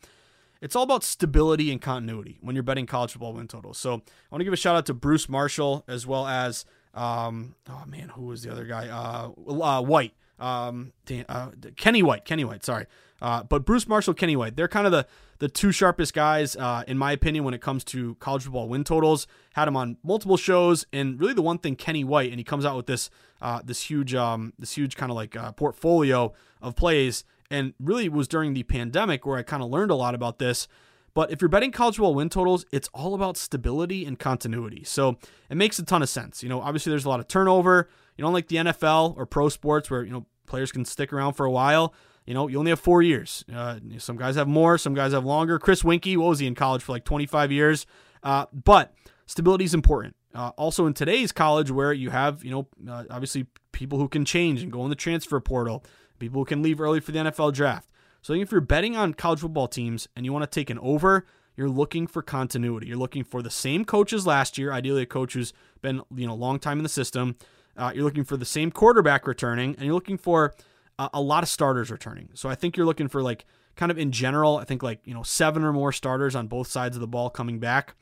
It's 0.61 0.75
all 0.75 0.83
about 0.83 1.03
stability 1.03 1.71
and 1.71 1.81
continuity 1.81 2.37
when 2.41 2.55
you're 2.55 2.63
betting 2.63 2.85
college 2.85 3.11
football 3.11 3.33
win 3.33 3.47
totals. 3.47 3.77
So 3.77 3.93
I 3.93 3.99
want 4.31 4.39
to 4.39 4.43
give 4.43 4.53
a 4.53 4.57
shout 4.57 4.75
out 4.75 4.85
to 4.85 4.93
Bruce 4.93 5.27
Marshall 5.27 5.83
as 5.87 6.07
well 6.07 6.27
as 6.27 6.65
um, 6.93 7.55
oh 7.67 7.83
man, 7.87 8.09
who 8.09 8.27
was 8.27 8.43
the 8.43 8.51
other 8.51 8.65
guy? 8.65 8.87
Uh, 8.87 9.31
uh 9.51 9.81
White, 9.81 10.13
um, 10.39 10.91
uh, 11.29 11.49
Kenny 11.75 12.03
White, 12.03 12.25
Kenny 12.25 12.43
White. 12.43 12.63
Sorry, 12.63 12.85
uh, 13.21 13.43
but 13.43 13.65
Bruce 13.65 13.87
Marshall, 13.87 14.13
Kenny 14.13 14.35
White, 14.35 14.55
they're 14.55 14.67
kind 14.67 14.85
of 14.85 14.91
the 14.91 15.07
the 15.39 15.49
two 15.49 15.71
sharpest 15.71 16.13
guys, 16.13 16.55
uh, 16.55 16.83
in 16.87 16.97
my 16.97 17.11
opinion, 17.11 17.43
when 17.43 17.53
it 17.53 17.61
comes 17.61 17.83
to 17.83 18.15
college 18.15 18.43
football 18.43 18.69
win 18.69 18.83
totals. 18.83 19.27
Had 19.53 19.67
him 19.67 19.75
on 19.75 19.97
multiple 20.03 20.37
shows, 20.37 20.85
and 20.93 21.19
really 21.19 21.33
the 21.33 21.41
one 21.41 21.57
thing 21.57 21.75
Kenny 21.75 22.03
White, 22.03 22.29
and 22.29 22.39
he 22.39 22.43
comes 22.43 22.65
out 22.65 22.75
with 22.75 22.85
this 22.85 23.09
uh, 23.41 23.61
this 23.63 23.83
huge 23.83 24.15
um, 24.15 24.53
this 24.57 24.73
huge 24.73 24.95
kind 24.95 25.11
of 25.11 25.15
like 25.15 25.35
uh, 25.35 25.51
portfolio 25.51 26.33
of 26.61 26.75
plays, 26.75 27.23
and 27.49 27.73
really 27.79 28.09
was 28.09 28.27
during 28.27 28.53
the 28.53 28.63
pandemic 28.63 29.25
where 29.25 29.37
I 29.37 29.43
kind 29.43 29.63
of 29.63 29.69
learned 29.69 29.91
a 29.91 29.95
lot 29.95 30.15
about 30.15 30.39
this. 30.39 30.67
But 31.13 31.31
if 31.31 31.41
you're 31.41 31.49
betting 31.49 31.71
college 31.71 31.95
football 31.95 32.13
win 32.13 32.27
totals, 32.27 32.65
it's 32.73 32.89
all 32.93 33.15
about 33.15 33.37
stability 33.37 34.05
and 34.05 34.19
continuity. 34.19 34.83
So 34.83 35.17
it 35.49 35.55
makes 35.55 35.79
a 35.79 35.83
ton 35.83 36.03
of 36.03 36.09
sense. 36.09 36.43
You 36.43 36.49
know, 36.49 36.59
obviously 36.59 36.89
there's 36.89 37.05
a 37.05 37.09
lot 37.09 37.21
of 37.21 37.27
turnover. 37.29 37.89
You 38.17 38.23
don't 38.23 38.33
like 38.33 38.47
the 38.47 38.57
NFL 38.57 39.17
or 39.17 39.25
pro 39.25 39.49
sports 39.49 39.89
where 39.89 40.03
you 40.03 40.11
know 40.11 40.25
players 40.45 40.71
can 40.71 40.85
stick 40.85 41.11
around 41.11 41.33
for 41.33 41.45
a 41.45 41.51
while 41.51 41.93
you 42.25 42.33
know, 42.33 42.47
you 42.47 42.57
only 42.57 42.71
have 42.71 42.79
four 42.79 43.01
years. 43.01 43.45
Uh, 43.53 43.77
some 43.99 44.17
guys 44.17 44.35
have 44.35 44.47
more, 44.47 44.77
some 44.77 44.93
guys 44.93 45.13
have 45.13 45.25
longer. 45.25 45.59
Chris 45.59 45.83
Weinke, 45.83 46.17
what 46.17 46.29
was 46.29 46.39
he 46.39 46.47
in 46.47 46.55
college 46.55 46.81
for 46.81 46.91
like 46.91 47.05
25 47.05 47.51
years? 47.51 47.85
Uh, 48.23 48.45
but 48.51 48.93
stability 49.27 49.65
is 49.65 49.73
important. 49.73 50.15
Uh, 50.33 50.51
also 50.57 50.87
in 50.87 50.93
today's 50.93 51.31
college, 51.31 51.71
where 51.71 51.93
you 51.93 52.09
have, 52.09 52.43
you 52.43 52.51
know, 52.51 52.67
uh, 52.91 53.03
obviously 53.09 53.45
people 53.71 53.99
who 53.99 54.09
can 54.09 54.25
change 54.25 54.63
and 54.63 54.71
go 54.71 54.83
in 54.83 54.89
the 54.89 54.95
transfer 54.95 55.39
portal, 55.39 55.83
people 56.19 56.41
who 56.41 56.45
can 56.45 56.61
leave 56.61 56.81
early 56.81 56.99
for 56.99 57.11
the 57.11 57.19
NFL 57.19 57.53
draft. 57.53 57.89
So 58.21 58.33
if 58.33 58.51
you're 58.51 58.59
betting 58.59 58.95
on 58.97 59.13
college 59.13 59.41
football 59.41 59.67
teams 59.67 60.07
and 60.15 60.25
you 60.25 60.33
want 60.33 60.43
to 60.43 60.59
take 60.59 60.71
an 60.71 60.79
over, 60.79 61.27
you're 61.55 61.69
looking 61.69 62.07
for 62.07 62.21
continuity. 62.23 62.87
You're 62.87 62.97
looking 62.97 63.23
for 63.23 63.41
the 63.43 63.51
same 63.51 63.85
coaches 63.85 64.25
last 64.25 64.57
year, 64.57 64.73
ideally 64.73 65.03
a 65.03 65.05
coach 65.05 65.33
who's 65.33 65.53
been, 65.81 66.01
you 66.13 66.25
know, 66.25 66.33
a 66.33 66.35
long 66.35 66.57
time 66.57 66.79
in 66.79 66.83
the 66.83 66.89
system. 66.89 67.37
Uh, 67.77 67.91
you're 67.93 68.03
looking 68.03 68.23
for 68.23 68.37
the 68.37 68.45
same 68.45 68.71
quarterback 68.71 69.27
returning, 69.27 69.75
and 69.75 69.85
you're 69.85 69.93
looking 69.93 70.17
for 70.17 70.53
uh, 70.97 71.09
a 71.13 71.21
lot 71.21 71.43
of 71.43 71.49
starters 71.49 71.91
returning. 71.91 72.29
So 72.33 72.49
I 72.49 72.55
think 72.55 72.77
you're 72.77 72.85
looking 72.85 73.07
for 73.07 73.21
like 73.21 73.45
kind 73.75 73.91
of 73.91 73.97
in 73.97 74.11
general, 74.11 74.57
I 74.57 74.63
think 74.63 74.81
like, 74.83 74.99
you 75.05 75.13
know, 75.13 75.23
seven 75.23 75.63
or 75.63 75.73
more 75.73 75.91
starters 75.91 76.35
on 76.35 76.47
both 76.47 76.67
sides 76.67 76.95
of 76.95 77.01
the 77.01 77.07
ball 77.07 77.29
coming 77.29 77.59
back. 77.59 77.95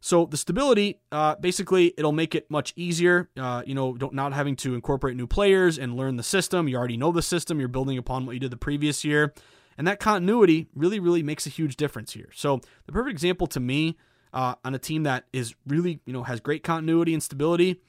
So 0.00 0.24
the 0.24 0.38
stability, 0.38 0.98
uh, 1.12 1.34
basically, 1.34 1.92
it'll 1.98 2.12
make 2.12 2.34
it 2.34 2.50
much 2.50 2.72
easier. 2.74 3.28
Uh, 3.36 3.62
you 3.66 3.74
know, 3.74 3.98
not 4.12 4.32
having 4.32 4.56
to 4.56 4.74
incorporate 4.74 5.14
new 5.14 5.26
players 5.26 5.78
and 5.78 5.94
learn 5.94 6.16
the 6.16 6.22
system. 6.22 6.68
You 6.68 6.78
already 6.78 6.96
know 6.96 7.12
the 7.12 7.20
system. 7.20 7.60
You're 7.60 7.68
building 7.68 7.98
upon 7.98 8.24
what 8.24 8.32
you 8.32 8.40
did 8.40 8.50
the 8.50 8.56
previous 8.56 9.04
year, 9.04 9.34
and 9.76 9.86
that 9.86 10.00
continuity 10.00 10.68
really, 10.74 11.00
really 11.00 11.22
makes 11.22 11.46
a 11.46 11.50
huge 11.50 11.76
difference 11.76 12.14
here. 12.14 12.30
So 12.34 12.60
the 12.86 12.92
perfect 12.92 13.12
example 13.12 13.46
to 13.48 13.60
me 13.60 13.98
uh, 14.32 14.54
on 14.64 14.74
a 14.74 14.78
team 14.78 15.02
that 15.02 15.24
is 15.34 15.54
really, 15.66 16.00
you 16.06 16.14
know, 16.14 16.22
has 16.22 16.40
great 16.40 16.62
continuity 16.62 17.12
and 17.12 17.22
stability, 17.22 17.82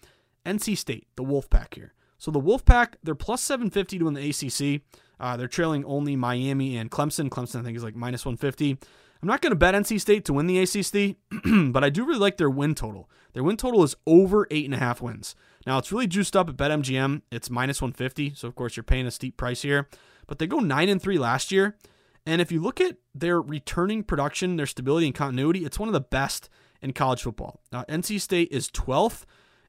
NC 0.46 0.78
State, 0.78 1.08
the 1.16 1.24
Wolfpack 1.24 1.74
here. 1.76 1.94
So 2.18 2.32
the 2.32 2.42
Wolfpack, 2.42 2.96
they're 3.04 3.16
plus 3.16 3.42
750 3.42 4.00
to 4.00 4.06
win 4.06 4.14
the 4.14 4.30
ACC. 4.30 4.82
Uh, 5.20 5.38
they're 5.38 5.48
trailing 5.48 5.86
only 5.86 6.16
Miami 6.16 6.78
and 6.78 6.92
Clemson. 6.92 7.30
Clemson, 7.30 7.60
I 7.60 7.64
think, 7.64 7.78
is 7.78 7.84
like 7.84 7.96
minus 7.96 8.26
150. 8.26 8.78
I'm 9.22 9.28
not 9.28 9.42
going 9.42 9.52
to 9.52 9.56
bet 9.56 9.76
NC 9.76 10.02
State 10.02 10.26
to 10.26 10.34
win 10.34 10.48
the 10.48 10.60
ACC, 10.60 11.16
but 11.72 11.84
I 11.84 11.90
do 11.90 12.06
really 12.06 12.20
like 12.20 12.38
their 12.38 12.50
win 12.50 12.74
total. 12.74 13.10
Their 13.34 13.44
win 13.44 13.58
total 13.58 13.84
is 13.84 13.96
over 14.08 14.48
eight 14.50 14.66
and 14.66 14.74
a 14.74 14.78
half 14.78 15.02
wins. 15.02 15.36
Now 15.68 15.78
it's 15.78 15.92
really 15.92 16.08
juiced 16.08 16.36
up 16.36 16.50
at 16.50 16.58
BetMGM. 16.58 17.22
It's 17.32 17.50
minus 17.50 17.82
150, 17.82 18.34
so 18.34 18.48
of 18.48 18.56
course 18.56 18.76
you're 18.76 18.84
paying 18.84 19.06
a 19.06 19.12
steep 19.12 19.38
price 19.38 19.62
here. 19.62 19.88
But 20.26 20.40
they 20.40 20.48
go 20.48 20.60
nine 20.60 20.90
and 20.90 21.02
three 21.02 21.20
last 21.20 21.52
year, 21.52 21.78
and 22.26 22.42
if 22.42 22.52
you 22.52 22.62
look 22.62 22.82
at 22.82 22.98
their 23.14 23.40
returning 23.40 24.04
production, 24.04 24.56
their 24.56 24.66
stability 24.66 25.06
and 25.06 25.16
continuity, 25.16 25.66
it's 25.66 25.80
one 25.80 25.90
of 25.90 25.94
the 25.94 26.02
best 26.02 26.50
in 26.82 26.94
college 26.94 27.22
football. 27.22 27.62
Now 27.72 27.84
NC 27.84 28.22
State 28.22 28.50
is 28.52 28.70
12th 28.72 29.26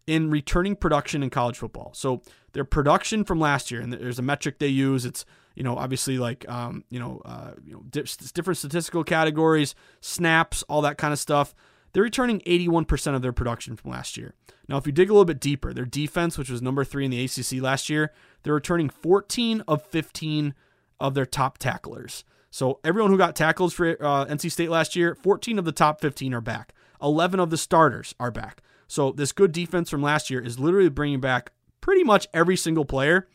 in 0.07 0.31
returning 0.31 0.77
production 0.77 1.23
in 1.23 1.31
college 1.31 1.59
football. 1.59 1.91
So 1.95 2.23
their 2.53 2.65
production 2.65 3.25
from 3.25 3.41
last 3.41 3.71
year, 3.71 3.81
and 3.81 3.93
there's 3.93 4.19
a 4.19 4.23
metric 4.23 4.59
they 4.59 4.69
use. 4.69 5.05
It's 5.05 5.25
you 5.55 5.63
know 5.63 5.77
obviously 5.77 6.19
like 6.19 6.49
um, 6.49 6.85
you 6.91 6.99
know 6.99 7.23
uh, 7.25 7.53
you 7.65 7.75
know 7.75 7.83
different 7.91 8.59
statistical 8.59 9.05
categories, 9.05 9.75
snaps, 10.01 10.63
all 10.65 10.83
that 10.83 10.99
kind 10.99 11.13
of 11.13 11.19
stuff. 11.19 11.55
They're 11.93 12.03
returning 12.03 12.41
81% 12.47 13.15
of 13.15 13.21
their 13.21 13.35
production 13.35 13.77
from 13.77 13.91
last 13.91 14.17
year. 14.17 14.35
Now, 14.67 14.79
if 14.79 14.87
you 14.87 14.93
dig 14.93 15.11
a 15.11 15.13
little 15.13 15.27
bit 15.27 15.41
deeper, 15.41 15.75
their 15.75 15.85
defense, 15.85 16.39
which 16.39 16.49
was 16.49 16.63
number 16.63 16.85
three 16.85 17.05
in 17.05 17.11
the 17.11 17.23
ACC 17.23 17.63
last 17.63 17.91
year, 17.91 18.13
they're 18.43 18.55
returning 18.55 18.89
14 18.89 19.63
of 19.69 19.85
15 19.85 20.55
of 20.99 21.13
their 21.13 21.27
top 21.27 21.59
tacklers. 21.59 22.25
So 22.51 22.81
everyone 22.85 23.11
who 23.11 23.19
got 23.19 23.37
tackles 23.37 23.75
for 23.75 23.91
uh, 24.01 24.25
NC 24.27 24.53
State 24.53 24.71
last 24.71 24.97
year, 24.97 25.15
14 25.15 25.59
of 25.59 25.65
the 25.65 25.73
top 25.73 26.01
15 26.01 26.33
are 26.33 26.41
back. 26.41 26.75
11 27.03 27.41
of 27.41 27.51
the 27.51 27.57
starters 27.57 28.15
are 28.21 28.31
back. 28.31 28.63
So 28.93 29.11
this 29.11 29.33
good 29.33 29.53
defense 29.53 29.89
from 29.89 30.03
last 30.03 30.29
year 30.29 30.43
is 30.43 30.59
literally 30.59 30.91
bringing 30.91 31.19
back 31.19 31.53
pretty 31.81 32.05
much 32.05 32.29
every 32.35 32.59
single 32.59 32.85
player. 32.85 33.27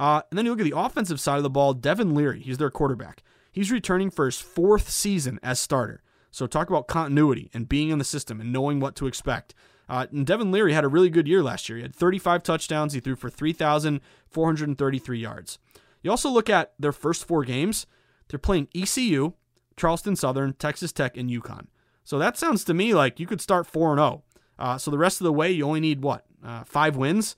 Uh, 0.00 0.22
and 0.28 0.36
then 0.36 0.44
you 0.44 0.50
look 0.50 0.58
at 0.58 0.68
the 0.68 0.76
offensive 0.76 1.20
side 1.20 1.36
of 1.36 1.44
the 1.44 1.50
ball, 1.50 1.72
Devin 1.72 2.16
Leary, 2.16 2.40
he's 2.40 2.58
their 2.58 2.68
quarterback. 2.68 3.22
He's 3.52 3.70
returning 3.70 4.10
for 4.10 4.26
his 4.26 4.40
fourth 4.40 4.90
season 4.90 5.38
as 5.40 5.60
starter. 5.60 6.02
So 6.32 6.48
talk 6.48 6.68
about 6.68 6.88
continuity 6.88 7.48
and 7.54 7.68
being 7.68 7.90
in 7.90 7.98
the 7.98 8.04
system 8.04 8.40
and 8.40 8.52
knowing 8.52 8.80
what 8.80 8.96
to 8.96 9.06
expect. 9.06 9.54
Uh, 9.88 10.08
and 10.10 10.26
Devin 10.26 10.50
Leary 10.50 10.72
had 10.72 10.82
a 10.82 10.88
really 10.88 11.10
good 11.10 11.28
year 11.28 11.44
last 11.44 11.68
year. 11.68 11.76
He 11.76 11.82
had 11.82 11.94
35 11.94 12.42
touchdowns. 12.42 12.92
He 12.92 12.98
threw 12.98 13.14
for 13.14 13.30
3,433 13.30 15.18
yards. 15.20 15.60
You 16.02 16.10
also 16.10 16.28
look 16.28 16.50
at 16.50 16.72
their 16.76 16.90
first 16.90 17.24
four 17.24 17.44
games. 17.44 17.86
They're 18.26 18.40
playing 18.40 18.66
ECU, 18.74 19.34
Charleston 19.76 20.16
Southern, 20.16 20.54
Texas 20.54 20.90
Tech, 20.90 21.16
and 21.16 21.30
UConn. 21.30 21.68
So 22.02 22.18
that 22.18 22.36
sounds 22.36 22.64
to 22.64 22.74
me 22.74 22.94
like 22.94 23.20
you 23.20 23.28
could 23.28 23.40
start 23.40 23.68
4 23.68 23.96
0. 23.96 24.24
Uh, 24.58 24.78
so 24.78 24.90
the 24.90 24.98
rest 24.98 25.20
of 25.20 25.24
the 25.24 25.32
way, 25.32 25.50
you 25.50 25.64
only 25.64 25.80
need 25.80 26.02
what? 26.02 26.24
Uh, 26.44 26.64
five 26.64 26.96
wins? 26.96 27.36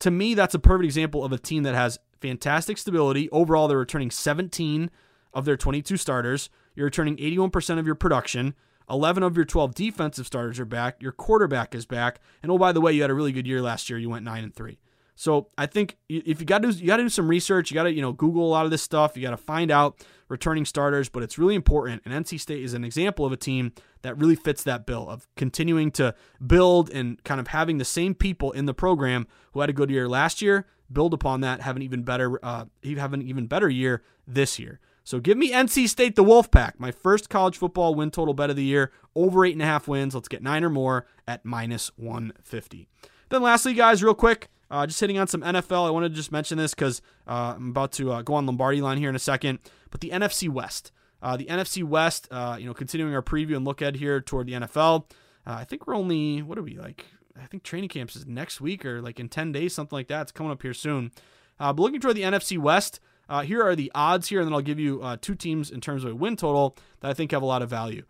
To 0.00 0.10
me, 0.10 0.34
that's 0.34 0.54
a 0.54 0.58
perfect 0.58 0.84
example 0.84 1.24
of 1.24 1.32
a 1.32 1.38
team 1.38 1.62
that 1.64 1.74
has 1.74 1.98
fantastic 2.20 2.78
stability. 2.78 3.28
Overall, 3.30 3.68
they're 3.68 3.78
returning 3.78 4.10
17 4.10 4.90
of 5.32 5.44
their 5.44 5.56
22 5.56 5.96
starters. 5.96 6.50
You're 6.74 6.86
returning 6.86 7.16
81% 7.16 7.78
of 7.78 7.86
your 7.86 7.94
production. 7.94 8.54
11 8.90 9.22
of 9.22 9.36
your 9.36 9.44
12 9.44 9.74
defensive 9.74 10.26
starters 10.26 10.60
are 10.60 10.64
back. 10.64 11.00
Your 11.00 11.12
quarterback 11.12 11.74
is 11.74 11.86
back. 11.86 12.20
And 12.42 12.50
oh, 12.50 12.58
by 12.58 12.72
the 12.72 12.80
way, 12.80 12.92
you 12.92 13.02
had 13.02 13.10
a 13.10 13.14
really 13.14 13.32
good 13.32 13.46
year 13.46 13.62
last 13.62 13.88
year. 13.88 13.98
You 13.98 14.10
went 14.10 14.24
9 14.24 14.44
and 14.44 14.54
3. 14.54 14.78
So 15.16 15.48
I 15.56 15.66
think 15.66 15.96
if 16.08 16.40
you 16.40 16.46
got 16.46 16.62
to 16.62 16.70
you 16.70 16.86
got 16.86 16.96
to 16.96 17.04
do 17.04 17.08
some 17.08 17.28
research, 17.28 17.70
you 17.70 17.74
got 17.74 17.84
to 17.84 17.92
you 17.92 18.02
know 18.02 18.12
Google 18.12 18.46
a 18.46 18.50
lot 18.50 18.64
of 18.64 18.70
this 18.70 18.82
stuff. 18.82 19.16
You 19.16 19.22
got 19.22 19.30
to 19.30 19.36
find 19.36 19.70
out 19.70 20.04
returning 20.28 20.64
starters, 20.64 21.08
but 21.08 21.22
it's 21.22 21.38
really 21.38 21.54
important. 21.54 22.02
And 22.04 22.24
NC 22.24 22.40
State 22.40 22.64
is 22.64 22.74
an 22.74 22.84
example 22.84 23.24
of 23.24 23.32
a 23.32 23.36
team 23.36 23.72
that 24.02 24.18
really 24.18 24.34
fits 24.34 24.62
that 24.64 24.86
bill 24.86 25.08
of 25.08 25.28
continuing 25.36 25.90
to 25.92 26.14
build 26.44 26.90
and 26.90 27.22
kind 27.24 27.40
of 27.40 27.48
having 27.48 27.78
the 27.78 27.84
same 27.84 28.14
people 28.14 28.50
in 28.52 28.66
the 28.66 28.74
program 28.74 29.26
who 29.52 29.60
had 29.60 29.70
a 29.70 29.72
good 29.72 29.90
year 29.90 30.08
last 30.08 30.42
year 30.42 30.66
build 30.92 31.14
upon 31.14 31.40
that, 31.40 31.60
have 31.60 31.76
an 31.76 31.82
even 31.82 32.02
better 32.02 32.38
uh, 32.44 32.66
have 32.96 33.12
an 33.12 33.22
even 33.22 33.46
better 33.46 33.68
year 33.68 34.02
this 34.26 34.58
year. 34.58 34.80
So 35.06 35.20
give 35.20 35.36
me 35.36 35.52
NC 35.52 35.88
State 35.88 36.16
the 36.16 36.24
Wolfpack, 36.24 36.74
my 36.78 36.90
first 36.90 37.28
college 37.28 37.58
football 37.58 37.94
win 37.94 38.10
total 38.10 38.32
bet 38.32 38.48
of 38.48 38.56
the 38.56 38.64
year, 38.64 38.90
over 39.14 39.44
eight 39.44 39.52
and 39.52 39.60
a 39.60 39.66
half 39.66 39.86
wins. 39.86 40.14
Let's 40.14 40.28
get 40.28 40.42
nine 40.42 40.64
or 40.64 40.70
more 40.70 41.06
at 41.28 41.44
minus 41.44 41.90
150. 41.96 42.88
Then 43.28 43.42
lastly, 43.42 43.74
guys, 43.74 44.02
real 44.02 44.14
quick, 44.14 44.48
uh, 44.74 44.84
just 44.88 44.98
hitting 44.98 45.18
on 45.18 45.28
some 45.28 45.40
NFL. 45.40 45.86
I 45.86 45.90
wanted 45.90 46.08
to 46.08 46.16
just 46.16 46.32
mention 46.32 46.58
this 46.58 46.74
because 46.74 47.00
uh, 47.28 47.54
I'm 47.56 47.70
about 47.70 47.92
to 47.92 48.10
uh, 48.10 48.22
go 48.22 48.34
on 48.34 48.44
Lombardi 48.44 48.80
line 48.80 48.98
here 48.98 49.08
in 49.08 49.14
a 49.14 49.20
second. 49.20 49.60
But 49.92 50.00
the 50.00 50.10
NFC 50.10 50.48
West, 50.48 50.90
uh, 51.22 51.36
the 51.36 51.46
NFC 51.46 51.84
West, 51.84 52.26
uh, 52.32 52.56
you 52.58 52.66
know, 52.66 52.74
continuing 52.74 53.14
our 53.14 53.22
preview 53.22 53.54
and 53.54 53.64
look 53.64 53.80
ahead 53.80 53.94
here 53.94 54.20
toward 54.20 54.48
the 54.48 54.54
NFL. 54.54 55.04
Uh, 55.46 55.58
I 55.60 55.64
think 55.64 55.86
we're 55.86 55.94
only 55.94 56.42
what 56.42 56.58
are 56.58 56.62
we 56.62 56.76
like? 56.76 57.06
I 57.40 57.46
think 57.46 57.62
training 57.62 57.88
camps 57.88 58.16
is 58.16 58.26
next 58.26 58.60
week 58.60 58.84
or 58.84 59.00
like 59.00 59.20
in 59.20 59.28
10 59.28 59.52
days, 59.52 59.72
something 59.74 59.96
like 59.96 60.08
that. 60.08 60.22
It's 60.22 60.32
coming 60.32 60.50
up 60.50 60.62
here 60.62 60.74
soon. 60.74 61.12
but 61.56 61.78
looking 61.78 62.00
toward 62.00 62.16
the 62.16 62.22
NFC 62.22 62.58
West, 62.58 62.98
here 63.44 63.62
are 63.62 63.76
the 63.76 63.92
odds 63.94 64.28
here, 64.28 64.40
and 64.40 64.48
then 64.48 64.54
I'll 64.54 64.60
give 64.60 64.80
you 64.80 65.16
two 65.20 65.36
teams 65.36 65.70
in 65.70 65.80
terms 65.80 66.02
of 66.02 66.10
a 66.10 66.14
win 66.16 66.34
total 66.34 66.76
that 66.98 67.10
I 67.10 67.14
think 67.14 67.30
have 67.30 67.42
a 67.42 67.46
lot 67.46 67.62
of 67.62 67.70
value. 67.70 68.04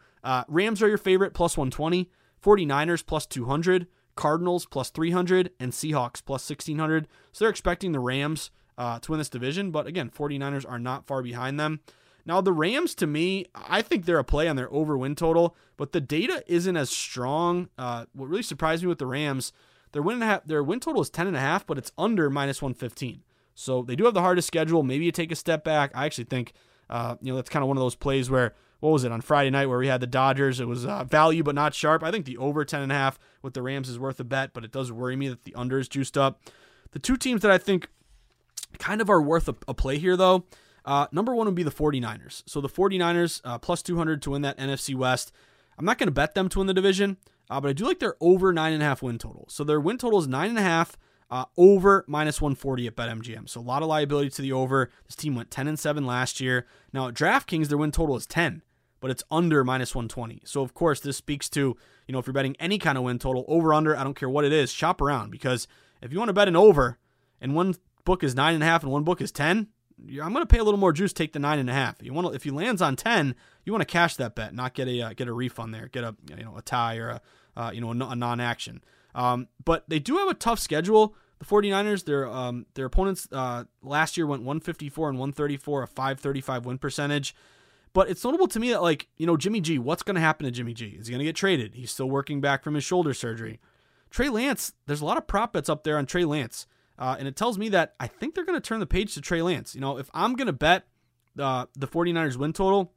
Rams 0.48 0.82
are 0.82 0.88
your 0.88 0.98
favorite, 0.98 1.34
plus 1.34 1.58
120. 1.58 2.08
49ers 2.44 3.06
plus 3.06 3.26
200. 3.26 3.86
Cardinals 4.16 4.66
plus 4.66 4.90
300, 4.90 5.50
and 5.58 5.72
Seahawks 5.72 6.24
plus 6.24 6.48
1600. 6.48 7.08
So 7.32 7.44
they're 7.44 7.50
expecting 7.50 7.92
the 7.92 8.00
Rams 8.00 8.50
uh, 8.78 8.98
to 9.00 9.10
win 9.10 9.18
this 9.18 9.28
division, 9.28 9.70
but 9.70 9.86
again, 9.86 10.10
49ers 10.10 10.68
are 10.68 10.78
not 10.78 11.06
far 11.06 11.22
behind 11.22 11.58
them. 11.60 11.80
Now, 12.26 12.40
the 12.40 12.52
Rams, 12.52 12.94
to 12.96 13.06
me, 13.06 13.46
I 13.54 13.82
think 13.82 14.04
they're 14.06 14.18
a 14.18 14.24
play 14.24 14.48
on 14.48 14.56
their 14.56 14.72
over 14.72 14.96
win 14.96 15.14
total, 15.14 15.54
but 15.76 15.92
the 15.92 16.00
data 16.00 16.42
isn't 16.46 16.76
as 16.76 16.88
strong. 16.90 17.68
Uh, 17.76 18.06
what 18.14 18.28
really 18.28 18.42
surprised 18.42 18.82
me 18.82 18.88
with 18.88 18.98
the 18.98 19.06
Rams, 19.06 19.52
their 19.92 20.02
win, 20.02 20.20
half, 20.22 20.44
their 20.44 20.62
win 20.62 20.80
total 20.80 21.02
is 21.02 21.10
10.5, 21.10 21.64
but 21.66 21.76
it's 21.78 21.92
under 21.98 22.30
minus 22.30 22.62
115. 22.62 23.22
So 23.54 23.82
they 23.82 23.94
do 23.94 24.04
have 24.04 24.14
the 24.14 24.22
hardest 24.22 24.46
schedule. 24.48 24.82
Maybe 24.82 25.04
you 25.04 25.12
take 25.12 25.30
a 25.30 25.36
step 25.36 25.64
back. 25.64 25.90
I 25.94 26.06
actually 26.06 26.24
think 26.24 26.54
Uh, 26.90 27.16
you 27.22 27.32
know, 27.32 27.36
that's 27.36 27.48
kind 27.48 27.62
of 27.62 27.68
one 27.68 27.78
of 27.78 27.80
those 27.80 27.96
plays 27.96 28.28
where 28.28 28.54
what 28.84 28.92
was 28.92 29.04
it 29.04 29.12
on 29.12 29.22
Friday 29.22 29.48
night 29.48 29.66
where 29.66 29.78
we 29.78 29.86
had 29.86 30.02
the 30.02 30.06
Dodgers? 30.06 30.60
It 30.60 30.68
was 30.68 30.84
uh, 30.84 31.04
value 31.04 31.42
but 31.42 31.54
not 31.54 31.74
sharp. 31.74 32.02
I 32.02 32.10
think 32.10 32.26
the 32.26 32.36
over 32.36 32.66
10.5 32.66 33.14
with 33.40 33.54
the 33.54 33.62
Rams 33.62 33.88
is 33.88 33.98
worth 33.98 34.20
a 34.20 34.24
bet, 34.24 34.52
but 34.52 34.62
it 34.62 34.72
does 34.72 34.92
worry 34.92 35.16
me 35.16 35.26
that 35.28 35.44
the 35.44 35.54
under 35.54 35.78
is 35.78 35.88
juiced 35.88 36.18
up. 36.18 36.42
The 36.90 36.98
two 36.98 37.16
teams 37.16 37.40
that 37.40 37.50
I 37.50 37.56
think 37.56 37.88
kind 38.78 39.00
of 39.00 39.08
are 39.08 39.22
worth 39.22 39.48
a, 39.48 39.54
a 39.66 39.72
play 39.72 39.96
here, 39.96 40.18
though, 40.18 40.44
uh, 40.84 41.06
number 41.12 41.34
one 41.34 41.46
would 41.46 41.54
be 41.54 41.62
the 41.62 41.70
49ers. 41.70 42.42
So 42.44 42.60
the 42.60 42.68
49ers, 42.68 43.40
uh, 43.42 43.56
plus 43.56 43.80
200 43.80 44.20
to 44.20 44.32
win 44.32 44.42
that 44.42 44.58
NFC 44.58 44.94
West. 44.94 45.32
I'm 45.78 45.86
not 45.86 45.96
going 45.96 46.08
to 46.08 46.12
bet 46.12 46.34
them 46.34 46.50
to 46.50 46.58
win 46.58 46.66
the 46.66 46.74
division, 46.74 47.16
uh, 47.48 47.62
but 47.62 47.70
I 47.70 47.72
do 47.72 47.86
like 47.86 48.00
their 48.00 48.16
over 48.20 48.52
9.5 48.52 49.00
win 49.00 49.16
total. 49.16 49.46
So 49.48 49.64
their 49.64 49.80
win 49.80 49.96
total 49.96 50.18
is 50.18 50.28
9.5. 50.28 50.90
Uh, 51.30 51.46
over 51.56 52.04
minus 52.06 52.40
140 52.40 52.86
at 52.86 52.94
BetMGM. 52.94 53.48
So 53.48 53.58
a 53.58 53.62
lot 53.62 53.82
of 53.82 53.88
liability 53.88 54.28
to 54.28 54.42
the 54.42 54.52
over. 54.52 54.90
This 55.06 55.16
team 55.16 55.34
went 55.34 55.50
10 55.50 55.66
and 55.66 55.78
7 55.78 56.06
last 56.06 56.38
year. 56.38 56.66
Now 56.92 57.08
at 57.08 57.14
DraftKings, 57.14 57.68
their 57.68 57.78
win 57.78 57.90
total 57.90 58.14
is 58.14 58.26
10 58.26 58.62
but 59.04 59.10
it's 59.10 59.22
under 59.30 59.62
minus 59.64 59.94
120. 59.94 60.40
So 60.46 60.62
of 60.62 60.72
course, 60.72 60.98
this 60.98 61.18
speaks 61.18 61.50
to, 61.50 61.76
you 62.06 62.12
know, 62.14 62.18
if 62.18 62.26
you're 62.26 62.32
betting 62.32 62.56
any 62.58 62.78
kind 62.78 62.96
of 62.96 63.04
win 63.04 63.18
total, 63.18 63.44
over 63.48 63.74
under, 63.74 63.94
I 63.94 64.02
don't 64.02 64.14
care 64.14 64.30
what 64.30 64.46
it 64.46 64.52
is, 64.52 64.72
shop 64.72 65.02
around 65.02 65.30
because 65.30 65.68
if 66.00 66.10
you 66.10 66.16
want 66.16 66.30
to 66.30 66.32
bet 66.32 66.48
an 66.48 66.56
over 66.56 66.96
and 67.38 67.54
one 67.54 67.74
book 68.06 68.24
is 68.24 68.34
nine 68.34 68.54
and 68.54 68.62
a 68.62 68.66
half 68.66 68.82
and 68.82 68.90
one 68.90 69.04
book 69.04 69.20
is 69.20 69.30
10, 69.30 69.68
I'm 70.22 70.32
going 70.32 70.36
to 70.36 70.46
pay 70.46 70.56
a 70.56 70.64
little 70.64 70.80
more 70.80 70.90
juice, 70.90 71.12
take 71.12 71.34
the 71.34 71.38
nine 71.38 71.58
and 71.58 71.68
a 71.68 71.74
half. 71.74 71.96
You 72.00 72.14
want 72.14 72.28
to, 72.28 72.32
if 72.32 72.44
he 72.44 72.50
lands 72.50 72.80
on 72.80 72.96
10, 72.96 73.34
you 73.66 73.74
want 73.74 73.82
to 73.82 73.92
cash 73.92 74.16
that 74.16 74.34
bet, 74.34 74.54
not 74.54 74.72
get 74.72 74.88
a 74.88 75.02
uh, 75.02 75.12
get 75.12 75.28
a 75.28 75.34
refund 75.34 75.74
there, 75.74 75.88
get 75.88 76.02
a 76.02 76.16
you 76.34 76.42
know 76.42 76.56
a 76.56 76.62
tie 76.62 76.96
or 76.96 77.10
a 77.10 77.20
uh, 77.58 77.70
you 77.74 77.82
know 77.82 77.88
a, 77.88 78.12
a 78.12 78.16
non-action. 78.16 78.82
Um, 79.14 79.48
but 79.62 79.84
they 79.86 79.98
do 79.98 80.16
have 80.16 80.28
a 80.28 80.34
tough 80.34 80.60
schedule. 80.60 81.14
The 81.40 81.44
49ers, 81.44 82.06
their 82.06 82.26
um, 82.26 82.64
their 82.72 82.86
opponents 82.86 83.28
uh, 83.30 83.64
last 83.82 84.16
year 84.16 84.26
went 84.26 84.44
154 84.44 85.10
and 85.10 85.18
134, 85.18 85.82
a 85.82 85.86
535 85.86 86.64
win 86.64 86.78
percentage. 86.78 87.34
But 87.94 88.10
it's 88.10 88.24
notable 88.24 88.48
to 88.48 88.60
me 88.60 88.70
that, 88.70 88.82
like, 88.82 89.08
you 89.16 89.26
know, 89.26 89.36
Jimmy 89.36 89.60
G, 89.60 89.78
what's 89.78 90.02
going 90.02 90.16
to 90.16 90.20
happen 90.20 90.44
to 90.44 90.50
Jimmy 90.50 90.74
G? 90.74 90.96
Is 90.98 91.06
he 91.06 91.12
going 91.12 91.20
to 91.20 91.24
get 91.24 91.36
traded? 91.36 91.74
He's 91.74 91.92
still 91.92 92.10
working 92.10 92.40
back 92.40 92.62
from 92.62 92.74
his 92.74 92.84
shoulder 92.84 93.14
surgery. 93.14 93.60
Trey 94.10 94.28
Lance, 94.28 94.72
there's 94.86 95.00
a 95.00 95.04
lot 95.04 95.16
of 95.16 95.26
prop 95.26 95.52
bets 95.52 95.68
up 95.68 95.84
there 95.84 95.96
on 95.96 96.04
Trey 96.04 96.24
Lance. 96.24 96.66
Uh, 96.98 97.16
and 97.18 97.26
it 97.26 97.36
tells 97.36 97.56
me 97.56 97.68
that 97.70 97.94
I 97.98 98.08
think 98.08 98.34
they're 98.34 98.44
going 98.44 98.60
to 98.60 98.66
turn 98.66 98.80
the 98.80 98.86
page 98.86 99.14
to 99.14 99.20
Trey 99.20 99.42
Lance. 99.42 99.74
You 99.74 99.80
know, 99.80 99.96
if 99.98 100.10
I'm 100.12 100.34
going 100.34 100.48
to 100.48 100.52
bet 100.52 100.86
uh, 101.38 101.66
the 101.74 101.86
49ers 101.86 102.36
win 102.36 102.52
total 102.52 102.92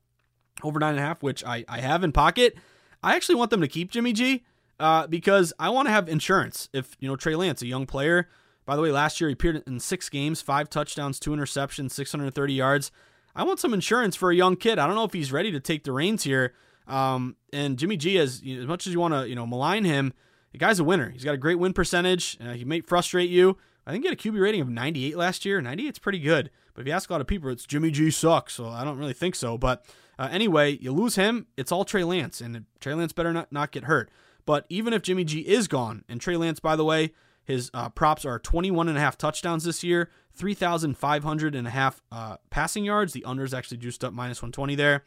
over 0.63 0.79
9.5, 0.79 1.21
which 1.21 1.43
I, 1.45 1.63
I 1.69 1.79
have 1.79 2.03
in 2.03 2.11
pocket, 2.11 2.57
I 3.03 3.15
actually 3.15 3.35
want 3.35 3.51
them 3.51 3.61
to 3.61 3.67
keep 3.67 3.91
Jimmy 3.91 4.13
G 4.13 4.43
uh, 4.79 5.05
because 5.05 5.53
I 5.59 5.69
want 5.69 5.87
to 5.87 5.91
have 5.91 6.09
insurance. 6.09 6.69
If, 6.73 6.97
you 6.99 7.07
know, 7.07 7.15
Trey 7.15 7.35
Lance, 7.35 7.61
a 7.61 7.67
young 7.67 7.85
player, 7.85 8.29
by 8.65 8.75
the 8.75 8.81
way, 8.81 8.91
last 8.91 9.21
year 9.21 9.29
he 9.29 9.33
appeared 9.33 9.63
in 9.67 9.79
six 9.79 10.09
games, 10.09 10.41
five 10.41 10.69
touchdowns, 10.69 11.19
two 11.19 11.31
interceptions, 11.31 11.91
630 11.91 12.53
yards. 12.53 12.91
I 13.37 13.43
want 13.43 13.59
some 13.59 13.73
insurance 13.73 14.15
for 14.15 14.31
a 14.31 14.35
young 14.35 14.55
kid. 14.55 14.79
I 14.79 14.87
don't 14.87 14.95
know 14.95 15.03
if 15.03 15.13
he's 15.13 15.31
ready 15.31 15.51
to 15.51 15.59
take 15.59 15.83
the 15.83 15.91
reins 15.91 16.23
here. 16.23 16.53
Um, 16.87 17.35
and 17.53 17.77
Jimmy 17.77 17.95
G, 17.95 18.17
as 18.17 18.41
as 18.45 18.65
much 18.65 18.87
as 18.87 18.93
you 18.93 18.99
want 18.99 19.13
to 19.13 19.29
you 19.29 19.35
know 19.35 19.45
malign 19.45 19.85
him, 19.85 20.13
the 20.51 20.57
guy's 20.57 20.79
a 20.79 20.83
winner. 20.83 21.09
He's 21.09 21.23
got 21.23 21.35
a 21.35 21.37
great 21.37 21.59
win 21.59 21.73
percentage. 21.73 22.37
Uh, 22.41 22.53
he 22.53 22.65
may 22.65 22.81
frustrate 22.81 23.29
you. 23.29 23.57
I 23.85 23.91
think 23.91 24.03
he 24.03 24.09
had 24.09 24.19
a 24.19 24.21
QB 24.21 24.41
rating 24.41 24.61
of 24.61 24.69
98 24.69 25.15
last 25.15 25.45
year. 25.45 25.61
98 25.61 25.95
is 25.95 25.99
pretty 25.99 26.19
good. 26.19 26.49
But 26.73 26.81
if 26.81 26.87
you 26.87 26.93
ask 26.93 27.09
a 27.09 27.13
lot 27.13 27.21
of 27.21 27.27
people, 27.27 27.49
it's 27.49 27.65
Jimmy 27.65 27.91
G 27.91 28.09
sucks. 28.11 28.55
So 28.55 28.67
I 28.67 28.83
don't 28.83 28.97
really 28.97 29.13
think 29.13 29.35
so. 29.35 29.57
But 29.57 29.85
uh, 30.17 30.27
anyway, 30.31 30.77
you 30.81 30.91
lose 30.91 31.15
him, 31.15 31.45
it's 31.57 31.71
all 31.71 31.85
Trey 31.85 32.03
Lance, 32.03 32.41
and 32.41 32.65
Trey 32.79 32.95
Lance 32.95 33.13
better 33.13 33.31
not, 33.31 33.51
not 33.51 33.71
get 33.71 33.83
hurt. 33.83 34.09
But 34.45 34.65
even 34.69 34.93
if 34.93 35.03
Jimmy 35.03 35.23
G 35.23 35.41
is 35.41 35.67
gone, 35.67 36.03
and 36.09 36.19
Trey 36.19 36.37
Lance, 36.37 36.59
by 36.59 36.75
the 36.75 36.85
way, 36.85 37.13
his 37.43 37.69
uh, 37.73 37.89
props 37.89 38.25
are 38.25 38.39
21 38.39 38.89
and 38.89 38.97
a 38.97 39.01
half 39.01 39.17
touchdowns 39.17 39.63
this 39.63 39.83
year, 39.83 40.09
3,500 40.37 41.55
and 41.55 41.67
a 41.67 41.71
half 41.71 42.01
uh, 42.11 42.37
passing 42.49 42.85
yards. 42.85 43.13
The 43.13 43.25
under 43.25 43.43
is 43.43 43.53
actually 43.53 43.77
juiced 43.77 44.03
up 44.03 44.13
minus 44.13 44.41
120 44.41 44.75
there. 44.75 45.03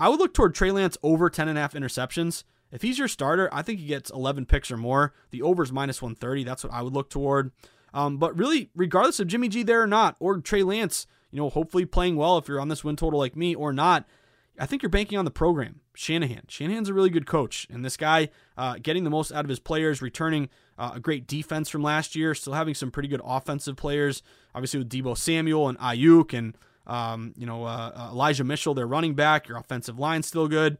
I 0.00 0.08
would 0.08 0.18
look 0.18 0.34
toward 0.34 0.54
Trey 0.54 0.70
Lance 0.70 0.96
over 1.02 1.30
10 1.30 1.48
and 1.48 1.58
a 1.58 1.60
half 1.60 1.74
interceptions. 1.74 2.44
If 2.72 2.82
he's 2.82 2.98
your 2.98 3.08
starter, 3.08 3.50
I 3.52 3.62
think 3.62 3.80
he 3.80 3.86
gets 3.86 4.10
11 4.10 4.46
picks 4.46 4.70
or 4.70 4.76
more. 4.76 5.12
The 5.30 5.42
over 5.42 5.62
is 5.62 5.72
minus 5.72 6.00
130. 6.00 6.44
That's 6.44 6.64
what 6.64 6.72
I 6.72 6.82
would 6.82 6.94
look 6.94 7.10
toward. 7.10 7.52
Um, 7.92 8.16
but 8.16 8.36
really, 8.36 8.70
regardless 8.74 9.20
of 9.20 9.26
Jimmy 9.26 9.48
G 9.48 9.62
there 9.62 9.82
or 9.82 9.86
not, 9.86 10.16
or 10.18 10.38
Trey 10.40 10.62
Lance, 10.62 11.06
you 11.30 11.38
know, 11.38 11.50
hopefully 11.50 11.84
playing 11.84 12.16
well 12.16 12.38
if 12.38 12.48
you're 12.48 12.60
on 12.60 12.68
this 12.68 12.82
win 12.82 12.96
total 12.96 13.18
like 13.18 13.36
me 13.36 13.54
or 13.54 13.72
not, 13.72 14.06
I 14.58 14.66
think 14.66 14.82
you're 14.82 14.90
banking 14.90 15.18
on 15.18 15.24
the 15.24 15.30
program. 15.30 15.80
Shanahan. 15.94 16.44
Shanahan's 16.48 16.88
a 16.88 16.94
really 16.94 17.10
good 17.10 17.26
coach, 17.26 17.66
and 17.70 17.84
this 17.84 17.96
guy 17.96 18.30
uh, 18.56 18.76
getting 18.82 19.04
the 19.04 19.10
most 19.10 19.32
out 19.32 19.44
of 19.44 19.48
his 19.48 19.58
players, 19.58 20.00
returning 20.00 20.48
uh, 20.78 20.92
a 20.94 21.00
great 21.00 21.26
defense 21.26 21.68
from 21.68 21.82
last 21.82 22.16
year, 22.16 22.34
still 22.34 22.54
having 22.54 22.74
some 22.74 22.90
pretty 22.90 23.08
good 23.08 23.20
offensive 23.24 23.76
players. 23.76 24.22
Obviously 24.54 24.78
with 24.78 24.88
Deebo 24.90 25.16
Samuel 25.16 25.68
and 25.68 25.78
Aiyuk 25.78 26.36
and 26.36 26.56
um, 26.86 27.32
you 27.36 27.46
know 27.46 27.64
uh, 27.64 27.92
uh 27.94 28.08
Elijah 28.12 28.44
Mitchell, 28.44 28.74
their 28.74 28.86
running 28.86 29.14
back. 29.14 29.48
Your 29.48 29.58
offensive 29.58 29.98
line 29.98 30.22
still 30.22 30.48
good. 30.48 30.78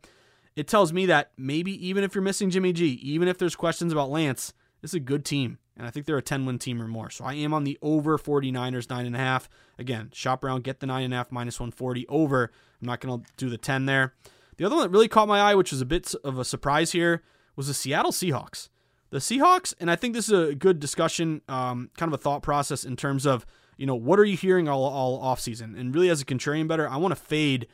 It 0.57 0.67
tells 0.67 0.93
me 0.93 1.07
that 1.07 1.33
maybe 1.39 1.87
even 1.87 2.05
if 2.05 2.15
you're 2.15 2.23
missing 2.23 2.51
Jimmy 2.51 2.73
G, 2.73 2.87
even 3.03 3.29
if 3.29 3.39
there's 3.39 3.57
questions 3.57 3.93
about 3.93 4.11
Lance, 4.11 4.53
is 4.83 4.95
a 4.95 5.01
good 5.01 5.25
team. 5.25 5.59
And 5.77 5.87
I 5.87 5.91
think 5.91 6.07
they're 6.07 6.19
a 6.19 6.23
10 6.23 6.45
win 6.45 6.59
team 6.59 6.83
or 6.83 6.87
more. 6.87 7.11
So 7.11 7.25
I 7.25 7.35
am 7.35 7.55
on 7.55 7.65
the 7.65 7.79
over 7.81 8.19
49ers, 8.19 8.87
9.5. 8.87 9.49
Again, 9.79 10.11
shop 10.13 10.45
around, 10.45 10.65
get 10.65 10.81
the 10.81 10.87
9.5 10.87 11.33
minus 11.33 11.59
140 11.59 12.07
over. 12.09 12.51
I'm 12.81 12.87
not 12.87 13.01
going 13.01 13.21
to 13.21 13.27
do 13.37 13.49
the 13.49 13.59
10 13.59 13.87
there. 13.87 14.15
The 14.57 14.67
other 14.67 14.77
one 14.77 14.85
that 14.85 14.91
really 14.91 15.09
caught 15.09 15.29
my 15.29 15.41
eye, 15.41 15.55
which 15.55 15.73
was 15.73 15.81
a 15.81 15.87
bit 15.87 16.15
of 16.23 16.39
a 16.39 16.45
surprise 16.45 16.93
here, 16.93 17.23
was 17.57 17.69
the 17.69 17.75
Seattle 17.75 18.13
Seahawks. 18.13 18.69
The 19.11 19.19
Seahawks, 19.19 19.75
and 19.81 19.91
I 19.91 19.97
think 19.97 20.15
this 20.15 20.29
is 20.29 20.51
a 20.51 20.55
good 20.55 20.81
discussion, 20.81 21.43
um, 21.49 21.91
kind 21.97 22.13
of 22.13 22.19
a 22.19 22.23
thought 22.23 22.43
process 22.43 22.85
in 22.85 22.97
terms 22.97 23.27
of, 23.27 23.45
you 23.77 23.87
know, 23.87 23.95
what 23.95 24.19
are 24.19 24.25
you 24.25 24.37
hearing 24.37 24.69
all, 24.69 24.85
all 24.85 25.21
offseason? 25.23 25.79
And 25.79 25.95
really, 25.95 26.09
as 26.09 26.21
a 26.21 26.25
contrarian 26.25 26.69
bettor, 26.69 26.89
I 26.89 26.97
want 26.97 27.13
to 27.13 27.21
fade. 27.21 27.67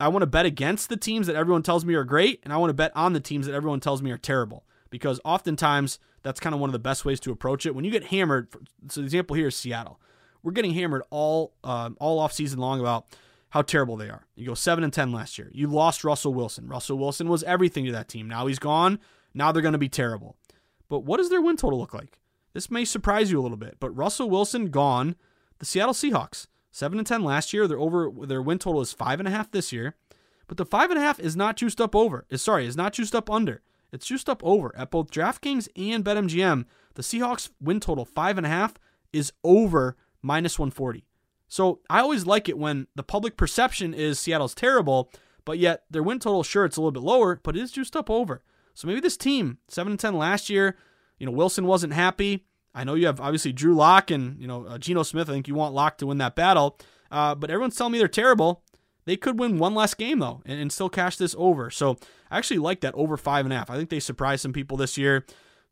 I 0.00 0.06
want 0.08 0.22
to 0.22 0.26
bet 0.26 0.46
against 0.46 0.88
the 0.88 0.96
teams 0.96 1.26
that 1.26 1.34
everyone 1.34 1.64
tells 1.64 1.84
me 1.84 1.94
are 1.94 2.04
great, 2.04 2.40
and 2.44 2.52
I 2.52 2.58
want 2.58 2.70
to 2.70 2.74
bet 2.74 2.92
on 2.94 3.12
the 3.12 3.20
teams 3.20 3.46
that 3.46 3.54
everyone 3.54 3.80
tells 3.80 4.02
me 4.02 4.12
are 4.12 4.18
terrible. 4.18 4.64
Because 4.90 5.20
oftentimes, 5.24 5.98
that's 6.22 6.40
kind 6.40 6.54
of 6.54 6.60
one 6.60 6.68
of 6.68 6.72
the 6.72 6.78
best 6.78 7.04
ways 7.04 7.20
to 7.20 7.32
approach 7.32 7.66
it. 7.66 7.74
When 7.74 7.84
you 7.84 7.90
get 7.90 8.04
hammered, 8.04 8.48
so 8.88 9.00
the 9.00 9.04
example 9.04 9.36
here 9.36 9.48
is 9.48 9.56
Seattle. 9.56 10.00
We're 10.42 10.52
getting 10.52 10.74
hammered 10.74 11.02
all 11.10 11.54
um, 11.64 11.96
all 12.00 12.18
off 12.18 12.32
season 12.32 12.58
long 12.58 12.80
about 12.80 13.06
how 13.50 13.62
terrible 13.62 13.96
they 13.96 14.08
are. 14.08 14.26
You 14.34 14.46
go 14.46 14.54
seven 14.54 14.84
and 14.84 14.92
ten 14.92 15.12
last 15.12 15.38
year. 15.38 15.50
You 15.52 15.68
lost 15.68 16.04
Russell 16.04 16.34
Wilson. 16.34 16.68
Russell 16.68 16.98
Wilson 16.98 17.28
was 17.28 17.42
everything 17.42 17.84
to 17.86 17.92
that 17.92 18.08
team. 18.08 18.28
Now 18.28 18.46
he's 18.46 18.58
gone. 18.58 18.98
Now 19.34 19.52
they're 19.52 19.62
going 19.62 19.72
to 19.72 19.78
be 19.78 19.88
terrible. 19.88 20.36
But 20.88 21.00
what 21.00 21.18
does 21.18 21.28
their 21.28 21.42
win 21.42 21.56
total 21.56 21.78
look 21.78 21.92
like? 21.92 22.18
This 22.54 22.70
may 22.70 22.84
surprise 22.84 23.30
you 23.30 23.38
a 23.38 23.42
little 23.42 23.56
bit. 23.56 23.76
But 23.78 23.90
Russell 23.90 24.30
Wilson 24.30 24.70
gone. 24.70 25.16
The 25.58 25.66
Seattle 25.66 25.94
Seahawks 25.94 26.46
seven 26.70 26.98
and 26.98 27.06
ten 27.06 27.22
last 27.22 27.52
year. 27.52 27.66
Their 27.66 27.78
over 27.78 28.10
their 28.26 28.42
win 28.42 28.58
total 28.58 28.80
is 28.80 28.92
five 28.92 29.18
and 29.18 29.28
a 29.28 29.32
half 29.32 29.50
this 29.50 29.72
year. 29.72 29.96
But 30.46 30.56
the 30.56 30.64
five 30.64 30.90
and 30.90 30.98
a 30.98 31.02
half 31.02 31.20
is 31.20 31.36
not 31.36 31.56
juiced 31.56 31.80
up 31.80 31.94
over. 31.94 32.24
Is 32.30 32.42
sorry, 32.42 32.66
is 32.66 32.76
not 32.76 32.92
juiced 32.94 33.14
up 33.14 33.28
under. 33.30 33.62
It's 33.92 34.06
juiced 34.06 34.28
up 34.28 34.44
over 34.44 34.74
at 34.76 34.90
both 34.90 35.10
DraftKings 35.10 35.68
and 35.76 36.04
BetMGM. 36.04 36.64
The 36.94 37.02
Seahawks 37.02 37.50
win 37.60 37.80
total 37.80 38.04
five 38.04 38.36
and 38.36 38.46
a 38.46 38.50
half 38.50 38.74
is 39.12 39.32
over 39.42 39.96
minus 40.22 40.58
140. 40.58 41.04
So 41.48 41.80
I 41.88 42.00
always 42.00 42.26
like 42.26 42.48
it 42.48 42.58
when 42.58 42.86
the 42.94 43.02
public 43.02 43.36
perception 43.36 43.94
is 43.94 44.18
Seattle's 44.18 44.54
terrible, 44.54 45.10
but 45.44 45.58
yet 45.58 45.84
their 45.90 46.02
win 46.02 46.18
total, 46.18 46.42
sure, 46.42 46.64
it's 46.64 46.76
a 46.76 46.80
little 46.80 46.92
bit 46.92 47.02
lower, 47.02 47.40
but 47.42 47.56
it 47.56 47.62
is 47.62 47.72
juiced 47.72 47.96
up 47.96 48.10
over. 48.10 48.42
So 48.74 48.86
maybe 48.86 49.00
this 49.00 49.16
team, 49.16 49.58
7 49.68 49.92
and 49.92 49.98
10 49.98 50.14
last 50.14 50.50
year, 50.50 50.76
you 51.18 51.26
know, 51.26 51.32
Wilson 51.32 51.66
wasn't 51.66 51.94
happy. 51.94 52.44
I 52.74 52.84
know 52.84 52.94
you 52.94 53.06
have 53.06 53.20
obviously 53.20 53.52
Drew 53.52 53.74
Lock 53.74 54.10
and, 54.10 54.40
you 54.40 54.46
know, 54.46 54.66
uh, 54.66 54.78
Geno 54.78 55.02
Smith. 55.02 55.28
I 55.28 55.32
think 55.32 55.48
you 55.48 55.54
want 55.54 55.74
Lock 55.74 55.98
to 55.98 56.06
win 56.06 56.18
that 56.18 56.36
battle. 56.36 56.78
Uh, 57.10 57.34
but 57.34 57.50
everyone's 57.50 57.76
telling 57.76 57.92
me 57.92 57.98
they're 57.98 58.08
terrible. 58.08 58.62
They 59.08 59.16
could 59.16 59.38
win 59.38 59.56
one 59.56 59.74
last 59.74 59.96
game, 59.96 60.18
though, 60.18 60.42
and, 60.44 60.60
and 60.60 60.70
still 60.70 60.90
cash 60.90 61.16
this 61.16 61.34
over. 61.38 61.70
So 61.70 61.96
I 62.30 62.36
actually 62.36 62.58
like 62.58 62.82
that 62.82 62.94
over 62.94 63.16
five 63.16 63.46
and 63.46 63.54
a 63.54 63.56
half. 63.56 63.70
I 63.70 63.76
think 63.78 63.88
they 63.88 64.00
surprised 64.00 64.42
some 64.42 64.52
people 64.52 64.76
this 64.76 64.98
year. 64.98 65.24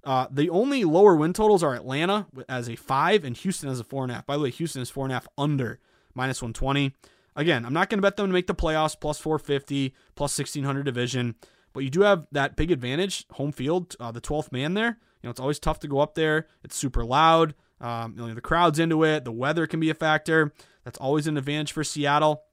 Uh, 0.03 0.26
the 0.30 0.49
only 0.49 0.84
lower 0.84 1.14
win 1.14 1.34
totals 1.34 1.62
are 1.62 1.74
Atlanta 1.74 2.28
as 2.49 2.66
a 2.70 2.76
five 2.76 3.24
and 3.24 3.37
Houston 3.37 3.68
as 3.68 3.78
a 3.78 3.84
four 3.84 4.05
and 4.05 4.11
a 4.11 4.14
half. 4.14 4.24
By 4.24 4.39
the 4.39 4.43
way, 4.43 4.51
Houston 4.53 4.80
is 4.80 4.89
four 4.89 5.05
and 5.05 5.12
a 5.12 5.16
half 5.16 5.28
under 5.37 5.78
minus 6.14 6.41
120. 6.41 6.95
Again, 7.37 7.66
I'm 7.66 7.74
not 7.74 7.91
going 7.91 7.99
to 7.99 8.03
bet 8.03 8.16
them 8.16 8.28
to 8.28 8.32
make 8.32 8.47
the 8.47 8.55
playoffs 8.55 8.99
plus 8.99 9.18
450, 9.18 9.95
plus 10.14 10.39
1600 10.39 10.84
division, 10.84 11.34
but 11.74 11.80
you 11.80 11.91
do 11.91 12.01
have 12.01 12.26
that 12.32 12.57
big 12.57 12.70
advantage, 12.70 13.26
home 13.32 13.53
field, 13.53 13.97
uh, 14.01 14.12
the 14.12 14.22
12th 14.22 14.51
man 14.51 14.72
there. 14.72 14.99
You 15.20 15.26
know, 15.26 15.30
it's 15.30 15.41
always 15.41 15.59
tough 15.59 15.78
to 15.80 15.89
go 15.89 15.99
up 15.99 16.14
there. 16.14 16.47
It's 16.64 16.74
super 16.74 17.05
loud. 17.05 17.55
Um, 17.82 18.14
you 18.16 18.26
know, 18.26 18.32
the 18.32 18.41
crowd's 18.41 18.78
into 18.78 19.05
it. 19.05 19.26
The 19.26 19.32
weather 19.32 19.66
can 19.66 19.78
be 19.78 19.91
a 19.91 19.95
factor. 19.95 20.55
That's 20.84 20.97
always 20.97 21.26
an 21.26 21.37
advantage 21.37 21.72
for 21.72 21.84
Seattle. 21.84 22.45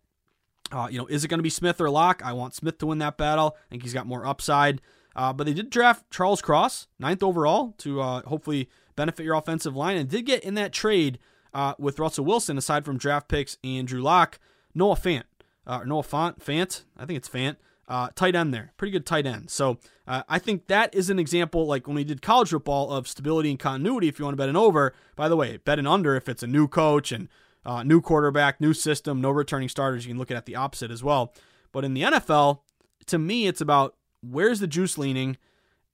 Uh, 0.72 0.88
you 0.90 0.98
know, 0.98 1.06
is 1.08 1.24
it 1.24 1.28
going 1.28 1.40
to 1.40 1.44
be 1.44 1.50
Smith 1.50 1.80
or 1.80 1.90
Lock? 1.90 2.22
I 2.26 2.34
want 2.34 2.56
Smith 2.56 2.78
to 2.80 2.88
win 2.88 2.98
that 3.00 3.18
battle. 3.18 3.58
I 3.68 3.70
think 3.70 3.84
he's 3.84 3.94
got 3.94 4.08
more 4.08 4.26
upside. 4.26 4.82
Uh, 5.16 5.32
but 5.32 5.46
they 5.46 5.54
did 5.54 5.70
draft 5.70 6.10
Charles 6.10 6.42
Cross, 6.42 6.88
ninth 6.98 7.22
overall, 7.22 7.76
to 7.80 8.02
uh, 8.02 8.22
hopefully 8.24 8.70
benefit 8.96 9.24
your 9.24 9.36
offensive 9.36 9.76
line, 9.76 9.98
and 9.98 10.10
did 10.10 10.26
get 10.26 10.44
in 10.44 10.56
that 10.56 10.74
trade 10.74 11.20
uh, 11.54 11.74
with 11.78 12.00
Russell 12.00 12.26
Wilson, 12.26 12.58
aside 12.58 12.86
from 12.86 12.98
draft 12.98 13.28
picks 13.28 13.58
and 13.64 13.88
Drew 13.88 14.02
Lock, 14.02 14.40
Noah 14.74 14.96
Fant, 14.96 15.24
uh, 15.68 15.84
Noah 15.86 16.02
Fant, 16.02 16.40
Fant, 16.40 16.84
I 16.98 17.06
think 17.06 17.18
it's 17.18 17.30
Fant, 17.30 17.58
uh, 17.88 18.10
tight 18.16 18.36
end 18.36 18.54
there, 18.54 18.72
pretty 18.78 18.92
good 18.92 19.06
tight 19.06 19.28
end. 19.28 19.52
So 19.52 19.78
I 20.08 20.40
think 20.40 20.68
that 20.68 20.94
is 20.96 21.10
an 21.10 21.20
example, 21.20 21.66
like 21.68 21.86
when 21.86 21.96
we 21.96 22.04
did 22.04 22.22
college 22.22 22.50
football, 22.50 22.92
of 22.92 23.08
stability 23.08 23.52
and 23.52 23.60
continuity. 23.60 24.08
If 24.08 24.18
you 24.18 24.26
want 24.26 24.34
to 24.34 24.42
bet 24.42 24.50
an 24.50 24.56
over, 24.56 24.94
by 25.16 25.30
the 25.30 25.36
way, 25.36 25.58
bet 25.58 25.80
an 25.80 25.88
under 25.88 26.16
if 26.16 26.28
it's 26.28 26.44
a 26.44 26.48
new 26.48 26.68
coach 26.68 27.12
and 27.12 27.30
Uh, 27.66 27.84
new 27.84 28.02
quarterback, 28.02 28.60
new 28.60 28.74
system, 28.74 29.22
no 29.22 29.30
returning 29.30 29.70
starters. 29.70 30.06
You 30.06 30.12
can 30.12 30.20
look 30.20 30.32
at 30.32 30.46
the 30.46 30.56
opposite 30.56 30.92
as 30.92 31.04
well. 31.04 31.34
But 31.72 31.86
in 31.86 31.94
the 31.94 32.02
NFL, 32.02 32.60
to 33.08 33.18
me, 33.18 33.48
it's 33.48 33.62
about 33.62 33.96
where's 34.22 34.60
the 34.60 34.68
juice 34.68 34.98
leaning, 34.98 35.38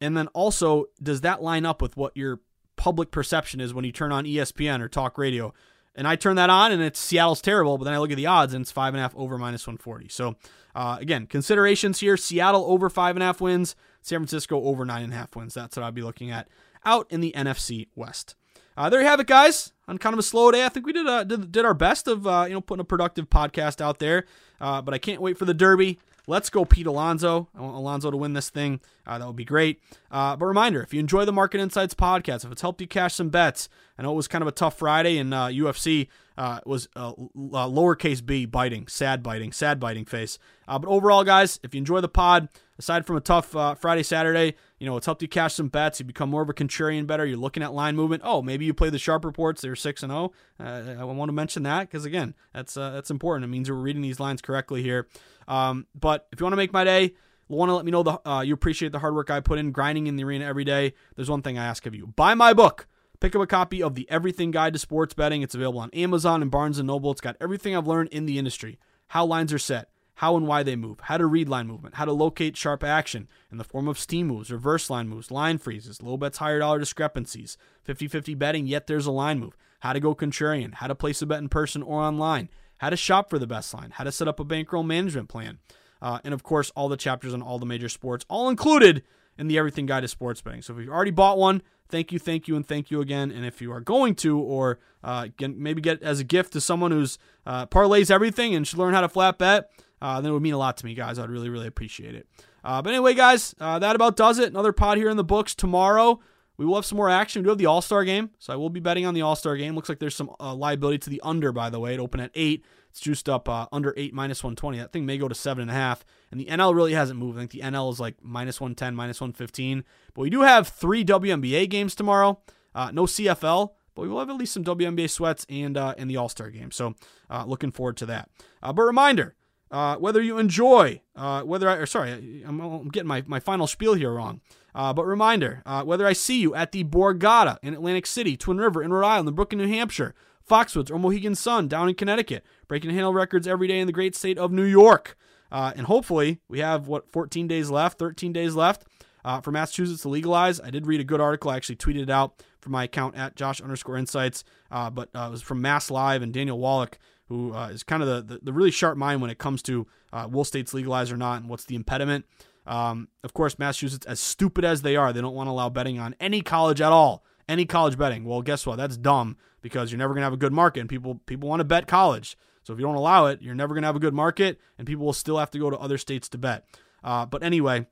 and 0.02 0.16
then 0.16 0.28
also 0.28 0.86
does 1.02 1.22
that 1.22 1.42
line 1.42 1.66
up 1.66 1.82
with 1.82 1.98
what 1.98 2.16
your 2.16 2.40
public 2.76 3.12
perception 3.12 3.60
is 3.60 3.74
when 3.74 3.86
you 3.86 3.92
turn 3.92 4.12
on 4.12 4.26
ESPN 4.26 4.82
or 4.82 4.88
talk 4.88 5.18
radio? 5.18 5.54
And 5.96 6.08
I 6.08 6.16
turn 6.16 6.38
that 6.38 6.50
on, 6.50 6.72
and 6.72 6.82
it's 6.82 7.00
Seattle's 7.00 7.42
terrible. 7.42 7.78
But 7.78 7.86
then 7.86 7.94
I 7.94 7.98
look 7.98 8.12
at 8.12 8.18
the 8.18 8.26
odds, 8.26 8.54
and 8.54 8.62
it's 8.62 8.72
five 8.72 8.94
and 8.94 9.00
a 9.00 9.02
half 9.02 9.16
over 9.16 9.38
minus 9.38 9.68
140. 9.68 10.08
So 10.10 10.36
uh, 10.76 10.98
again, 11.00 11.26
considerations 11.26 12.00
here: 12.00 12.16
Seattle 12.16 12.66
over 12.66 12.90
five 12.90 13.16
and 13.16 13.24
a 13.24 13.26
half 13.26 13.42
wins, 13.42 13.76
San 14.02 14.20
Francisco 14.20 14.64
over 14.64 14.86
nine 14.86 15.04
and 15.04 15.14
a 15.14 15.16
half 15.16 15.36
wins. 15.36 15.54
That's 15.54 15.76
what 15.76 15.84
I'd 15.84 15.96
be 15.96 16.02
looking 16.02 16.32
at 16.32 16.48
out 16.86 17.08
in 17.10 17.22
the 17.22 17.34
NFC 17.36 17.90
West. 17.96 18.36
Uh, 18.78 18.90
there 18.90 19.02
you 19.02 19.08
have 19.08 19.20
it, 19.20 19.28
guys. 19.28 19.74
On 19.90 19.98
kind 19.98 20.14
of 20.14 20.20
a 20.20 20.24
slow 20.24 20.52
day, 20.52 20.64
I 20.64 20.70
think 20.70 20.86
we 20.86 20.94
did 20.94 21.08
uh, 21.08 21.24
did, 21.24 21.52
did 21.52 21.66
our 21.66 21.74
best 21.74 22.08
of 22.08 22.28
uh, 22.28 22.46
you 22.48 22.54
know 22.54 22.62
putting 22.62 22.82
a 22.82 22.86
productive 22.86 23.28
podcast 23.28 23.82
out 23.82 23.98
there. 23.98 24.26
Uh, 24.62 24.84
but 24.84 24.94
I 24.94 25.00
can't 25.00 25.20
wait 25.20 25.36
for 25.36 25.46
the 25.46 25.54
Derby. 25.54 25.98
Let's 26.28 26.52
go, 26.52 26.64
Pete 26.64 26.86
Alonso. 26.86 27.48
I 27.58 27.62
want 27.62 27.76
Alonso 27.76 28.12
to 28.12 28.18
win 28.18 28.34
this 28.34 28.52
thing. 28.52 28.82
Uh, 29.08 29.18
that 29.18 29.26
would 29.26 29.36
be 29.36 29.46
great. 29.46 29.82
Uh, 30.12 30.36
but 30.36 30.46
reminder 30.46 30.84
if 30.84 30.94
you 30.94 31.00
enjoy 31.00 31.26
the 31.26 31.32
Market 31.32 31.60
Insights 31.60 31.96
podcast, 31.96 32.46
if 32.46 32.52
it's 32.52 32.62
helped 32.62 32.82
you 32.82 32.88
cash 32.88 33.16
some 33.16 33.30
bets, 33.30 33.68
I 33.98 34.04
know 34.04 34.12
it 34.12 34.16
was 34.16 34.28
kind 34.28 34.44
of 34.44 34.48
a 34.48 34.52
tough 34.52 34.78
Friday, 34.78 35.18
and 35.18 35.34
uh, 35.34 35.48
UFC 35.48 36.08
uh, 36.38 36.60
was 36.68 36.88
uh, 36.96 37.14
lowercase 37.36 38.24
b 38.24 38.46
biting, 38.46 38.88
sad 38.88 39.24
biting, 39.24 39.52
sad 39.52 39.80
biting 39.80 40.06
face. 40.06 40.38
But 40.68 40.86
overall, 40.86 41.24
guys, 41.24 41.60
if 41.64 41.74
you 41.74 41.80
enjoy 41.80 42.00
the 42.00 42.08
pod, 42.08 42.48
aside 42.80 43.06
from 43.06 43.18
a 43.18 43.22
tough 43.22 43.56
uh, 43.56 43.76
Friday, 43.76 44.04
Saturday, 44.04 44.56
you 44.80 44.88
know, 44.88 44.96
it's 44.98 45.06
helped 45.06 45.22
you 45.22 45.28
cash 45.28 45.54
some 45.54 45.68
bets. 45.68 46.00
You 46.00 46.06
become 46.06 46.30
more 46.30 46.42
of 46.42 46.50
a 46.50 46.54
contrarian 46.54 47.06
bettor. 47.06 47.26
You're 47.26 47.38
looking 47.38 47.62
at 47.62 47.74
line 47.74 47.96
movement. 47.96 48.24
Oh, 48.26 48.42
maybe 48.42 48.66
you 48.66 48.74
play 48.74 48.90
the 48.90 48.98
sharp 48.98 49.26
reports. 49.26 49.62
They're 49.62 49.76
six 49.76 50.02
and 50.02 50.12
zero. 50.12 50.32
Uh, 50.60 50.96
I 50.98 51.04
want 51.04 51.30
to 51.30 51.34
mention 51.34 51.64
that 51.64 51.82
because 51.82 52.06
again, 52.06 52.34
that's 52.54 52.78
uh, 52.78 52.92
that's 52.92 53.12
important. 53.12 53.44
It 53.44 53.50
means 53.50 53.70
we're 53.70 53.76
reading 53.76 54.02
these 54.02 54.20
lines 54.20 54.42
correctly 54.42 54.82
here. 54.82 55.08
Um, 55.48 55.86
but 55.94 56.28
if 56.32 56.40
you 56.40 56.46
want 56.46 56.54
to 56.54 56.58
make 56.58 56.74
my 56.74 56.84
day, 56.84 57.14
want 57.50 57.70
to 57.70 57.76
let 57.76 57.86
me 57.86 57.92
know 57.92 58.04
the 58.04 58.30
uh, 58.30 58.42
you 58.42 58.54
appreciate 58.54 58.92
the 58.92 59.00
hard 59.00 59.14
work 59.14 59.30
I 59.30 59.42
put 59.42 59.60
in 59.60 59.72
grinding 59.72 60.08
in 60.08 60.16
the 60.16 60.24
arena 60.24 60.46
every 60.46 60.64
day. 60.64 60.94
There's 61.16 61.30
one 61.30 61.42
thing 61.42 61.58
I 61.58 61.66
ask 61.66 61.86
of 61.86 61.94
you: 61.94 62.08
buy 62.08 62.34
my 62.34 62.54
book. 62.54 62.88
Pick 63.20 63.36
up 63.36 63.42
a 63.42 63.48
copy 63.48 63.84
of 63.84 63.96
the 63.96 64.10
Everything 64.10 64.50
Guide 64.50 64.72
to 64.72 64.80
Sports 64.80 65.14
Betting. 65.14 65.42
It's 65.42 65.54
available 65.54 65.82
on 65.82 65.90
Amazon 65.90 66.42
and 66.42 66.50
Barnes 66.50 66.80
and 66.80 66.88
Noble. 66.88 67.12
It's 67.12 67.20
got 67.20 67.36
everything 67.42 67.76
I've 67.76 67.86
learned 67.86 68.10
in 68.10 68.26
the 68.26 68.40
industry, 68.40 68.80
how 69.08 69.26
lines 69.26 69.52
are 69.52 69.60
set, 69.60 69.90
how 70.20 70.36
and 70.36 70.46
why 70.46 70.64
they 70.64 70.76
move, 70.76 71.00
how 71.04 71.18
to 71.18 71.26
read 71.26 71.48
line 71.48 71.66
movement, 71.66 71.96
how 71.96 72.04
to 72.04 72.12
locate 72.12 72.58
sharp 72.58 72.84
action 72.84 73.26
in 73.50 73.58
the 73.58 73.64
form 73.64 73.88
of 73.88 73.98
steam 73.98 74.28
moves, 74.28 74.52
reverse 74.52 74.90
line 74.90 75.08
moves, 75.08 75.32
line 75.32 75.58
freezes, 75.58 76.02
low 76.02 76.18
bets, 76.18 76.40
higher 76.40 76.60
dollar 76.60 76.78
discrepancies, 76.78 77.58
50 77.86 78.10
50 78.10 78.36
betting, 78.36 78.68
yet 78.68 78.86
there's 78.86 79.06
a 79.06 79.12
line 79.12 79.40
move, 79.40 79.56
how 79.80 79.94
to 79.94 80.00
go 80.02 80.14
contrarian, 80.14 80.74
how 80.74 80.88
to 80.88 80.94
place 80.94 81.22
a 81.22 81.26
bet 81.26 81.40
in 81.40 81.48
person 81.48 81.82
or 81.82 82.02
online, 82.02 82.50
how 82.80 82.90
to 82.90 82.98
shop 82.98 83.30
for 83.30 83.40
the 83.40 83.48
best 83.48 83.74
line, 83.74 83.92
how 83.92 84.04
to 84.04 84.12
set 84.12 84.28
up 84.28 84.42
a 84.42 84.44
bankroll 84.44 84.84
management 84.84 85.30
plan, 85.30 85.58
uh, 86.02 86.20
and 86.26 86.34
of 86.34 86.44
course, 86.44 86.70
all 86.76 86.90
the 86.90 86.98
chapters 86.98 87.34
on 87.34 87.42
all 87.42 87.58
the 87.58 87.66
major 87.66 87.88
sports, 87.88 88.26
all 88.28 88.50
included 88.50 89.04
in 89.38 89.48
the 89.48 89.58
Everything 89.58 89.86
Guide 89.86 90.02
to 90.02 90.10
Sports 90.10 90.42
Betting. 90.42 90.62
So 90.62 90.74
if 90.74 90.82
you've 90.82 90.90
already 90.90 91.12
bought 91.12 91.38
one, 91.38 91.62
thank 91.88 92.12
you, 92.12 92.20
thank 92.20 92.50
you, 92.50 92.58
and 92.58 92.68
thank 92.68 92.92
you 92.92 93.00
again. 93.00 93.32
And 93.32 93.46
if 93.46 93.62
you 93.62 93.72
are 93.72 93.80
going 93.80 94.16
to, 94.16 94.38
or 94.38 94.80
uh, 95.02 95.30
maybe 95.40 95.82
get 95.82 96.04
as 96.04 96.20
a 96.20 96.26
gift 96.26 96.52
to 96.54 96.62
someone 96.62 96.92
who's 96.92 97.18
uh, 97.46 97.68
parlays 97.68 98.12
everything 98.12 98.54
and 98.54 98.68
should 98.68 98.80
learn 98.80 98.94
how 98.94 99.00
to 99.00 99.08
flat 99.08 99.38
bet, 99.38 99.72
uh, 100.02 100.22
then 100.22 100.32
it 100.32 100.34
would 100.34 100.42
mean 100.42 100.54
a 100.54 100.58
lot 100.58 100.78
to 100.78 100.86
me, 100.86 100.94
guys. 100.94 101.20
I'd 101.20 101.30
really, 101.30 101.50
really 101.50 101.68
appreciate 101.68 102.16
it. 102.16 102.28
Uh, 102.64 102.82
but 102.82 102.92
anyway, 102.92 103.14
guys, 103.14 103.56
uh, 103.60 103.80
that 103.80 103.96
about 103.96 104.16
does 104.16 104.40
it. 104.40 104.50
Another 104.50 104.74
pod 104.74 104.98
here 104.98 105.10
in 105.10 105.18
the 105.18 105.24
books 105.24 105.56
tomorrow. 105.56 106.20
We 106.58 106.66
will 106.66 106.76
have 106.76 106.86
some 106.86 106.98
more 106.98 107.10
action. 107.10 107.42
We 107.42 107.46
do 107.46 107.50
have 107.50 107.58
the 107.58 107.68
All 107.68 107.82
Star 107.82 108.04
game, 108.04 108.32
so 108.38 108.52
I 108.52 108.58
will 108.58 108.70
be 108.70 108.82
betting 108.82 109.06
on 109.06 109.14
the 109.14 109.22
All 109.22 109.36
Star 109.38 109.56
game. 109.56 109.76
Looks 109.76 109.88
like 109.88 110.00
there's 110.00 110.16
some 110.16 110.30
uh, 110.42 110.54
liability 110.54 110.98
to 111.00 111.10
the 111.10 111.22
under, 111.24 111.54
by 111.54 111.70
the 111.70 111.80
way. 111.80 111.94
It 111.94 112.02
opened 112.02 112.24
at 112.24 112.32
eight. 112.36 112.66
It's 112.90 113.00
juiced 113.00 113.30
up 113.30 113.48
uh, 113.48 113.68
under 113.72 113.94
eight 113.96 114.14
minus 114.14 114.44
120. 114.44 114.78
That 114.78 114.92
thing 114.92 115.06
may 115.06 115.18
go 115.18 115.28
to 115.28 115.36
seven 115.36 115.62
and 115.62 115.72
a 115.72 115.74
half. 115.74 116.04
And 116.32 116.40
the 116.40 116.46
NL 116.46 116.76
really 116.76 116.94
hasn't 116.94 117.20
moved. 117.20 117.38
I 117.38 117.42
think 117.42 117.52
the 117.52 117.62
NL 117.62 117.92
is 117.94 118.00
like 118.00 118.16
minus 118.22 118.60
110, 118.60 118.94
minus 118.96 119.22
115. 119.22 119.86
But 120.14 120.22
we 120.22 120.30
do 120.30 120.42
have 120.42 120.68
three 120.68 121.06
WNBA 121.06 121.70
games 121.70 121.96
tomorrow. 121.96 122.42
Uh, 122.76 122.92
no 122.92 123.06
CFL, 123.06 123.70
but 123.96 124.02
we 124.02 124.10
will 124.10 124.20
have 124.20 124.30
at 124.30 124.36
least 124.36 124.54
some 124.54 124.64
WNBA 124.64 125.10
sweats 125.10 125.46
and 125.50 125.78
uh, 125.78 125.96
and 125.98 126.10
the 126.10 126.18
All 126.18 126.30
Star 126.30 126.50
game. 126.50 126.72
So 126.72 126.96
uh, 127.30 127.46
looking 127.48 127.72
forward 127.72 127.96
to 127.98 128.06
that. 128.08 128.30
Uh, 128.62 128.74
but 128.74 128.84
reminder, 128.84 129.36
uh, 129.72 129.98
whether 129.98 130.22
you 130.22 130.38
enjoy, 130.38 131.02
uh, 131.16 131.44
whether 131.44 131.70
I, 131.70 131.76
or 131.76 131.86
sorry, 131.86 132.44
I'm, 132.46 132.60
I'm, 132.60 132.88
getting 132.90 133.08
my, 133.08 133.24
my 133.28 133.40
final 133.40 133.68
spiel 133.68 133.94
here 133.94 134.12
wrong. 134.12 134.42
Uh, 134.74 134.94
but 134.94 135.06
reminder, 135.06 135.62
uh, 135.66 135.84
whether 135.84 136.08
I 136.08 136.14
see 136.14 136.40
you 136.40 136.56
at 136.56 136.72
the 136.72 136.84
Borgata 136.84 137.58
in 137.62 137.74
Atlantic 137.74 138.06
City, 138.06 138.38
Twin 138.38 138.58
River 138.58 138.82
in 138.82 138.92
Rhode 138.92 139.08
Island, 139.08 139.28
the 139.28 139.32
Brook 139.32 139.54
in 139.54 139.60
New 139.60 139.68
Hampshire, 139.68 140.16
Foxwoods 140.48 140.92
or 140.92 140.98
Mohegan 140.98 141.36
Sun 141.36 141.68
down 141.68 141.90
in 141.90 141.96
Connecticut, 141.96 142.44
breaking 142.68 142.92
handle 142.92 143.14
records 143.14 143.48
every 143.48 143.68
day 143.68 143.80
in 143.80 143.88
the 143.88 143.94
great 143.94 144.16
state 144.16 144.38
of 144.38 144.52
New 144.52 144.64
York. 144.64 145.18
Uh, 145.52 145.74
and 145.76 145.88
hopefully, 145.88 146.40
we 146.48 146.60
have 146.60 146.88
what 146.88 147.12
14 147.12 147.48
days 147.48 147.70
left, 147.70 148.00
13 148.00 148.32
days 148.32 148.56
left 148.56 148.86
uh, 149.26 149.42
for 149.42 149.52
Massachusetts 149.52 150.04
to 150.04 150.10
legalize. 150.10 150.60
I 150.62 150.70
did 150.70 150.86
read 150.88 151.02
a 151.02 151.04
good 151.04 151.22
article. 151.22 151.52
I 151.52 151.56
actually 151.56 151.76
tweeted 151.76 152.04
it 152.04 152.10
out 152.10 152.44
from 152.62 152.72
my 152.72 152.84
account 152.84 153.16
at 153.16 153.36
Josh 153.36 153.62
underscore 153.62 153.98
Insights, 153.98 154.44
but 154.70 155.10
it 155.14 155.32
was 155.32 155.42
from 155.42 155.62
Mass 155.62 155.90
Live 155.90 156.22
and 156.22 156.34
Daniel 156.34 156.60
Wallach 156.60 157.00
who 157.30 157.54
uh, 157.54 157.70
is 157.70 157.84
kind 157.84 158.04
of 158.04 158.10
the, 158.10 158.34
the, 158.34 158.40
the, 158.44 158.54
really 158.54 158.72
sharp 158.72 158.98
mind 158.98 159.22
when 159.22 159.30
it 159.30 159.38
comes 159.38 159.62
to 159.62 159.88
uh, 160.12 160.28
will 160.30 160.44
states 160.44 160.74
legalize 160.74 161.12
or 161.12 161.18
not 161.18 161.40
and 161.40 161.50
what's 161.50 161.66
the 161.66 161.76
impediment. 161.76 162.26
Um, 162.66 163.08
of 163.24 163.34
course, 163.34 163.58
Massachusetts, 163.58 164.06
as 164.06 164.20
stupid 164.20 164.66
as 164.66 164.82
they 164.82 164.96
are, 164.96 165.14
they 165.14 165.22
don't 165.22 165.36
want 165.36 165.48
to 165.48 165.52
allow 165.52 165.70
betting 165.70 166.00
on 166.00 166.16
any 166.20 166.42
college 166.42 166.82
at 166.82 166.92
all, 166.92 167.24
any 167.48 167.66
college 167.66 167.98
betting. 167.98 168.26
Well, 168.26 168.42
guess 168.42 168.66
what? 168.66 168.78
That's 168.78 168.98
dumb 168.98 169.38
because 169.62 169.92
you're 169.92 170.00
never 170.00 170.14
going 170.14 170.22
to 170.22 170.26
have 170.26 170.34
a 170.34 170.38
good 170.38 170.54
market, 170.54 170.82
and 170.82 170.90
people 170.90 171.22
people 171.26 171.48
want 171.48 171.62
to 171.62 171.66
bet 171.66 171.88
college. 171.88 172.38
So 172.64 172.74
if 172.74 172.80
you 172.80 172.86
don't 172.86 172.96
allow 172.96 173.28
it, 173.28 173.42
you're 173.42 173.56
never 173.56 173.74
going 173.74 173.84
to 173.84 173.88
have 173.88 173.96
a 173.96 174.00
good 174.00 174.14
market, 174.14 174.60
and 174.78 174.86
people 174.86 175.06
will 175.06 175.14
still 175.14 175.38
have 175.38 175.52
to 175.52 175.60
go 175.60 175.70
to 175.70 175.78
other 175.78 175.98
states 175.98 176.30
to 176.30 176.38
bet. 176.38 176.66
Uh, 177.04 177.26
but 177.26 177.44
anyway, 177.44 177.88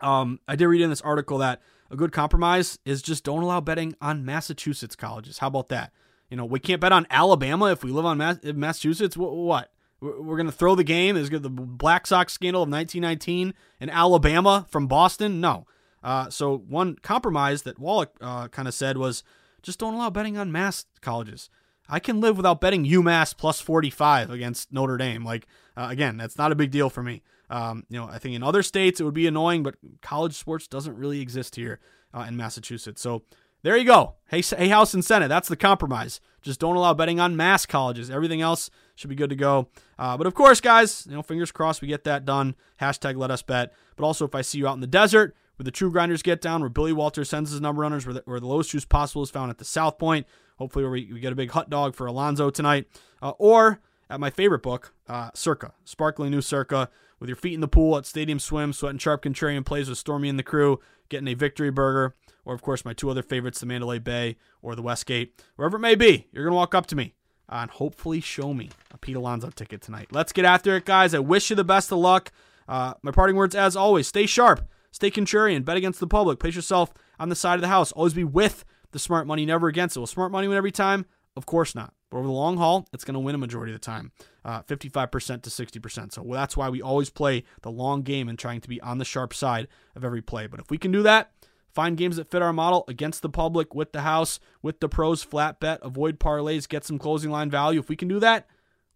um, 0.00 0.40
I 0.48 0.56
did 0.56 0.66
read 0.66 0.80
in 0.80 0.90
this 0.90 1.00
article 1.02 1.38
that 1.38 1.60
a 1.90 1.96
good 1.96 2.12
compromise 2.12 2.78
is 2.84 3.02
just 3.02 3.24
don't 3.24 3.42
allow 3.42 3.60
betting 3.60 3.94
on 4.00 4.24
Massachusetts 4.24 4.96
colleges. 4.96 5.38
How 5.38 5.48
about 5.48 5.68
that? 5.68 5.92
You 6.34 6.38
know, 6.38 6.46
we 6.46 6.58
can't 6.58 6.80
bet 6.80 6.90
on 6.90 7.06
Alabama 7.10 7.66
if 7.66 7.84
we 7.84 7.92
live 7.92 8.04
on 8.04 8.18
Massachusetts. 8.18 9.16
What? 9.16 9.70
We're 10.00 10.36
going 10.36 10.46
to 10.46 10.52
throw 10.52 10.74
the 10.74 10.82
game? 10.82 11.16
Is 11.16 11.30
the 11.30 11.48
Black 11.48 12.08
Sox 12.08 12.32
scandal 12.32 12.64
of 12.64 12.68
1919 12.68 13.54
in 13.78 13.88
Alabama 13.88 14.66
from 14.68 14.88
Boston? 14.88 15.40
No. 15.40 15.68
Uh, 16.02 16.28
so 16.30 16.56
one 16.56 16.96
compromise 16.96 17.62
that 17.62 17.78
Wallach 17.78 18.10
uh, 18.20 18.48
kind 18.48 18.66
of 18.66 18.74
said 18.74 18.98
was 18.98 19.22
just 19.62 19.78
don't 19.78 19.94
allow 19.94 20.10
betting 20.10 20.36
on 20.36 20.50
mass 20.50 20.86
colleges. 21.00 21.50
I 21.88 22.00
can 22.00 22.20
live 22.20 22.36
without 22.36 22.60
betting 22.60 22.84
UMass 22.84 23.36
plus 23.36 23.60
45 23.60 24.30
against 24.30 24.72
Notre 24.72 24.96
Dame. 24.96 25.24
Like, 25.24 25.46
uh, 25.76 25.86
again, 25.88 26.16
that's 26.16 26.36
not 26.36 26.50
a 26.50 26.56
big 26.56 26.72
deal 26.72 26.90
for 26.90 27.04
me. 27.04 27.22
Um, 27.48 27.84
you 27.88 27.96
know, 27.96 28.08
I 28.08 28.18
think 28.18 28.34
in 28.34 28.42
other 28.42 28.64
states 28.64 28.98
it 28.98 29.04
would 29.04 29.14
be 29.14 29.28
annoying, 29.28 29.62
but 29.62 29.76
college 30.02 30.34
sports 30.34 30.66
doesn't 30.66 30.96
really 30.96 31.20
exist 31.20 31.54
here 31.54 31.78
uh, 32.12 32.24
in 32.26 32.36
Massachusetts. 32.36 33.00
So 33.00 33.22
there 33.64 33.78
you 33.78 33.84
go. 33.84 34.14
Hey, 34.28 34.42
hey, 34.42 34.68
House 34.68 34.92
and 34.92 35.02
Senate, 35.04 35.28
that's 35.28 35.48
the 35.48 35.56
compromise. 35.56 36.20
Just 36.42 36.60
don't 36.60 36.76
allow 36.76 36.92
betting 36.92 37.18
on 37.18 37.34
mass 37.34 37.64
colleges. 37.64 38.10
Everything 38.10 38.42
else 38.42 38.68
should 38.94 39.08
be 39.08 39.16
good 39.16 39.30
to 39.30 39.36
go. 39.36 39.68
Uh, 39.98 40.18
but 40.18 40.26
of 40.26 40.34
course, 40.34 40.60
guys, 40.60 41.06
you 41.08 41.16
know, 41.16 41.22
fingers 41.22 41.50
crossed 41.50 41.80
we 41.80 41.88
get 41.88 42.04
that 42.04 42.26
done. 42.26 42.56
Hashtag 42.78 43.16
let 43.16 43.30
us 43.30 43.40
bet. 43.40 43.72
But 43.96 44.04
also, 44.04 44.26
if 44.26 44.34
I 44.34 44.42
see 44.42 44.58
you 44.58 44.68
out 44.68 44.74
in 44.74 44.80
the 44.80 44.86
desert 44.86 45.34
where 45.56 45.64
the 45.64 45.70
True 45.70 45.90
Grinders 45.90 46.22
get 46.22 46.42
down, 46.42 46.60
where 46.60 46.68
Billy 46.68 46.92
Walter 46.92 47.24
sends 47.24 47.52
his 47.52 47.60
number 47.62 47.80
runners, 47.80 48.04
where 48.04 48.12
the, 48.12 48.22
where 48.26 48.38
the 48.38 48.46
lowest 48.46 48.70
juice 48.70 48.84
possible 48.84 49.22
is 49.22 49.30
found 49.30 49.50
at 49.50 49.56
the 49.56 49.64
South 49.64 49.98
Point. 49.98 50.26
Hopefully, 50.58 50.84
where 50.84 50.92
we, 50.92 51.10
we 51.10 51.20
get 51.20 51.32
a 51.32 51.36
big 51.36 51.50
hot 51.52 51.70
dog 51.70 51.94
for 51.94 52.06
Alonso 52.06 52.50
tonight. 52.50 52.86
Uh, 53.22 53.32
or 53.38 53.80
at 54.10 54.20
my 54.20 54.28
favorite 54.28 54.62
book, 54.62 54.92
uh, 55.08 55.30
Circa, 55.34 55.72
sparkling 55.84 56.30
new 56.30 56.42
Circa, 56.42 56.90
with 57.18 57.30
your 57.30 57.36
feet 57.36 57.54
in 57.54 57.62
the 57.62 57.68
pool 57.68 57.96
at 57.96 58.04
Stadium 58.04 58.38
Swim, 58.38 58.74
sweating 58.74 58.98
sharp 58.98 59.24
contrarian 59.24 59.64
plays 59.64 59.88
with 59.88 59.96
Stormy 59.96 60.28
and 60.28 60.38
the 60.38 60.42
crew, 60.42 60.80
getting 61.08 61.28
a 61.28 61.34
victory 61.34 61.70
burger 61.70 62.14
or 62.44 62.54
of 62.54 62.62
course 62.62 62.84
my 62.84 62.92
two 62.92 63.10
other 63.10 63.22
favorites, 63.22 63.60
the 63.60 63.66
Mandalay 63.66 63.98
Bay 63.98 64.36
or 64.62 64.74
the 64.74 64.82
Westgate, 64.82 65.40
wherever 65.56 65.76
it 65.76 65.80
may 65.80 65.94
be. 65.94 66.26
You're 66.32 66.44
gonna 66.44 66.56
walk 66.56 66.74
up 66.74 66.86
to 66.86 66.96
me 66.96 67.14
and 67.48 67.70
hopefully 67.70 68.20
show 68.20 68.54
me 68.54 68.70
a 68.90 68.98
Pete 68.98 69.16
Alonso 69.16 69.50
ticket 69.50 69.82
tonight. 69.82 70.08
Let's 70.10 70.32
get 70.32 70.44
after 70.44 70.76
it, 70.76 70.84
guys. 70.84 71.14
I 71.14 71.18
wish 71.18 71.50
you 71.50 71.56
the 71.56 71.64
best 71.64 71.92
of 71.92 71.98
luck. 71.98 72.32
Uh, 72.66 72.94
my 73.02 73.10
parting 73.10 73.36
words, 73.36 73.54
as 73.54 73.76
always, 73.76 74.08
stay 74.08 74.26
sharp, 74.26 74.66
stay 74.90 75.10
contrarian, 75.10 75.64
bet 75.64 75.76
against 75.76 76.00
the 76.00 76.06
public, 76.06 76.38
place 76.38 76.56
yourself 76.56 76.92
on 77.18 77.28
the 77.28 77.34
side 77.34 77.56
of 77.56 77.60
the 77.60 77.68
house. 77.68 77.92
Always 77.92 78.14
be 78.14 78.24
with 78.24 78.64
the 78.92 78.98
smart 78.98 79.26
money, 79.26 79.44
never 79.44 79.68
against 79.68 79.96
it. 79.96 80.00
Will 80.00 80.06
smart 80.06 80.32
money 80.32 80.48
win 80.48 80.56
every 80.56 80.72
time? 80.72 81.04
Of 81.36 81.46
course 81.46 81.74
not. 81.74 81.92
But 82.10 82.18
over 82.18 82.26
the 82.28 82.32
long 82.32 82.56
haul, 82.56 82.86
it's 82.92 83.04
going 83.04 83.14
to 83.14 83.20
win 83.20 83.34
a 83.34 83.38
majority 83.38 83.74
of 83.74 83.80
the 83.80 83.84
time, 83.84 84.12
uh, 84.44 84.62
55% 84.62 85.42
to 85.42 85.50
60%. 85.50 86.12
So 86.12 86.24
that's 86.30 86.56
why 86.56 86.68
we 86.68 86.80
always 86.80 87.10
play 87.10 87.42
the 87.62 87.72
long 87.72 88.02
game 88.02 88.28
and 88.28 88.38
trying 88.38 88.60
to 88.60 88.68
be 88.68 88.80
on 88.80 88.98
the 88.98 89.04
sharp 89.04 89.34
side 89.34 89.66
of 89.96 90.04
every 90.04 90.22
play. 90.22 90.46
But 90.46 90.60
if 90.60 90.70
we 90.70 90.78
can 90.78 90.92
do 90.92 91.02
that, 91.02 91.32
Find 91.74 91.96
games 91.96 92.16
that 92.16 92.30
fit 92.30 92.40
our 92.40 92.52
model 92.52 92.84
against 92.86 93.20
the 93.20 93.28
public, 93.28 93.74
with 93.74 93.90
the 93.90 94.02
house, 94.02 94.38
with 94.62 94.78
the 94.78 94.88
pros, 94.88 95.24
flat 95.24 95.58
bet, 95.58 95.80
avoid 95.82 96.20
parlays, 96.20 96.68
get 96.68 96.84
some 96.84 97.00
closing 97.00 97.32
line 97.32 97.50
value. 97.50 97.80
If 97.80 97.88
we 97.88 97.96
can 97.96 98.06
do 98.06 98.20
that, 98.20 98.46